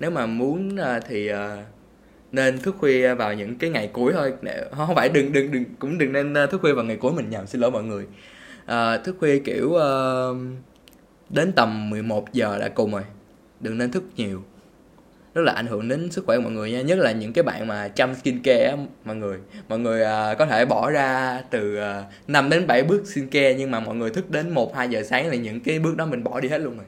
Nếu 0.00 0.10
mà 0.10 0.26
muốn 0.26 0.74
uh, 0.74 1.04
thì 1.08 1.32
uh, 1.32 1.36
nên 2.32 2.58
thức 2.58 2.74
khuya 2.78 3.14
vào 3.14 3.34
những 3.34 3.58
cái 3.58 3.70
ngày 3.70 3.90
cuối 3.92 4.12
thôi. 4.12 4.32
Không 4.70 4.94
phải 4.94 5.08
đừng 5.08 5.32
đừng 5.32 5.52
đừng 5.52 5.64
cũng 5.78 5.98
đừng 5.98 6.12
nên 6.12 6.34
thức 6.50 6.60
khuya 6.60 6.72
vào 6.72 6.84
ngày 6.84 6.96
cuối 6.96 7.12
mình 7.12 7.30
nhầm 7.30 7.46
xin 7.46 7.60
lỗi 7.60 7.70
mọi 7.70 7.82
người 7.82 8.04
à, 8.68 8.98
thức 8.98 9.16
khuya 9.20 9.38
kiểu 9.38 9.68
uh, 9.68 10.36
đến 11.30 11.52
tầm 11.52 11.90
11 11.90 12.32
giờ 12.32 12.56
là 12.56 12.68
cùng 12.68 12.92
rồi. 12.92 13.02
Đừng 13.60 13.78
nên 13.78 13.90
thức 13.90 14.02
nhiều. 14.16 14.42
Rất 15.34 15.42
là 15.42 15.52
ảnh 15.52 15.66
hưởng 15.66 15.88
đến 15.88 16.10
sức 16.10 16.24
khỏe 16.26 16.36
của 16.36 16.42
mọi 16.42 16.52
người 16.52 16.72
nha 16.72 16.82
nhất 16.82 16.98
là 16.98 17.12
những 17.12 17.32
cái 17.32 17.42
bạn 17.42 17.66
mà 17.66 17.88
chăm 17.88 18.14
skin 18.14 18.42
care 18.42 18.64
á 18.64 18.76
mọi 19.04 19.16
người. 19.16 19.38
Mọi 19.68 19.78
người 19.78 20.02
uh, 20.02 20.38
có 20.38 20.46
thể 20.46 20.64
bỏ 20.64 20.90
ra 20.90 21.40
từ 21.50 21.78
uh, 21.78 22.04
5 22.28 22.50
đến 22.50 22.66
7 22.66 22.82
bước 22.82 23.02
skin 23.06 23.28
care 23.28 23.54
nhưng 23.54 23.70
mà 23.70 23.80
mọi 23.80 23.94
người 23.94 24.10
thức 24.10 24.30
đến 24.30 24.50
1 24.50 24.76
2 24.76 24.88
giờ 24.88 25.02
sáng 25.02 25.28
là 25.28 25.34
những 25.34 25.60
cái 25.60 25.78
bước 25.78 25.96
đó 25.96 26.06
mình 26.06 26.24
bỏ 26.24 26.40
đi 26.40 26.48
hết 26.48 26.58
luôn 26.58 26.76
rồi. 26.76 26.86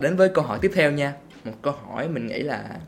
Đến 0.00 0.16
với 0.16 0.28
câu 0.28 0.44
hỏi 0.44 0.58
tiếp 0.62 0.70
theo 0.74 0.92
nha. 0.92 1.14
Một 1.44 1.54
câu 1.62 1.74
hỏi 1.86 2.08
mình 2.08 2.26
nghĩ 2.26 2.38
là 2.38 2.80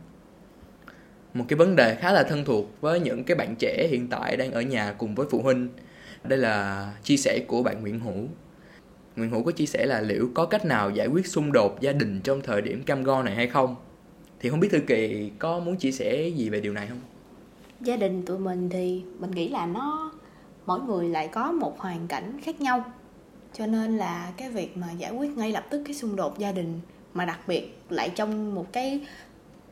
một 1.34 1.44
cái 1.48 1.56
vấn 1.56 1.76
đề 1.76 1.94
khá 1.94 2.12
là 2.12 2.22
thân 2.22 2.44
thuộc 2.44 2.80
với 2.80 3.00
những 3.00 3.24
cái 3.24 3.36
bạn 3.36 3.54
trẻ 3.58 3.88
hiện 3.90 4.08
tại 4.08 4.36
đang 4.36 4.52
ở 4.52 4.62
nhà 4.62 4.92
cùng 4.98 5.14
với 5.14 5.26
phụ 5.30 5.42
huynh. 5.42 5.68
Đây 6.24 6.38
là 6.38 6.86
chia 7.02 7.16
sẻ 7.16 7.44
của 7.48 7.62
bạn 7.62 7.80
Nguyễn 7.80 8.00
Hữu. 8.00 8.24
Nguyễn 9.16 9.30
Hữu 9.30 9.42
có 9.42 9.52
chia 9.52 9.66
sẻ 9.66 9.86
là 9.86 10.00
liệu 10.00 10.30
có 10.34 10.46
cách 10.46 10.64
nào 10.64 10.90
giải 10.90 11.06
quyết 11.06 11.26
xung 11.26 11.52
đột 11.52 11.80
gia 11.80 11.92
đình 11.92 12.20
trong 12.20 12.40
thời 12.40 12.62
điểm 12.62 12.82
cam 12.82 13.02
go 13.02 13.22
này 13.22 13.34
hay 13.34 13.46
không? 13.46 13.76
Thì 14.40 14.50
không 14.50 14.60
biết 14.60 14.68
thư 14.72 14.78
kỳ 14.86 15.30
có 15.38 15.58
muốn 15.58 15.76
chia 15.76 15.92
sẻ 15.92 16.28
gì 16.28 16.48
về 16.48 16.60
điều 16.60 16.72
này 16.72 16.86
không? 16.86 17.00
Gia 17.80 17.96
đình 17.96 18.24
tụi 18.24 18.38
mình 18.38 18.70
thì 18.70 19.02
mình 19.18 19.30
nghĩ 19.30 19.48
là 19.48 19.66
nó, 19.66 20.12
mỗi 20.66 20.80
người 20.80 21.08
lại 21.08 21.28
có 21.28 21.52
một 21.52 21.78
hoàn 21.78 22.06
cảnh 22.06 22.40
khác 22.44 22.60
nhau. 22.60 22.84
Cho 23.52 23.66
nên 23.66 23.98
là 23.98 24.32
cái 24.36 24.50
việc 24.50 24.76
mà 24.76 24.92
giải 24.92 25.12
quyết 25.12 25.30
ngay 25.30 25.52
lập 25.52 25.66
tức 25.70 25.82
cái 25.86 25.94
xung 25.94 26.16
đột 26.16 26.38
gia 26.38 26.52
đình, 26.52 26.80
mà 27.14 27.24
đặc 27.24 27.38
biệt 27.46 27.78
lại 27.90 28.10
trong 28.14 28.54
một 28.54 28.72
cái 28.72 29.06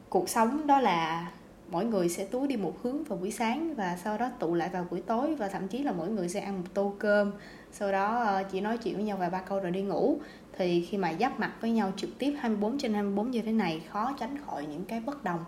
cuộc 0.09 0.29
sống 0.29 0.67
đó 0.67 0.81
là 0.81 1.31
mỗi 1.71 1.85
người 1.85 2.09
sẽ 2.09 2.25
túi 2.25 2.49
đi 2.49 2.57
một 2.57 2.83
hướng 2.83 3.05
vào 3.05 3.19
buổi 3.19 3.31
sáng 3.31 3.75
và 3.75 3.99
sau 4.05 4.19
đó 4.19 4.31
tụ 4.39 4.55
lại 4.55 4.69
vào 4.69 4.87
buổi 4.91 5.01
tối 5.01 5.35
và 5.35 5.49
thậm 5.49 5.69
chí 5.69 5.83
là 5.83 5.93
mỗi 5.93 6.09
người 6.09 6.29
sẽ 6.29 6.41
ăn 6.41 6.59
một 6.59 6.67
tô 6.75 6.95
cơm. 6.99 7.33
Sau 7.73 7.93
đó 7.93 8.25
ờ, 8.25 8.43
chỉ 8.53 8.61
nói 8.61 8.79
chuyện 8.79 8.95
với 8.95 9.05
nhau 9.05 9.17
vài 9.17 9.31
ba 9.31 9.41
câu 9.41 9.61
rồi 9.61 9.71
đi 9.71 9.83
ngủ. 9.83 10.19
Thì 10.59 10.87
khi 10.91 10.99
mà 10.99 11.15
giáp 11.21 11.41
mặt 11.41 11.53
với 11.61 11.71
nhau 11.71 11.93
trực 11.97 12.11
tiếp 12.19 12.35
24 12.39 12.79
trên 12.79 12.95
24 12.95 13.31
như 13.31 13.43
thế 13.43 13.53
này 13.53 13.83
khó 13.91 14.13
tránh 14.21 14.37
khỏi 14.47 14.67
những 14.67 14.85
cái 14.85 15.01
bất 15.01 15.25
đồng. 15.25 15.45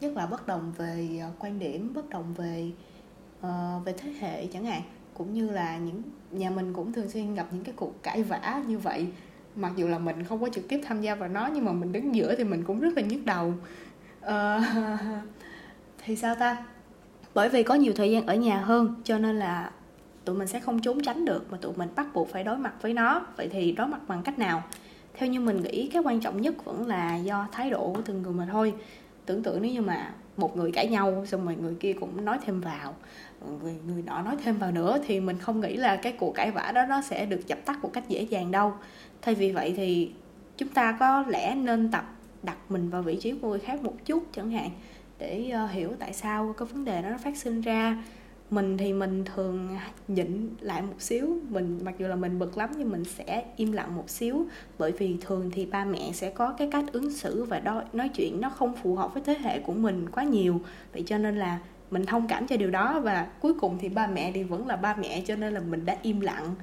Nhất 0.00 0.16
là 0.16 0.26
bất 0.26 0.46
đồng 0.46 0.72
về 0.76 1.18
ờ, 1.20 1.30
quan 1.38 1.58
điểm 1.58 1.94
bất 1.94 2.10
đồng 2.10 2.34
về 2.34 2.70
uh, 3.38 3.84
về 3.84 3.94
thế 3.98 4.12
hệ 4.20 4.46
chẳng 4.46 4.64
hạn. 4.64 4.82
Cũng 5.14 5.34
như 5.34 5.50
là 5.50 5.78
những 5.78 6.02
nhà 6.30 6.50
mình 6.50 6.72
cũng 6.72 6.92
thường 6.92 7.10
xuyên 7.10 7.34
gặp 7.34 7.46
những 7.52 7.64
cái 7.64 7.74
cuộc 7.76 8.02
cãi 8.02 8.22
vã 8.22 8.62
như 8.66 8.78
vậy. 8.78 9.06
Mặc 9.56 9.72
dù 9.76 9.88
là 9.88 9.98
mình 9.98 10.24
không 10.24 10.40
có 10.40 10.48
trực 10.48 10.68
tiếp 10.68 10.80
tham 10.84 11.00
gia 11.00 11.14
vào 11.14 11.28
nó 11.28 11.50
nhưng 11.54 11.64
mà 11.64 11.72
mình 11.72 11.92
đứng 11.92 12.14
giữa 12.14 12.34
thì 12.34 12.44
mình 12.44 12.64
cũng 12.64 12.80
rất 12.80 12.96
là 12.96 13.02
nhức 13.02 13.24
đầu. 13.24 13.54
Uh, 14.26 14.30
thì 16.04 16.16
sao 16.16 16.34
ta? 16.34 16.64
Bởi 17.34 17.48
vì 17.48 17.62
có 17.62 17.74
nhiều 17.74 17.92
thời 17.96 18.10
gian 18.10 18.26
ở 18.26 18.34
nhà 18.34 18.58
hơn, 18.58 18.94
cho 19.04 19.18
nên 19.18 19.38
là 19.38 19.70
tụi 20.24 20.36
mình 20.36 20.48
sẽ 20.48 20.60
không 20.60 20.80
trốn 20.80 21.02
tránh 21.02 21.24
được 21.24 21.46
mà 21.50 21.58
tụi 21.60 21.72
mình 21.76 21.88
bắt 21.96 22.06
buộc 22.14 22.28
phải 22.28 22.44
đối 22.44 22.58
mặt 22.58 22.72
với 22.82 22.94
nó. 22.94 23.26
Vậy 23.36 23.48
thì 23.48 23.72
đối 23.72 23.86
mặt 23.86 24.00
bằng 24.08 24.22
cách 24.22 24.38
nào? 24.38 24.62
Theo 25.14 25.28
như 25.28 25.40
mình 25.40 25.62
nghĩ, 25.62 25.88
cái 25.92 26.02
quan 26.02 26.20
trọng 26.20 26.40
nhất 26.40 26.64
vẫn 26.64 26.86
là 26.86 27.16
do 27.16 27.48
thái 27.52 27.70
độ 27.70 27.92
của 27.94 28.02
từng 28.04 28.22
người 28.22 28.32
mà 28.32 28.48
thôi. 28.52 28.74
Tưởng 29.26 29.42
tượng 29.42 29.62
nếu 29.62 29.72
như 29.72 29.82
mà 29.82 30.14
một 30.36 30.56
người 30.56 30.72
cãi 30.72 30.88
nhau, 30.88 31.24
xong 31.26 31.44
rồi 31.44 31.56
người 31.60 31.74
kia 31.80 31.92
cũng 32.00 32.24
nói 32.24 32.38
thêm 32.46 32.60
vào, 32.60 32.94
người 33.62 33.74
người 33.86 34.02
nọ 34.02 34.22
nói 34.22 34.36
thêm 34.44 34.58
vào 34.58 34.72
nữa, 34.72 34.98
thì 35.06 35.20
mình 35.20 35.38
không 35.38 35.60
nghĩ 35.60 35.76
là 35.76 35.96
cái 35.96 36.12
cuộc 36.12 36.32
cãi 36.34 36.50
vã 36.50 36.72
đó 36.74 36.86
nó 36.86 37.02
sẽ 37.02 37.26
được 37.26 37.46
dập 37.46 37.58
tắt 37.64 37.78
một 37.82 37.90
cách 37.92 38.08
dễ 38.08 38.22
dàng 38.22 38.50
đâu. 38.50 38.72
Thay 39.22 39.34
vì 39.34 39.52
vậy 39.52 39.74
thì 39.76 40.12
chúng 40.56 40.68
ta 40.68 40.96
có 41.00 41.24
lẽ 41.28 41.54
nên 41.54 41.90
tập 41.90 42.04
đặt 42.42 42.56
mình 42.68 42.90
vào 42.90 43.02
vị 43.02 43.16
trí 43.20 43.32
của 43.32 43.48
người 43.48 43.58
khác 43.58 43.82
một 43.82 43.94
chút 44.04 44.24
chẳng 44.32 44.50
hạn 44.50 44.70
để 45.24 45.50
ờ, 45.50 45.66
hiểu 45.66 45.90
tại 45.98 46.12
sao 46.12 46.54
cái 46.58 46.68
vấn 46.72 46.84
đề 46.84 47.02
đó 47.02 47.10
nó 47.10 47.18
phát 47.18 47.36
sinh 47.36 47.60
ra. 47.60 48.04
Mình 48.50 48.78
thì 48.78 48.92
mình 48.92 49.24
thường 49.24 49.78
nhịn 50.08 50.48
lại 50.60 50.82
một 50.82 50.94
xíu 50.98 51.38
mình 51.48 51.80
mặc 51.82 51.94
dù 51.98 52.06
là 52.06 52.16
mình 52.16 52.38
bực 52.38 52.58
lắm 52.58 52.70
nhưng 52.76 52.90
mình 52.90 53.04
sẽ 53.04 53.44
im 53.56 53.72
lặng 53.72 53.96
một 53.96 54.10
xíu. 54.10 54.46
Bởi 54.78 54.92
vì 54.92 55.16
thường 55.20 55.50
thì 55.54 55.66
ba 55.66 55.84
mẹ 55.84 56.12
sẽ 56.12 56.30
có 56.30 56.52
cái 56.58 56.68
cách 56.72 56.84
ứng 56.92 57.12
xử 57.12 57.44
và 57.44 57.60
đo, 57.60 57.82
nói 57.92 58.08
chuyện 58.08 58.40
nó 58.40 58.50
không 58.50 58.74
phù 58.82 58.94
hợp 58.94 59.14
với 59.14 59.22
thế 59.26 59.36
hệ 59.40 59.58
của 59.58 59.72
mình 59.72 60.06
quá 60.12 60.24
nhiều. 60.24 60.60
Vậy 60.92 61.02
cho 61.06 61.18
nên 61.18 61.36
là 61.36 61.58
mình 61.90 62.06
thông 62.06 62.28
cảm 62.28 62.46
cho 62.46 62.56
điều 62.56 62.70
đó 62.70 63.00
và 63.00 63.26
cuối 63.40 63.54
cùng 63.54 63.78
thì 63.80 63.88
ba 63.88 64.06
mẹ 64.06 64.32
thì 64.32 64.42
vẫn 64.42 64.66
là 64.66 64.76
ba 64.76 64.96
mẹ 64.96 65.22
cho 65.26 65.36
nên 65.36 65.54
là 65.54 65.60
mình 65.60 65.84
đã 65.84 65.96
im 66.02 66.20
lặng. 66.20 66.54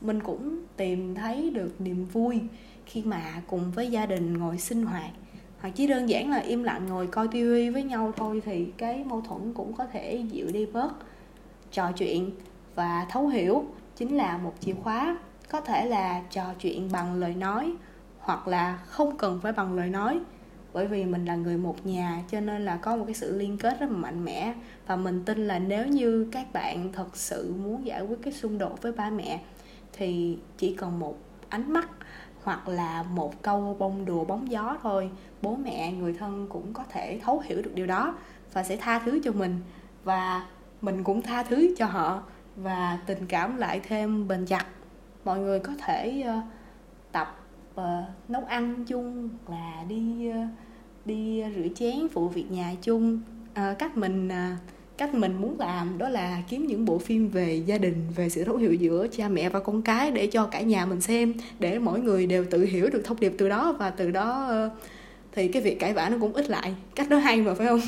Mình 0.00 0.20
cũng 0.20 0.58
tìm 0.76 1.14
thấy 1.14 1.50
được 1.50 1.80
niềm 1.80 2.04
vui 2.04 2.40
khi 2.86 3.02
mà 3.02 3.42
cùng 3.46 3.70
với 3.70 3.90
gia 3.90 4.06
đình 4.06 4.38
ngồi 4.38 4.58
sinh 4.58 4.86
hoạt 4.86 5.10
hoặc 5.60 5.70
chỉ 5.70 5.86
đơn 5.86 6.08
giản 6.08 6.30
là 6.30 6.38
im 6.38 6.62
lặng 6.62 6.86
ngồi 6.86 7.06
coi 7.06 7.28
tivi 7.28 7.70
với 7.70 7.82
nhau 7.82 8.12
thôi 8.16 8.42
thì 8.44 8.66
cái 8.76 9.04
mâu 9.04 9.20
thuẫn 9.20 9.52
cũng 9.54 9.72
có 9.72 9.86
thể 9.86 10.24
dịu 10.30 10.46
đi 10.52 10.66
bớt. 10.66 10.92
Trò 11.72 11.92
chuyện 11.92 12.30
và 12.74 13.06
thấu 13.10 13.28
hiểu 13.28 13.64
chính 13.96 14.16
là 14.16 14.38
một 14.38 14.54
chìa 14.60 14.74
khóa, 14.82 15.18
có 15.50 15.60
thể 15.60 15.86
là 15.86 16.22
trò 16.30 16.44
chuyện 16.60 16.88
bằng 16.92 17.14
lời 17.14 17.34
nói 17.34 17.72
hoặc 18.18 18.48
là 18.48 18.76
không 18.86 19.16
cần 19.16 19.40
phải 19.42 19.52
bằng 19.52 19.74
lời 19.74 19.88
nói. 19.88 20.20
Bởi 20.72 20.86
vì 20.86 21.04
mình 21.04 21.24
là 21.24 21.34
người 21.34 21.56
một 21.56 21.86
nhà 21.86 22.22
cho 22.30 22.40
nên 22.40 22.64
là 22.64 22.76
có 22.76 22.96
một 22.96 23.04
cái 23.06 23.14
sự 23.14 23.38
liên 23.38 23.58
kết 23.58 23.80
rất 23.80 23.90
là 23.90 23.96
mạnh 23.96 24.24
mẽ 24.24 24.54
và 24.86 24.96
mình 24.96 25.24
tin 25.24 25.46
là 25.46 25.58
nếu 25.58 25.86
như 25.86 26.28
các 26.32 26.52
bạn 26.52 26.92
thật 26.92 27.16
sự 27.16 27.54
muốn 27.64 27.86
giải 27.86 28.02
quyết 28.02 28.18
cái 28.22 28.32
xung 28.32 28.58
đột 28.58 28.82
với 28.82 28.92
ba 28.92 29.10
mẹ 29.10 29.40
thì 29.92 30.38
chỉ 30.58 30.74
cần 30.74 30.98
một 30.98 31.18
ánh 31.48 31.72
mắt 31.72 31.88
hoặc 32.44 32.68
là 32.68 33.02
một 33.02 33.42
câu 33.42 33.76
bông 33.78 34.04
đùa 34.04 34.24
bóng 34.24 34.50
gió 34.50 34.76
thôi. 34.82 35.10
Bố 35.42 35.56
mẹ 35.56 35.92
người 35.92 36.12
thân 36.12 36.46
cũng 36.48 36.72
có 36.72 36.84
thể 36.88 37.20
thấu 37.22 37.40
hiểu 37.40 37.62
được 37.62 37.74
điều 37.74 37.86
đó 37.86 38.14
và 38.52 38.62
sẽ 38.62 38.76
tha 38.76 38.98
thứ 38.98 39.20
cho 39.24 39.32
mình. 39.32 39.60
Và 40.04 40.46
mình 40.80 41.04
cũng 41.04 41.22
tha 41.22 41.42
thứ 41.42 41.74
cho 41.78 41.86
họ 41.86 42.22
và 42.56 42.98
tình 43.06 43.26
cảm 43.26 43.56
lại 43.56 43.80
thêm 43.80 44.28
bền 44.28 44.46
chặt. 44.46 44.66
Mọi 45.24 45.38
người 45.38 45.60
có 45.60 45.72
thể 45.86 46.24
uh, 46.28 46.44
tập 47.12 47.36
uh, 47.74 47.84
nấu 48.28 48.44
ăn 48.44 48.84
chung 48.84 49.28
là 49.48 49.84
đi 49.88 50.30
uh, 50.30 50.48
đi 51.04 51.44
rửa 51.56 51.68
chén 51.74 52.08
phụ 52.12 52.28
việc 52.28 52.50
nhà 52.50 52.74
chung. 52.82 53.20
Uh, 53.52 53.78
cách 53.78 53.96
mình 53.96 54.28
uh, 54.28 54.58
cách 55.00 55.14
mình 55.14 55.34
muốn 55.40 55.60
làm 55.60 55.98
đó 55.98 56.08
là 56.08 56.42
kiếm 56.48 56.66
những 56.66 56.84
bộ 56.84 56.98
phim 56.98 57.28
về 57.28 57.54
gia 57.66 57.78
đình 57.78 57.94
về 58.16 58.28
sự 58.28 58.44
thấu 58.44 58.56
hiểu 58.56 58.74
giữa 58.74 59.06
cha 59.16 59.28
mẹ 59.28 59.48
và 59.48 59.60
con 59.60 59.82
cái 59.82 60.10
để 60.10 60.26
cho 60.26 60.46
cả 60.46 60.60
nhà 60.60 60.86
mình 60.86 61.00
xem 61.00 61.34
để 61.58 61.78
mỗi 61.78 62.00
người 62.00 62.26
đều 62.26 62.44
tự 62.50 62.64
hiểu 62.64 62.88
được 62.92 63.02
thông 63.04 63.20
điệp 63.20 63.32
từ 63.38 63.48
đó 63.48 63.76
và 63.78 63.90
từ 63.90 64.10
đó 64.10 64.46
ờ, 64.48 64.70
thì 65.32 65.48
cái 65.48 65.62
việc 65.62 65.80
cãi 65.80 65.92
vã 65.92 66.08
nó 66.08 66.16
cũng 66.20 66.32
ít 66.32 66.50
lại. 66.50 66.74
Cách 66.94 67.10
đó 67.10 67.18
hay 67.18 67.40
mà 67.40 67.54
phải 67.54 67.66
không? 67.66 67.80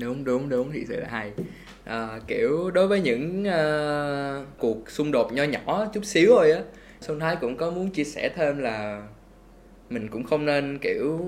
Đúng 0.00 0.24
đúng 0.24 0.48
đúng 0.48 0.70
thì 0.72 0.84
sự 0.88 1.00
là 1.00 1.08
hay. 1.10 1.32
À, 1.84 2.20
kiểu 2.26 2.70
đối 2.70 2.88
với 2.88 3.00
những 3.00 3.44
uh, 3.44 4.58
cuộc 4.58 4.90
xung 4.90 5.12
đột 5.12 5.32
nho 5.32 5.44
nhỏ 5.44 5.86
chút 5.92 6.04
xíu 6.04 6.30
thôi 6.30 6.52
á 6.52 6.60
xuân 7.00 7.20
thái 7.20 7.36
cũng 7.40 7.56
có 7.56 7.70
muốn 7.70 7.90
chia 7.90 8.04
sẻ 8.04 8.30
thêm 8.36 8.58
là 8.58 9.02
mình 9.90 10.08
cũng 10.08 10.24
không 10.24 10.44
nên 10.44 10.78
kiểu 10.78 11.20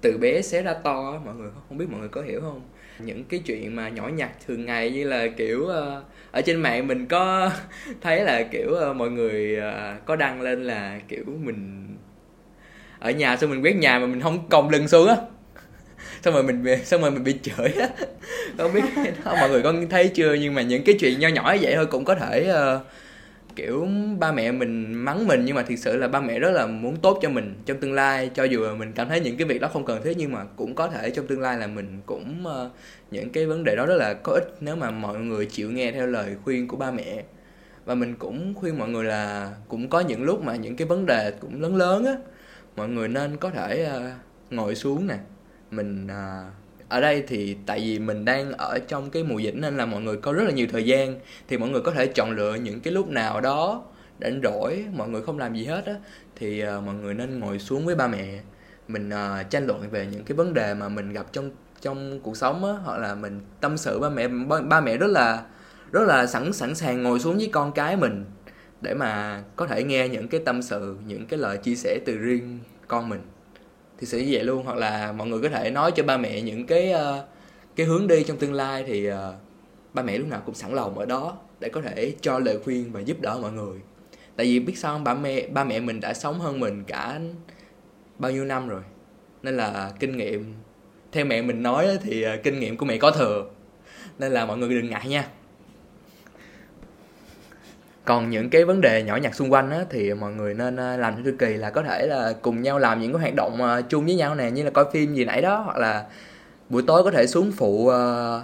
từ 0.00 0.18
bé 0.18 0.42
xé 0.42 0.62
ra 0.62 0.74
to 0.74 1.20
mọi 1.24 1.34
người 1.34 1.50
không 1.68 1.78
biết 1.78 1.86
mọi 1.90 2.00
người 2.00 2.08
có 2.08 2.22
hiểu 2.22 2.40
không? 2.40 2.60
Những 2.98 3.24
cái 3.24 3.40
chuyện 3.46 3.76
mà 3.76 3.88
nhỏ 3.88 4.08
nhặt 4.08 4.30
thường 4.46 4.66
ngày 4.66 4.90
như 4.90 5.04
là 5.04 5.26
kiểu 5.36 5.66
ờ, 5.66 6.02
ở 6.30 6.42
trên 6.42 6.60
mạng 6.60 6.86
mình 6.86 7.06
có 7.06 7.50
thấy 8.00 8.24
là 8.24 8.42
kiểu 8.42 8.74
ờ, 8.74 8.92
mọi 8.92 9.10
người 9.10 9.56
ờ, 9.56 9.94
có 10.04 10.16
đăng 10.16 10.40
lên 10.40 10.64
là 10.64 11.00
kiểu 11.08 11.24
mình 11.44 11.88
ở 12.98 13.10
nhà 13.10 13.36
xong 13.36 13.50
mình 13.50 13.62
quét 13.62 13.76
nhà 13.76 13.98
mà 13.98 14.06
mình 14.06 14.20
không 14.20 14.48
còng 14.48 14.70
lưng 14.70 14.88
xuống 14.88 15.08
á. 15.08 15.16
Xong 16.22 16.34
rồi 16.34 16.42
mình 16.42 16.84
xong 16.84 17.00
rồi 17.00 17.10
mình 17.10 17.24
bị 17.24 17.34
chửi 17.42 17.68
á. 17.68 17.88
Không 18.58 18.72
biết 18.74 18.82
không, 19.24 19.40
mọi 19.40 19.50
người 19.50 19.62
có 19.62 19.74
thấy 19.90 20.08
chưa? 20.08 20.34
Nhưng 20.34 20.54
mà 20.54 20.62
những 20.62 20.84
cái 20.84 20.94
chuyện 21.00 21.20
nho 21.20 21.28
nhỏ 21.28 21.52
như 21.52 21.58
vậy 21.62 21.74
thôi 21.76 21.86
cũng 21.86 22.04
có 22.04 22.14
thể 22.14 22.52
uh, 22.76 22.82
kiểu 23.56 23.88
ba 24.18 24.32
mẹ 24.32 24.52
mình 24.52 24.94
mắng 24.94 25.26
mình 25.26 25.44
nhưng 25.44 25.56
mà 25.56 25.62
thực 25.62 25.76
sự 25.76 25.96
là 25.96 26.08
ba 26.08 26.20
mẹ 26.20 26.38
rất 26.38 26.50
là 26.50 26.66
muốn 26.66 26.96
tốt 26.96 27.18
cho 27.22 27.30
mình 27.30 27.54
trong 27.66 27.78
tương 27.80 27.92
lai. 27.92 28.30
Cho 28.34 28.44
dù 28.44 28.62
là 28.62 28.74
mình 28.74 28.92
cảm 28.92 29.08
thấy 29.08 29.20
những 29.20 29.36
cái 29.36 29.48
việc 29.48 29.60
đó 29.60 29.68
không 29.72 29.84
cần 29.84 30.02
thiết 30.02 30.14
nhưng 30.16 30.32
mà 30.32 30.44
cũng 30.56 30.74
có 30.74 30.88
thể 30.88 31.10
trong 31.10 31.26
tương 31.26 31.40
lai 31.40 31.58
là 31.58 31.66
mình 31.66 32.00
cũng 32.06 32.44
uh, 32.46 32.70
những 33.10 33.30
cái 33.30 33.46
vấn 33.46 33.64
đề 33.64 33.76
đó 33.76 33.86
rất 33.86 33.96
là 33.96 34.14
có 34.14 34.32
ích 34.32 34.54
nếu 34.60 34.76
mà 34.76 34.90
mọi 34.90 35.18
người 35.18 35.46
chịu 35.46 35.70
nghe 35.70 35.92
theo 35.92 36.06
lời 36.06 36.36
khuyên 36.44 36.68
của 36.68 36.76
ba 36.76 36.90
mẹ. 36.90 37.24
Và 37.84 37.94
mình 37.94 38.14
cũng 38.18 38.54
khuyên 38.54 38.78
mọi 38.78 38.88
người 38.88 39.04
là 39.04 39.54
cũng 39.68 39.88
có 39.88 40.00
những 40.00 40.22
lúc 40.24 40.44
mà 40.44 40.56
những 40.56 40.76
cái 40.76 40.88
vấn 40.88 41.06
đề 41.06 41.30
cũng 41.30 41.62
lớn 41.62 41.76
lớn 41.76 42.04
á 42.04 42.14
mọi 42.76 42.88
người 42.88 43.08
nên 43.08 43.36
có 43.36 43.50
thể 43.50 43.90
uh, 43.96 44.02
ngồi 44.50 44.74
xuống 44.74 45.06
nè 45.06 45.16
mình 45.70 46.06
uh, 46.06 46.52
ở 46.92 47.00
đây 47.00 47.24
thì 47.28 47.56
tại 47.66 47.80
vì 47.80 47.98
mình 47.98 48.24
đang 48.24 48.52
ở 48.52 48.78
trong 48.88 49.10
cái 49.10 49.24
mùa 49.24 49.38
dịch 49.38 49.54
nên 49.54 49.76
là 49.76 49.86
mọi 49.86 50.00
người 50.00 50.16
có 50.16 50.32
rất 50.32 50.44
là 50.44 50.50
nhiều 50.50 50.66
thời 50.72 50.84
gian. 50.84 51.20
Thì 51.48 51.58
mọi 51.58 51.68
người 51.68 51.80
có 51.80 51.90
thể 51.90 52.06
chọn 52.06 52.30
lựa 52.30 52.54
những 52.54 52.80
cái 52.80 52.92
lúc 52.92 53.08
nào 53.08 53.40
đó 53.40 53.84
rảnh 54.20 54.40
rỗi 54.42 54.84
mọi 54.92 55.08
người 55.08 55.22
không 55.22 55.38
làm 55.38 55.54
gì 55.54 55.64
hết 55.64 55.86
á. 55.86 55.94
Thì 56.36 56.64
uh, 56.64 56.84
mọi 56.84 56.94
người 56.94 57.14
nên 57.14 57.38
ngồi 57.38 57.58
xuống 57.58 57.86
với 57.86 57.94
ba 57.94 58.06
mẹ. 58.06 58.40
Mình 58.88 59.08
uh, 59.08 59.50
tranh 59.50 59.66
luận 59.66 59.90
về 59.90 60.06
những 60.12 60.24
cái 60.24 60.36
vấn 60.36 60.54
đề 60.54 60.74
mà 60.74 60.88
mình 60.88 61.12
gặp 61.12 61.26
trong 61.32 61.50
trong 61.80 62.20
cuộc 62.20 62.36
sống 62.36 62.64
á 62.64 62.72
hoặc 62.84 62.98
là 62.98 63.14
mình 63.14 63.40
tâm 63.60 63.78
sự 63.78 64.00
ba 64.00 64.08
mẹ 64.08 64.28
ba, 64.28 64.60
ba 64.60 64.80
mẹ 64.80 64.96
rất 64.96 65.10
là 65.10 65.42
rất 65.92 66.02
là 66.06 66.26
sẵn 66.26 66.52
sẵn 66.52 66.74
sàng 66.74 67.02
ngồi 67.02 67.20
xuống 67.20 67.36
với 67.36 67.48
con 67.52 67.72
cái 67.72 67.96
mình 67.96 68.24
để 68.80 68.94
mà 68.94 69.42
có 69.56 69.66
thể 69.66 69.84
nghe 69.84 70.08
những 70.08 70.28
cái 70.28 70.40
tâm 70.44 70.62
sự 70.62 70.96
những 71.06 71.26
cái 71.26 71.38
lời 71.38 71.56
chia 71.56 71.74
sẻ 71.74 71.98
từ 72.06 72.16
riêng 72.16 72.58
con 72.88 73.08
mình 73.08 73.20
thì 74.02 74.06
sẽ 74.06 74.18
như 74.18 74.28
vậy 74.30 74.44
luôn. 74.44 74.64
Hoặc 74.64 74.76
là 74.76 75.12
mọi 75.12 75.28
người 75.28 75.42
có 75.42 75.48
thể 75.48 75.70
nói 75.70 75.92
cho 75.96 76.02
ba 76.02 76.16
mẹ 76.16 76.40
những 76.40 76.66
cái 76.66 76.92
uh, 76.94 77.24
cái 77.76 77.86
hướng 77.86 78.06
đi 78.06 78.24
trong 78.24 78.36
tương 78.36 78.54
lai 78.54 78.84
thì 78.86 79.10
uh, 79.10 79.14
ba 79.94 80.02
mẹ 80.02 80.18
lúc 80.18 80.28
nào 80.28 80.42
cũng 80.46 80.54
sẵn 80.54 80.74
lòng 80.74 80.98
ở 80.98 81.06
đó 81.06 81.38
để 81.60 81.68
có 81.68 81.80
thể 81.80 82.14
cho 82.20 82.38
lời 82.38 82.58
khuyên 82.64 82.92
và 82.92 83.00
giúp 83.00 83.20
đỡ 83.20 83.38
mọi 83.42 83.52
người. 83.52 83.80
Tại 84.36 84.46
vì 84.46 84.60
biết 84.60 84.78
sao 84.78 84.98
ba 84.98 85.14
mẹ 85.14 85.46
ba 85.46 85.64
mẹ 85.64 85.80
mình 85.80 86.00
đã 86.00 86.14
sống 86.14 86.40
hơn 86.40 86.60
mình 86.60 86.84
cả 86.84 87.20
bao 88.18 88.32
nhiêu 88.32 88.44
năm 88.44 88.68
rồi. 88.68 88.82
Nên 89.42 89.56
là 89.56 89.92
kinh 90.00 90.16
nghiệm 90.16 90.54
theo 91.12 91.24
mẹ 91.24 91.42
mình 91.42 91.62
nói 91.62 91.98
thì 92.02 92.26
uh, 92.26 92.42
kinh 92.42 92.60
nghiệm 92.60 92.76
của 92.76 92.86
mẹ 92.86 92.98
có 92.98 93.10
thừa. 93.10 93.44
Nên 94.18 94.32
là 94.32 94.46
mọi 94.46 94.58
người 94.58 94.68
đừng 94.68 94.90
ngại 94.90 95.08
nha 95.08 95.28
còn 98.04 98.30
những 98.30 98.50
cái 98.50 98.64
vấn 98.64 98.80
đề 98.80 99.02
nhỏ 99.02 99.16
nhặt 99.16 99.34
xung 99.34 99.52
quanh 99.52 99.70
á, 99.70 99.84
thì 99.90 100.14
mọi 100.14 100.32
người 100.32 100.54
nên 100.54 100.76
à, 100.76 100.96
làm 100.96 101.14
theo 101.14 101.24
chu 101.24 101.30
kỳ 101.38 101.54
là 101.54 101.70
có 101.70 101.82
thể 101.82 102.06
là 102.06 102.32
cùng 102.42 102.62
nhau 102.62 102.78
làm 102.78 103.00
những 103.00 103.12
cái 103.12 103.20
hoạt 103.20 103.34
động 103.34 103.62
à, 103.62 103.80
chung 103.80 104.04
với 104.04 104.14
nhau 104.14 104.34
nè 104.34 104.50
như 104.50 104.62
là 104.62 104.70
coi 104.70 104.84
phim 104.92 105.14
gì 105.14 105.24
nãy 105.24 105.42
đó 105.42 105.62
hoặc 105.64 105.76
là 105.76 106.04
buổi 106.68 106.82
tối 106.86 107.04
có 107.04 107.10
thể 107.10 107.26
xuống 107.26 107.52
phụ 107.56 107.90
uh, 107.90 108.42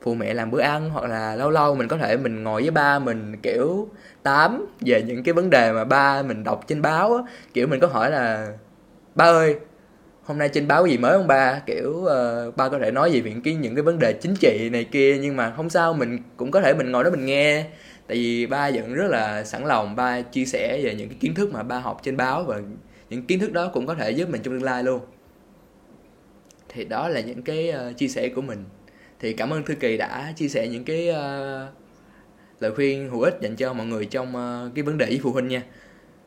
phụ 0.00 0.14
mẹ 0.14 0.34
làm 0.34 0.50
bữa 0.50 0.60
ăn 0.60 0.90
hoặc 0.90 1.04
là 1.04 1.36
lâu 1.36 1.50
lâu 1.50 1.74
mình 1.74 1.88
có 1.88 1.96
thể 1.96 2.16
mình 2.16 2.42
ngồi 2.42 2.62
với 2.62 2.70
ba 2.70 2.98
mình 2.98 3.36
kiểu 3.42 3.88
tám 4.22 4.66
về 4.80 5.02
những 5.02 5.22
cái 5.22 5.32
vấn 5.32 5.50
đề 5.50 5.72
mà 5.72 5.84
ba 5.84 6.22
mình 6.22 6.44
đọc 6.44 6.64
trên 6.66 6.82
báo 6.82 7.14
á. 7.14 7.22
Kiểu 7.54 7.66
mình 7.66 7.80
có 7.80 7.86
hỏi 7.86 8.10
là 8.10 8.52
ba 9.14 9.24
ơi 9.24 9.56
hôm 10.24 10.38
nay 10.38 10.48
trên 10.48 10.68
báo 10.68 10.86
gì 10.86 10.98
mới 10.98 11.18
không 11.18 11.26
ba? 11.26 11.60
Kiểu 11.66 11.90
uh, 11.90 12.56
ba 12.56 12.68
có 12.68 12.78
thể 12.78 12.90
nói 12.90 13.12
gì 13.12 13.20
về 13.20 13.34
cái 13.44 13.54
những 13.54 13.74
cái 13.74 13.82
vấn 13.82 13.98
đề 13.98 14.12
chính 14.12 14.34
trị 14.40 14.68
này 14.72 14.84
kia 14.84 15.18
nhưng 15.22 15.36
mà 15.36 15.52
không 15.56 15.70
sao 15.70 15.94
mình 15.94 16.18
cũng 16.36 16.50
có 16.50 16.60
thể 16.60 16.74
mình 16.74 16.92
ngồi 16.92 17.04
đó 17.04 17.10
mình 17.10 17.26
nghe 17.26 17.64
tại 18.08 18.16
vì 18.16 18.46
ba 18.46 18.70
vẫn 18.70 18.94
rất 18.94 19.06
là 19.08 19.44
sẵn 19.44 19.64
lòng 19.64 19.96
ba 19.96 20.20
chia 20.20 20.44
sẻ 20.44 20.80
về 20.82 20.94
những 20.94 21.08
cái 21.08 21.18
kiến 21.20 21.34
thức 21.34 21.52
mà 21.52 21.62
ba 21.62 21.78
học 21.78 22.00
trên 22.02 22.16
báo 22.16 22.44
và 22.44 22.60
những 23.10 23.26
kiến 23.26 23.40
thức 23.40 23.52
đó 23.52 23.70
cũng 23.74 23.86
có 23.86 23.94
thể 23.94 24.10
giúp 24.10 24.28
mình 24.28 24.42
trong 24.42 24.54
tương 24.54 24.62
lai 24.62 24.84
luôn. 24.84 25.00
Thì 26.68 26.84
đó 26.84 27.08
là 27.08 27.20
những 27.20 27.42
cái 27.42 27.72
uh, 27.90 27.96
chia 27.96 28.08
sẻ 28.08 28.28
của 28.28 28.42
mình. 28.42 28.64
Thì 29.20 29.32
cảm 29.32 29.50
ơn 29.50 29.62
thư 29.62 29.74
kỳ 29.74 29.96
đã 29.96 30.32
chia 30.36 30.48
sẻ 30.48 30.68
những 30.68 30.84
cái 30.84 31.08
uh, 31.10 31.74
lời 32.60 32.74
khuyên 32.74 33.10
hữu 33.10 33.20
ích 33.20 33.38
dành 33.40 33.56
cho 33.56 33.72
mọi 33.72 33.86
người 33.86 34.04
trong 34.04 34.28
uh, 34.28 34.74
cái 34.74 34.82
vấn 34.82 34.98
đề 34.98 35.06
với 35.06 35.20
phụ 35.22 35.32
huynh 35.32 35.48
nha. 35.48 35.62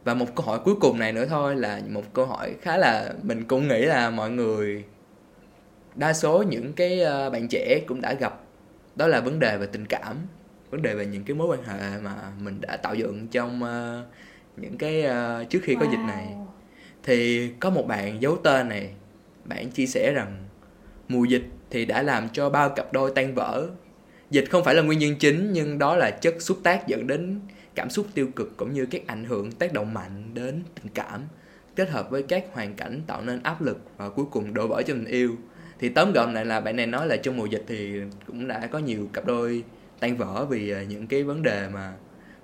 Và 0.03 0.13
một 0.13 0.35
câu 0.35 0.45
hỏi 0.45 0.59
cuối 0.65 0.75
cùng 0.81 0.99
này 0.99 1.13
nữa 1.13 1.25
thôi 1.25 1.55
là 1.55 1.81
một 1.89 2.13
câu 2.13 2.25
hỏi 2.25 2.55
khá 2.61 2.77
là 2.77 3.13
mình 3.23 3.43
cũng 3.43 3.67
nghĩ 3.67 3.81
là 3.81 4.09
mọi 4.09 4.31
người 4.31 4.83
đa 5.95 6.13
số 6.13 6.43
những 6.43 6.73
cái 6.73 7.01
uh, 7.01 7.33
bạn 7.33 7.47
trẻ 7.47 7.81
cũng 7.87 8.01
đã 8.01 8.13
gặp 8.13 8.39
đó 8.95 9.07
là 9.07 9.19
vấn 9.19 9.39
đề 9.39 9.57
về 9.57 9.65
tình 9.65 9.85
cảm 9.85 10.27
vấn 10.71 10.81
đề 10.81 10.95
về 10.95 11.05
những 11.05 11.23
cái 11.23 11.35
mối 11.35 11.47
quan 11.47 11.63
hệ 11.63 11.99
mà 12.01 12.15
mình 12.39 12.61
đã 12.61 12.77
tạo 12.77 12.95
dựng 12.95 13.27
trong 13.27 13.63
uh, 13.63 14.05
những 14.57 14.77
cái 14.77 15.05
uh, 15.05 15.49
trước 15.49 15.59
khi 15.63 15.75
wow. 15.75 15.79
có 15.79 15.85
dịch 15.91 16.05
này. 16.07 16.35
Thì 17.03 17.49
có 17.59 17.69
một 17.69 17.87
bạn 17.87 18.21
giấu 18.21 18.37
tên 18.37 18.69
này 18.69 18.93
bạn 19.45 19.71
chia 19.71 19.85
sẻ 19.85 20.13
rằng 20.15 20.37
mùa 21.07 21.23
dịch 21.23 21.43
thì 21.69 21.85
đã 21.85 22.01
làm 22.01 22.29
cho 22.29 22.49
bao 22.49 22.69
cặp 22.69 22.93
đôi 22.93 23.11
tan 23.15 23.35
vỡ. 23.35 23.69
Dịch 24.29 24.45
không 24.49 24.63
phải 24.63 24.75
là 24.75 24.81
nguyên 24.81 24.99
nhân 24.99 25.15
chính 25.19 25.53
nhưng 25.53 25.77
đó 25.77 25.95
là 25.95 26.11
chất 26.11 26.35
xúc 26.39 26.59
tác 26.63 26.87
dẫn 26.87 27.07
đến 27.07 27.39
cảm 27.75 27.89
xúc 27.89 28.07
tiêu 28.13 28.27
cực 28.35 28.57
cũng 28.57 28.73
như 28.73 28.85
các 28.85 29.07
ảnh 29.07 29.23
hưởng 29.23 29.51
tác 29.51 29.73
động 29.73 29.93
mạnh 29.93 30.33
đến 30.33 30.63
tình 30.75 30.93
cảm. 30.93 31.21
Kết 31.75 31.89
hợp 31.89 32.09
với 32.09 32.23
các 32.23 32.45
hoàn 32.51 32.75
cảnh 32.75 33.01
tạo 33.07 33.21
nên 33.21 33.43
áp 33.43 33.61
lực 33.61 33.77
và 33.97 34.09
cuối 34.09 34.25
cùng 34.31 34.53
đổ 34.53 34.67
vỡ 34.67 34.81
cho 34.87 34.93
tình 34.93 35.05
yêu. 35.05 35.35
Thì 35.79 35.89
tóm 35.89 36.13
gọn 36.13 36.33
lại 36.33 36.45
là 36.45 36.59
bạn 36.59 36.75
này 36.75 36.87
nói 36.87 37.07
là 37.07 37.17
trong 37.17 37.37
mùa 37.37 37.45
dịch 37.45 37.63
thì 37.67 37.99
cũng 38.27 38.47
đã 38.47 38.67
có 38.67 38.79
nhiều 38.79 39.09
cặp 39.13 39.25
đôi 39.25 39.63
tan 40.01 40.17
vỡ 40.17 40.45
vì 40.49 40.69
ờ, 40.69 40.81
những 40.81 41.07
cái 41.07 41.23
vấn 41.23 41.43
đề 41.43 41.69
mà 41.73 41.93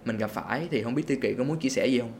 mình 0.06 0.18
gặp 0.18 0.30
phải. 0.32 0.68
Thì 0.72 0.84
không 0.84 0.96
biết 0.96 1.08
tư 1.08 1.16
kỳ 1.22 1.34
có 1.34 1.44
muốn 1.44 1.60
chia 1.60 1.70
sẻ 1.70 1.88
gì 1.88 2.00
không? 2.00 2.12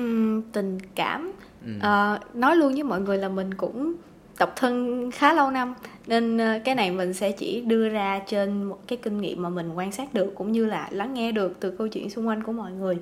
Uhm, 0.00 0.42
tình 0.52 0.78
cảm. 0.94 1.32
Ừ. 1.64 1.70
à, 1.80 2.20
nói 2.34 2.56
luôn 2.56 2.72
với 2.74 2.82
mọi 2.82 3.00
người 3.00 3.18
là 3.18 3.28
mình 3.28 3.54
cũng 3.54 3.94
độc 4.38 4.52
thân 4.56 5.10
khá 5.10 5.34
lâu 5.34 5.50
năm 5.50 5.74
nên 6.06 6.38
ờ, 6.38 6.58
cái 6.64 6.74
này 6.74 6.90
mình 6.90 7.14
sẽ 7.14 7.32
chỉ 7.32 7.60
đưa 7.60 7.88
ra 7.88 8.20
trên 8.26 8.64
một 8.64 8.78
cái 8.88 8.98
kinh 9.02 9.20
nghiệm 9.20 9.42
mà 9.42 9.48
mình 9.48 9.72
quan 9.74 9.92
sát 9.92 10.14
được 10.14 10.34
cũng 10.34 10.52
như 10.52 10.66
là 10.66 10.88
lắng 10.90 11.14
nghe 11.14 11.32
được 11.32 11.60
từ 11.60 11.70
câu 11.70 11.88
chuyện 11.88 12.10
xung 12.10 12.28
quanh 12.28 12.42
của 12.42 12.52
mọi 12.52 12.72
người. 12.72 12.98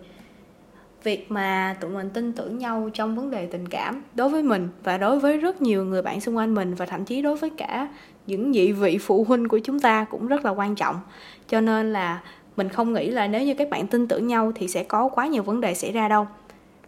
Việc 1.03 1.31
mà 1.31 1.77
tụi 1.81 1.91
mình 1.91 2.11
tin 2.11 2.33
tưởng 2.33 2.59
nhau 2.59 2.91
trong 2.95 3.17
vấn 3.17 3.31
đề 3.31 3.47
tình 3.47 3.69
cảm 3.69 4.03
đối 4.15 4.29
với 4.29 4.43
mình 4.43 4.69
và 4.85 4.99
đối 4.99 5.19
với 5.19 5.39
rất 5.39 5.63
nhiều 5.63 5.85
người 5.85 6.03
bạn 6.03 6.21
xung 6.21 6.37
quanh 6.37 6.55
mình 6.55 6.75
và 6.75 6.87
thậm 6.87 7.05
chí 7.05 7.23
đối 7.23 7.37
với 7.37 7.51
cả 7.51 7.89
những 8.27 8.53
vị 8.53 8.73
vị 8.73 8.99
phụ 8.99 9.25
huynh 9.25 9.49
của 9.49 9.59
chúng 9.59 9.81
ta 9.81 10.05
cũng 10.05 10.27
rất 10.27 10.45
là 10.45 10.51
quan 10.51 10.75
trọng. 10.75 11.01
Cho 11.49 11.61
nên 11.61 11.93
là 11.93 12.21
mình 12.57 12.69
không 12.69 12.93
nghĩ 12.93 13.11
là 13.11 13.27
nếu 13.27 13.43
như 13.43 13.55
các 13.55 13.71
bạn 13.71 13.87
tin 13.87 14.09
tưởng 14.09 14.27
nhau 14.27 14.53
thì 14.55 14.69
sẽ 14.69 14.85
có 14.85 15.09
quá 15.09 15.27
nhiều 15.27 15.43
vấn 15.43 15.61
đề 15.61 15.75
xảy 15.75 15.93
ra 15.93 16.09
đâu. 16.09 16.27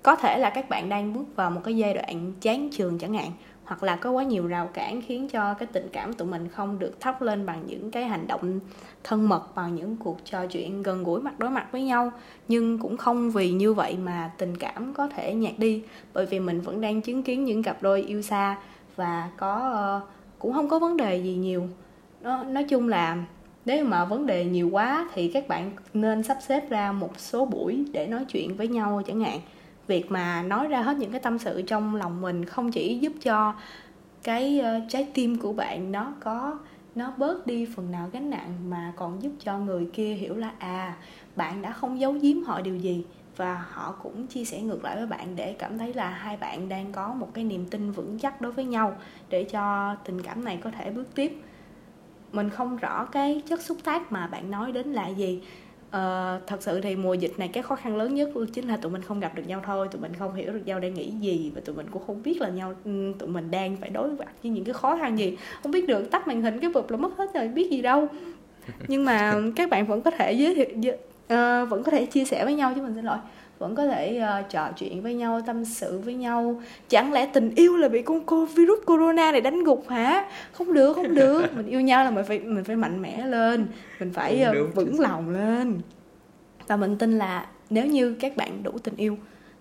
Có 0.02 0.16
thể 0.16 0.38
là 0.38 0.50
các 0.50 0.68
bạn 0.68 0.88
đang 0.88 1.12
bước 1.12 1.24
vào 1.36 1.50
một 1.50 1.60
cái 1.64 1.76
giai 1.76 1.94
đoạn 1.94 2.32
chán 2.40 2.68
trường 2.72 2.98
chẳng 2.98 3.14
hạn 3.14 3.30
hoặc 3.64 3.82
là 3.82 3.96
có 3.96 4.10
quá 4.10 4.24
nhiều 4.24 4.46
rào 4.46 4.66
cản 4.66 5.02
khiến 5.02 5.28
cho 5.28 5.54
cái 5.54 5.68
tình 5.72 5.88
cảm 5.92 6.12
tụi 6.12 6.28
mình 6.28 6.48
không 6.48 6.78
được 6.78 7.00
thắp 7.00 7.22
lên 7.22 7.46
bằng 7.46 7.62
những 7.66 7.90
cái 7.90 8.04
hành 8.04 8.26
động 8.26 8.60
thân 9.04 9.28
mật 9.28 9.54
bằng 9.54 9.74
những 9.74 9.96
cuộc 9.96 10.18
trò 10.24 10.46
chuyện 10.46 10.82
gần 10.82 11.04
gũi 11.04 11.20
mặt 11.20 11.38
đối 11.38 11.50
mặt 11.50 11.66
với 11.72 11.82
nhau. 11.82 12.12
Nhưng 12.48 12.78
cũng 12.78 12.96
không 12.96 13.30
vì 13.30 13.52
như 13.52 13.74
vậy 13.74 13.96
mà 13.96 14.30
tình 14.38 14.56
cảm 14.56 14.94
có 14.94 15.08
thể 15.08 15.34
nhạt 15.34 15.52
đi 15.58 15.82
bởi 16.12 16.26
vì 16.26 16.40
mình 16.40 16.60
vẫn 16.60 16.80
đang 16.80 17.00
chứng 17.00 17.22
kiến 17.22 17.44
những 17.44 17.62
cặp 17.62 17.82
đôi 17.82 18.02
yêu 18.02 18.22
xa 18.22 18.56
và 18.96 19.30
có 19.36 20.00
uh, 20.02 20.08
cũng 20.44 20.52
không 20.52 20.68
có 20.68 20.78
vấn 20.78 20.96
đề 20.96 21.16
gì 21.16 21.34
nhiều. 21.34 21.68
Nó, 22.22 22.44
nói 22.44 22.64
chung 22.64 22.88
là 22.88 23.24
nếu 23.64 23.84
mà 23.84 24.04
vấn 24.04 24.26
đề 24.26 24.44
nhiều 24.44 24.68
quá 24.72 25.08
thì 25.14 25.28
các 25.28 25.48
bạn 25.48 25.70
nên 25.94 26.22
sắp 26.22 26.38
xếp 26.40 26.70
ra 26.70 26.92
một 26.92 27.20
số 27.20 27.44
buổi 27.44 27.84
để 27.92 28.06
nói 28.06 28.24
chuyện 28.24 28.56
với 28.56 28.68
nhau 28.68 29.02
chẳng 29.06 29.20
hạn. 29.20 29.40
Việc 29.86 30.10
mà 30.10 30.42
nói 30.42 30.68
ra 30.68 30.82
hết 30.82 30.96
những 30.96 31.10
cái 31.10 31.20
tâm 31.20 31.38
sự 31.38 31.62
trong 31.62 31.94
lòng 31.94 32.20
mình 32.20 32.44
không 32.44 32.72
chỉ 32.72 32.98
giúp 32.98 33.12
cho 33.22 33.54
cái 34.22 34.60
ờ, 34.60 34.80
trái 34.88 35.08
tim 35.14 35.38
của 35.38 35.52
bạn 35.52 35.92
nó 35.92 36.12
có, 36.20 36.58
nó 36.94 37.12
bớt 37.16 37.46
đi 37.46 37.66
phần 37.76 37.90
nào 37.90 38.08
gánh 38.12 38.30
nặng 38.30 38.70
mà 38.70 38.92
còn 38.96 39.22
giúp 39.22 39.32
cho 39.44 39.58
người 39.58 39.88
kia 39.92 40.14
hiểu 40.14 40.36
là 40.36 40.52
à 40.58 40.96
bạn 41.36 41.62
đã 41.62 41.72
không 41.72 42.00
giấu 42.00 42.12
giếm 42.12 42.42
họ 42.42 42.60
điều 42.60 42.76
gì 42.76 43.04
và 43.36 43.64
họ 43.70 43.94
cũng 44.02 44.26
chia 44.26 44.44
sẻ 44.44 44.60
ngược 44.60 44.84
lại 44.84 44.96
với 44.96 45.06
bạn 45.06 45.36
để 45.36 45.52
cảm 45.58 45.78
thấy 45.78 45.94
là 45.94 46.10
hai 46.10 46.36
bạn 46.36 46.68
đang 46.68 46.92
có 46.92 47.14
một 47.14 47.28
cái 47.34 47.44
niềm 47.44 47.66
tin 47.70 47.90
vững 47.90 48.18
chắc 48.18 48.40
đối 48.40 48.52
với 48.52 48.64
nhau 48.64 48.96
để 49.28 49.44
cho 49.44 49.96
tình 50.04 50.22
cảm 50.22 50.44
này 50.44 50.58
có 50.64 50.70
thể 50.70 50.90
bước 50.90 51.14
tiếp. 51.14 51.40
Mình 52.32 52.50
không 52.50 52.76
rõ 52.76 53.04
cái 53.04 53.42
chất 53.48 53.60
xúc 53.60 53.78
tác 53.84 54.12
mà 54.12 54.26
bạn 54.26 54.50
nói 54.50 54.72
đến 54.72 54.92
là 54.92 55.08
gì. 55.08 55.42
Ờ, 55.90 56.40
thật 56.46 56.62
sự 56.62 56.80
thì 56.80 56.96
mùa 56.96 57.14
dịch 57.14 57.38
này 57.38 57.48
cái 57.48 57.62
khó 57.62 57.76
khăn 57.76 57.96
lớn 57.96 58.14
nhất 58.14 58.30
chính 58.52 58.68
là 58.68 58.76
tụi 58.76 58.92
mình 58.92 59.02
không 59.02 59.20
gặp 59.20 59.34
được 59.34 59.42
nhau 59.46 59.62
thôi 59.66 59.88
tụi 59.90 60.02
mình 60.02 60.12
không 60.18 60.34
hiểu 60.34 60.52
được 60.52 60.66
nhau 60.66 60.80
đang 60.80 60.94
nghĩ 60.94 61.10
gì 61.10 61.52
và 61.54 61.60
tụi 61.64 61.76
mình 61.76 61.86
cũng 61.90 62.02
không 62.06 62.22
biết 62.22 62.40
là 62.40 62.48
nhau 62.48 62.74
ừ, 62.84 63.12
tụi 63.18 63.28
mình 63.28 63.50
đang 63.50 63.76
phải 63.76 63.90
đối 63.90 64.08
mặt 64.08 64.28
với 64.42 64.52
những 64.52 64.64
cái 64.64 64.74
khó 64.74 64.96
khăn 64.96 65.18
gì. 65.18 65.36
Không 65.62 65.72
biết 65.72 65.88
được 65.88 66.10
tắt 66.10 66.28
màn 66.28 66.42
hình 66.42 66.60
cái 66.60 66.70
bụp 66.70 66.90
là 66.90 66.96
mất 66.96 67.16
hết 67.16 67.34
rồi 67.34 67.48
biết 67.48 67.70
gì 67.70 67.82
đâu. 67.82 68.08
Nhưng 68.88 69.04
mà 69.04 69.34
các 69.56 69.70
bạn 69.70 69.86
vẫn 69.86 70.02
có 70.02 70.10
thể 70.10 70.32
giới 70.32 70.54
thiệu 70.54 70.94
uh, 71.24 71.70
vẫn 71.70 71.82
có 71.84 71.92
thể 71.92 72.06
chia 72.06 72.24
sẻ 72.24 72.44
với 72.44 72.54
nhau 72.54 72.72
chứ 72.76 72.82
mình 72.82 72.94
xin 72.94 73.04
lỗi. 73.04 73.18
Vẫn 73.58 73.74
có 73.74 73.86
thể 73.86 74.22
uh, 74.22 74.50
trò 74.50 74.68
chuyện 74.76 75.02
với 75.02 75.14
nhau 75.14 75.40
tâm 75.46 75.64
sự 75.64 75.98
với 75.98 76.14
nhau. 76.14 76.62
Chẳng 76.88 77.12
lẽ 77.12 77.26
tình 77.26 77.54
yêu 77.54 77.76
là 77.76 77.88
bị 77.88 78.02
con 78.02 78.20
cô 78.26 78.46
virus 78.46 78.78
corona 78.86 79.32
này 79.32 79.40
đánh 79.40 79.64
gục 79.64 79.88
hả? 79.88 80.24
Không 80.52 80.72
được 80.72 80.92
không 80.94 81.14
được. 81.14 81.42
Mình 81.56 81.66
yêu 81.66 81.80
nhau 81.80 82.04
là 82.04 82.10
mình 82.10 82.24
phải 82.24 82.38
mình 82.38 82.64
phải 82.64 82.76
mạnh 82.76 83.02
mẽ 83.02 83.26
lên. 83.26 83.66
Mình 84.00 84.12
phải 84.12 84.44
uh, 84.50 84.74
vững 84.74 85.00
lòng 85.00 85.30
lên. 85.30 85.80
Và 86.66 86.76
mình 86.76 86.98
tin 86.98 87.18
là 87.18 87.46
nếu 87.70 87.86
như 87.86 88.16
các 88.20 88.36
bạn 88.36 88.62
đủ 88.62 88.70
tình 88.82 88.96
yêu 88.96 89.16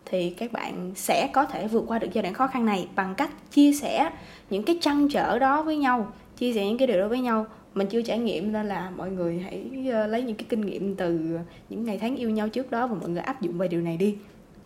thì 0.06 0.30
các 0.30 0.52
bạn 0.52 0.92
sẽ 0.96 1.30
có 1.34 1.46
thể 1.46 1.68
vượt 1.68 1.84
qua 1.88 2.00
được 2.00 2.08
giai 2.14 2.22
đoạn 2.22 2.34
khó 2.34 2.48
khăn 2.48 2.66
này 2.66 2.88
bằng 2.96 3.16
cách 3.16 3.30
chia 3.52 3.74
sẻ 3.74 4.10
những 4.50 4.64
cái 4.64 4.78
trăn 4.82 5.10
trở 5.10 5.40
đó 5.40 5.62
với 5.62 5.78
nhau 5.78 6.14
chia 6.38 6.54
sẻ 6.54 6.66
những 6.66 6.78
cái 6.78 6.88
điều 6.88 7.00
đó 7.00 7.08
với 7.08 7.20
nhau 7.20 7.46
mình 7.74 7.88
chưa 7.88 8.02
trải 8.02 8.20
nghiệm 8.20 8.52
nên 8.52 8.68
là 8.68 8.92
mọi 8.98 9.12
người 9.12 9.40
hãy 9.40 9.88
ờ, 9.92 10.08
lấy 10.08 10.24
những 10.24 10.36
cái 10.36 10.46
kinh 10.50 10.62
nghiệm 10.62 10.96
từ 10.96 11.40
những 11.70 11.84
ngày 11.84 11.98
tháng 11.98 12.16
yêu 12.16 12.30
nhau 12.30 12.50
trước 12.50 12.72
đó 12.72 12.88
và 12.88 12.96
mọi 12.96 13.10
người 13.10 13.22
áp 13.22 13.42
dụng 13.42 13.58
về 13.58 13.68
điều 13.68 13.82
này 13.82 13.98
đi. 13.98 14.18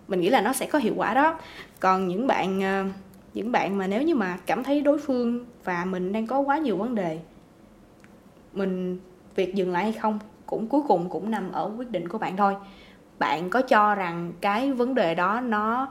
Mình 0.08 0.22
nghĩ 0.22 0.30
là 0.30 0.41
nó 0.41 0.53
sẽ 0.53 0.66
có 0.66 0.80
hiệu 0.80 0.93
quả 0.97 1.14
đó. 1.14 1.39
Còn 1.80 2.08
những 2.08 2.28
bạn 2.28 2.62
ờ, 2.62 2.86
những 3.34 3.51
bạn 3.51 3.78
mà 3.78 3.88
nếu 3.88 4.01
như 4.01 4.16
mà 4.16 4.38
cảm 4.45 4.64
thấy 4.64 4.82
đối 4.82 4.97
phương 4.99 5.45
và 5.64 5.86
mình 5.86 6.14
đang 6.14 6.28
có 6.28 6.39
quá 6.39 6.58
nhiều 6.58 6.78
vấn 6.78 6.95
đề, 6.95 7.20
mình 8.53 8.99
việc 9.36 9.55
dừng 9.55 9.72
lại 9.72 9.84
hay 9.84 9.93
không 9.93 10.20
cũng 10.45 10.68
cuối 10.68 10.82
cùng 10.88 11.10
cũng 11.10 11.32
nằm 11.32 11.51
ở 11.51 11.72
quyết 11.78 11.91
định 11.91 12.08
của 12.08 12.18
bạn 12.18 12.38
thôi. 12.38 12.55
Bạn 13.20 13.49
có 13.49 13.62
cho 13.62 13.95
rằng 13.95 14.34
cái 14.41 14.72
vấn 14.72 14.95
đề 14.95 15.16
đó 15.16 15.41
nó 15.41 15.88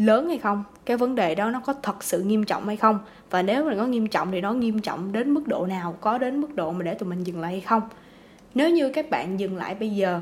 lớn 0.00 0.28
hay 0.28 0.38
không? 0.38 0.64
Cái 0.84 0.96
vấn 0.96 1.14
đề 1.14 1.34
đó 1.34 1.50
nó 1.50 1.60
có 1.60 1.74
thật 1.82 2.04
sự 2.04 2.22
nghiêm 2.22 2.44
trọng 2.44 2.66
hay 2.66 2.76
không? 2.76 2.98
Và 3.30 3.42
nếu 3.42 3.64
mà 3.64 3.74
nó 3.74 3.86
nghiêm 3.86 4.06
trọng 4.06 4.30
thì 4.30 4.40
nó 4.40 4.52
nghiêm 4.52 4.78
trọng 4.78 5.12
đến 5.12 5.30
mức 5.30 5.46
độ 5.46 5.66
nào? 5.66 5.96
Có 6.00 6.18
đến 6.18 6.40
mức 6.40 6.54
độ 6.54 6.72
mà 6.72 6.84
để 6.84 6.94
tụi 6.94 7.08
mình 7.08 7.24
dừng 7.24 7.40
lại 7.40 7.50
hay 7.52 7.60
không? 7.60 7.82
Nếu 8.54 8.70
như 8.70 8.88
các 8.88 9.10
bạn 9.10 9.40
dừng 9.40 9.56
lại 9.56 9.74
bây 9.74 9.90
giờ, 9.90 10.20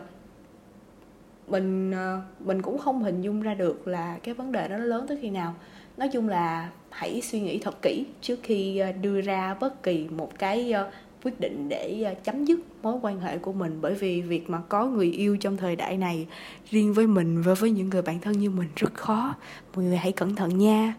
mình 1.49 1.93
ờ, 1.93 2.21
mình 2.41 2.63
cũng 2.63 2.79
không 2.79 3.03
hình 3.03 3.23
dung 3.23 3.43
ra 3.43 3.55
được 3.55 3.89
là 3.89 4.19
cái 4.23 4.35
vấn 4.35 4.53
đề 4.53 4.69
đó 4.69 4.77
nó 4.77 4.85
lớn 4.85 5.07
tới 5.09 5.19
khi 5.23 5.31
nào. 5.31 5.55
Nói 5.97 6.09
chung 6.13 6.29
là 6.29 6.71
hãy 6.91 7.21
suy 7.21 7.41
nghĩ 7.41 7.59
thật 7.59 7.83
kỹ 7.83 8.07
trước 8.21 8.39
khi 8.43 8.79
ờ, 8.79 8.93
đưa 8.93 9.21
ra 9.21 9.55
bất 9.61 9.83
kỳ 9.83 10.09
một 10.09 10.39
cái 10.39 10.73
ờ, 10.73 10.91
quyết 11.25 11.41
định 11.41 11.69
để 11.69 12.03
ờ, 12.05 12.15
chấm 12.25 12.45
dứt 12.45 12.61
mối 12.83 12.95
quan 13.03 13.21
hệ 13.21 13.39
của 13.39 13.53
mình. 13.53 13.79
Bởi 13.81 13.95
vì 13.95 14.23
việc 14.23 14.51
mà 14.51 14.59
có 14.69 14.87
người 14.87 15.13
yêu 15.13 15.37
trong 15.41 15.57
thời 15.57 15.77
đại 15.77 15.97
này 15.97 16.27
riêng 16.71 16.95
với 16.95 17.07
mình 17.07 17.43
và 17.43 17.55
với 17.55 17.71
những 17.71 17.89
người 17.89 18.03
bạn 18.03 18.21
thân 18.21 18.39
như 18.39 18.51
mình 18.51 18.69
rất 18.77 18.95
khó. 18.95 19.35
Mọi 19.75 19.85
người 19.85 19.97
hãy 19.97 20.13
cẩn 20.13 20.35
thận 20.35 20.59
nha. 20.59 20.95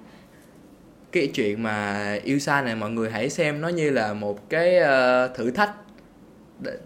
Cái 1.11 1.28
chuyện 1.28 1.63
mà 1.63 2.13
yêu 2.24 2.39
xa 2.39 2.61
này 2.61 2.76
mọi 2.76 2.91
người 2.91 3.11
hãy 3.11 3.30
xem 3.30 3.61
nó 3.61 3.67
như 3.67 3.89
là 3.89 4.13
một 4.13 4.49
cái 4.49 4.78
uh, 4.78 5.38
thử 5.38 5.51
thách. 5.51 5.72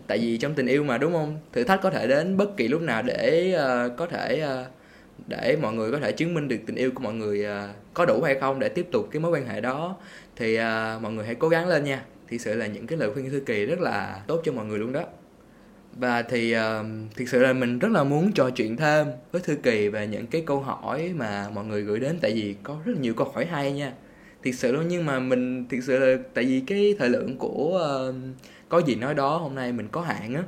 Tại 0.07 0.17
vì 0.17 0.37
trong 0.37 0.53
tình 0.53 0.67
yêu 0.67 0.83
mà 0.83 0.97
đúng 0.97 1.13
không? 1.13 1.37
Thử 1.53 1.63
thách 1.63 1.81
có 1.81 1.89
thể 1.89 2.07
đến 2.07 2.37
bất 2.37 2.57
kỳ 2.57 2.67
lúc 2.67 2.81
nào 2.81 3.01
để 3.01 3.55
uh, 3.55 3.97
có 3.97 4.05
thể 4.05 4.45
uh, 4.61 4.67
để 5.27 5.57
mọi 5.61 5.73
người 5.73 5.91
có 5.91 5.99
thể 5.99 6.11
chứng 6.11 6.33
minh 6.33 6.47
được 6.47 6.57
tình 6.65 6.75
yêu 6.75 6.91
của 6.95 7.03
mọi 7.03 7.13
người 7.13 7.45
uh, 7.45 7.75
có 7.93 8.05
đủ 8.05 8.21
hay 8.21 8.35
không 8.35 8.59
để 8.59 8.69
tiếp 8.69 8.87
tục 8.91 9.07
cái 9.11 9.19
mối 9.19 9.31
quan 9.31 9.47
hệ 9.47 9.61
đó. 9.61 9.95
Thì 10.35 10.59
uh, 10.59 11.01
mọi 11.01 11.11
người 11.11 11.25
hãy 11.25 11.35
cố 11.35 11.49
gắng 11.49 11.67
lên 11.67 11.83
nha 11.83 12.03
thực 12.27 12.37
sự 12.37 12.55
là 12.55 12.67
những 12.67 12.87
cái 12.87 12.97
lời 12.97 13.13
khuyên 13.13 13.29
thư 13.29 13.39
kỳ 13.39 13.65
rất 13.65 13.79
là 13.79 14.23
tốt 14.27 14.41
cho 14.45 14.51
mọi 14.51 14.65
người 14.65 14.79
luôn 14.79 14.91
đó. 14.91 15.03
Và 15.95 16.21
thì 16.21 16.55
uh, 16.55 16.61
thực 17.15 17.29
sự 17.29 17.39
là 17.39 17.53
mình 17.53 17.79
rất 17.79 17.91
là 17.91 18.03
muốn 18.03 18.31
trò 18.31 18.49
chuyện 18.49 18.77
thêm 18.77 19.07
với 19.31 19.41
thư 19.41 19.55
kỳ 19.55 19.89
về 19.89 20.07
những 20.07 20.27
cái 20.27 20.43
câu 20.45 20.59
hỏi 20.59 21.13
mà 21.15 21.49
mọi 21.53 21.65
người 21.65 21.81
gửi 21.81 21.99
đến 21.99 22.17
tại 22.21 22.31
vì 22.31 22.55
có 22.63 22.77
rất 22.85 22.97
nhiều 22.97 23.13
câu 23.13 23.31
hỏi 23.33 23.45
hay 23.45 23.71
nha. 23.71 23.93
Thực 24.43 24.51
sự 24.51 24.71
luôn 24.71 24.87
nhưng 24.87 25.05
mà 25.05 25.19
mình 25.19 25.67
thực 25.69 25.79
sự 25.83 25.99
là 25.99 26.17
tại 26.33 26.43
vì 26.43 26.63
cái 26.67 26.95
thời 26.99 27.09
lượng 27.09 27.37
của 27.37 27.81
uh, 28.09 28.15
có 28.69 28.81
gì 28.81 28.95
nói 28.95 29.13
đó 29.13 29.37
hôm 29.37 29.55
nay 29.55 29.71
mình 29.71 29.87
có 29.91 30.01
hạn 30.01 30.33
á 30.33 30.43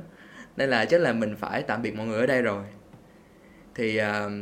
nên 0.56 0.70
là 0.70 0.84
chắc 0.84 1.00
là 1.00 1.12
mình 1.12 1.36
phải 1.36 1.62
tạm 1.62 1.82
biệt 1.82 1.94
mọi 1.96 2.06
người 2.06 2.20
ở 2.20 2.26
đây 2.26 2.42
rồi. 2.42 2.64
Thì 3.74 4.00
uh, 4.00 4.32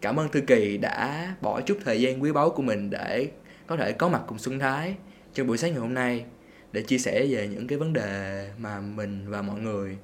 cảm 0.00 0.20
ơn 0.20 0.28
thư 0.28 0.40
kỳ 0.40 0.76
đã 0.76 1.34
bỏ 1.40 1.60
chút 1.60 1.78
thời 1.84 2.00
gian 2.00 2.22
quý 2.22 2.32
báu 2.32 2.50
của 2.50 2.62
mình 2.62 2.90
để 2.90 3.28
có 3.66 3.76
thể 3.76 3.92
có 3.92 4.08
mặt 4.08 4.22
cùng 4.26 4.38
xuân 4.38 4.58
thái 4.58 4.94
trong 5.34 5.46
buổi 5.46 5.58
sáng 5.58 5.70
ngày 5.70 5.80
hôm 5.80 5.94
nay 5.94 6.24
để 6.72 6.82
chia 6.82 6.98
sẻ 6.98 7.26
về 7.30 7.48
những 7.52 7.66
cái 7.66 7.78
vấn 7.78 7.92
đề 7.92 8.48
mà 8.58 8.80
mình 8.80 9.24
và 9.28 9.42
mọi 9.42 9.60
người 9.60 9.96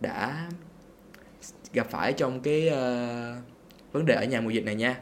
đã 0.00 0.48
gặp 1.72 1.86
phải 1.90 2.12
trong 2.12 2.40
cái 2.40 2.70
uh, 2.72 3.92
vấn 3.92 4.06
đề 4.06 4.14
ở 4.14 4.24
nhà 4.24 4.40
mùa 4.40 4.50
dịch 4.50 4.64
này 4.64 4.74
nha. 4.74 4.96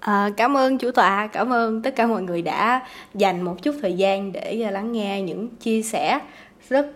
À, 0.00 0.30
cảm 0.36 0.56
ơn 0.56 0.78
chủ 0.78 0.90
tọa, 0.90 1.26
cảm 1.26 1.52
ơn 1.52 1.82
tất 1.82 1.96
cả 1.96 2.06
mọi 2.06 2.22
người 2.22 2.42
đã 2.42 2.86
dành 3.14 3.42
một 3.42 3.62
chút 3.62 3.74
thời 3.82 3.92
gian 3.92 4.32
để 4.32 4.62
ờ, 4.64 4.70
lắng 4.70 4.92
nghe 4.92 5.22
những 5.22 5.48
chia 5.56 5.82
sẻ 5.82 6.20
rất 6.68 6.92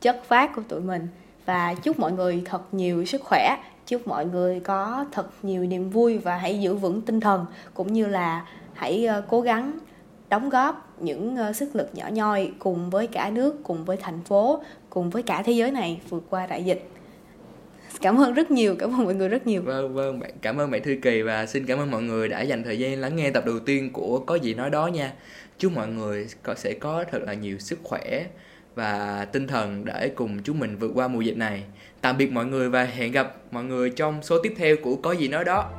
chất 0.00 0.22
phát 0.28 0.54
của 0.54 0.62
tụi 0.68 0.80
mình. 0.80 1.08
Và 1.46 1.74
chúc 1.74 1.98
mọi 1.98 2.12
người 2.12 2.42
thật 2.44 2.74
nhiều 2.74 3.04
sức 3.04 3.22
khỏe, 3.22 3.56
chúc 3.86 4.08
mọi 4.08 4.26
người 4.26 4.60
có 4.60 5.04
thật 5.12 5.30
nhiều 5.42 5.66
niềm 5.66 5.90
vui 5.90 6.18
và 6.18 6.36
hãy 6.36 6.60
giữ 6.60 6.74
vững 6.74 7.00
tinh 7.00 7.20
thần 7.20 7.46
cũng 7.74 7.92
như 7.92 8.06
là 8.06 8.46
hãy 8.74 9.06
ờ, 9.06 9.22
cố 9.28 9.40
gắng 9.40 9.78
đóng 10.28 10.48
góp 10.48 10.89
những 11.00 11.36
ờ, 11.36 11.52
sức 11.52 11.76
lực 11.76 11.88
nhỏ 11.94 12.08
nhoi 12.12 12.52
cùng 12.58 12.90
với 12.90 13.06
cả 13.06 13.30
nước, 13.30 13.56
cùng 13.62 13.84
với 13.84 13.96
thành 13.96 14.20
phố, 14.24 14.62
cùng 14.90 15.10
với 15.10 15.22
cả 15.22 15.42
thế 15.42 15.52
giới 15.52 15.70
này 15.70 16.00
vượt 16.08 16.22
qua 16.30 16.46
đại 16.46 16.64
dịch. 16.64 16.88
Cảm 18.00 18.20
ơn 18.20 18.34
rất 18.34 18.50
nhiều, 18.50 18.76
cảm 18.78 18.90
ơn 18.90 19.04
mọi 19.04 19.14
người 19.14 19.28
rất 19.28 19.46
nhiều. 19.46 19.62
Vâng 19.62 19.94
vâng 19.94 20.20
bạn, 20.20 20.30
cảm 20.42 20.56
ơn 20.56 20.70
bạn 20.70 20.82
thư 20.82 20.96
kỳ 21.02 21.22
và 21.22 21.46
xin 21.46 21.66
cảm 21.66 21.78
ơn 21.78 21.90
mọi 21.90 22.02
người 22.02 22.28
đã 22.28 22.40
dành 22.40 22.62
thời 22.62 22.78
gian 22.78 23.00
lắng 23.00 23.16
nghe 23.16 23.30
tập 23.30 23.46
đầu 23.46 23.58
tiên 23.58 23.92
của 23.92 24.18
có 24.18 24.34
gì 24.34 24.54
nói 24.54 24.70
đó 24.70 24.86
nha. 24.86 25.12
Chúc 25.58 25.72
mọi 25.72 25.88
người 25.88 26.26
sẽ 26.56 26.74
có 26.74 27.04
thật 27.10 27.22
là 27.22 27.34
nhiều 27.34 27.58
sức 27.58 27.78
khỏe 27.82 28.24
và 28.74 29.26
tinh 29.32 29.46
thần 29.46 29.84
để 29.84 30.08
cùng 30.14 30.42
chúng 30.42 30.58
mình 30.58 30.76
vượt 30.76 30.90
qua 30.94 31.08
mùa 31.08 31.20
dịch 31.20 31.36
này. 31.36 31.62
Tạm 32.00 32.16
biệt 32.16 32.32
mọi 32.32 32.46
người 32.46 32.68
và 32.68 32.84
hẹn 32.84 33.12
gặp 33.12 33.36
mọi 33.50 33.64
người 33.64 33.90
trong 33.90 34.22
số 34.22 34.38
tiếp 34.42 34.54
theo 34.56 34.76
của 34.82 34.96
có 34.96 35.12
gì 35.12 35.28
nói 35.28 35.44
đó. 35.44 35.70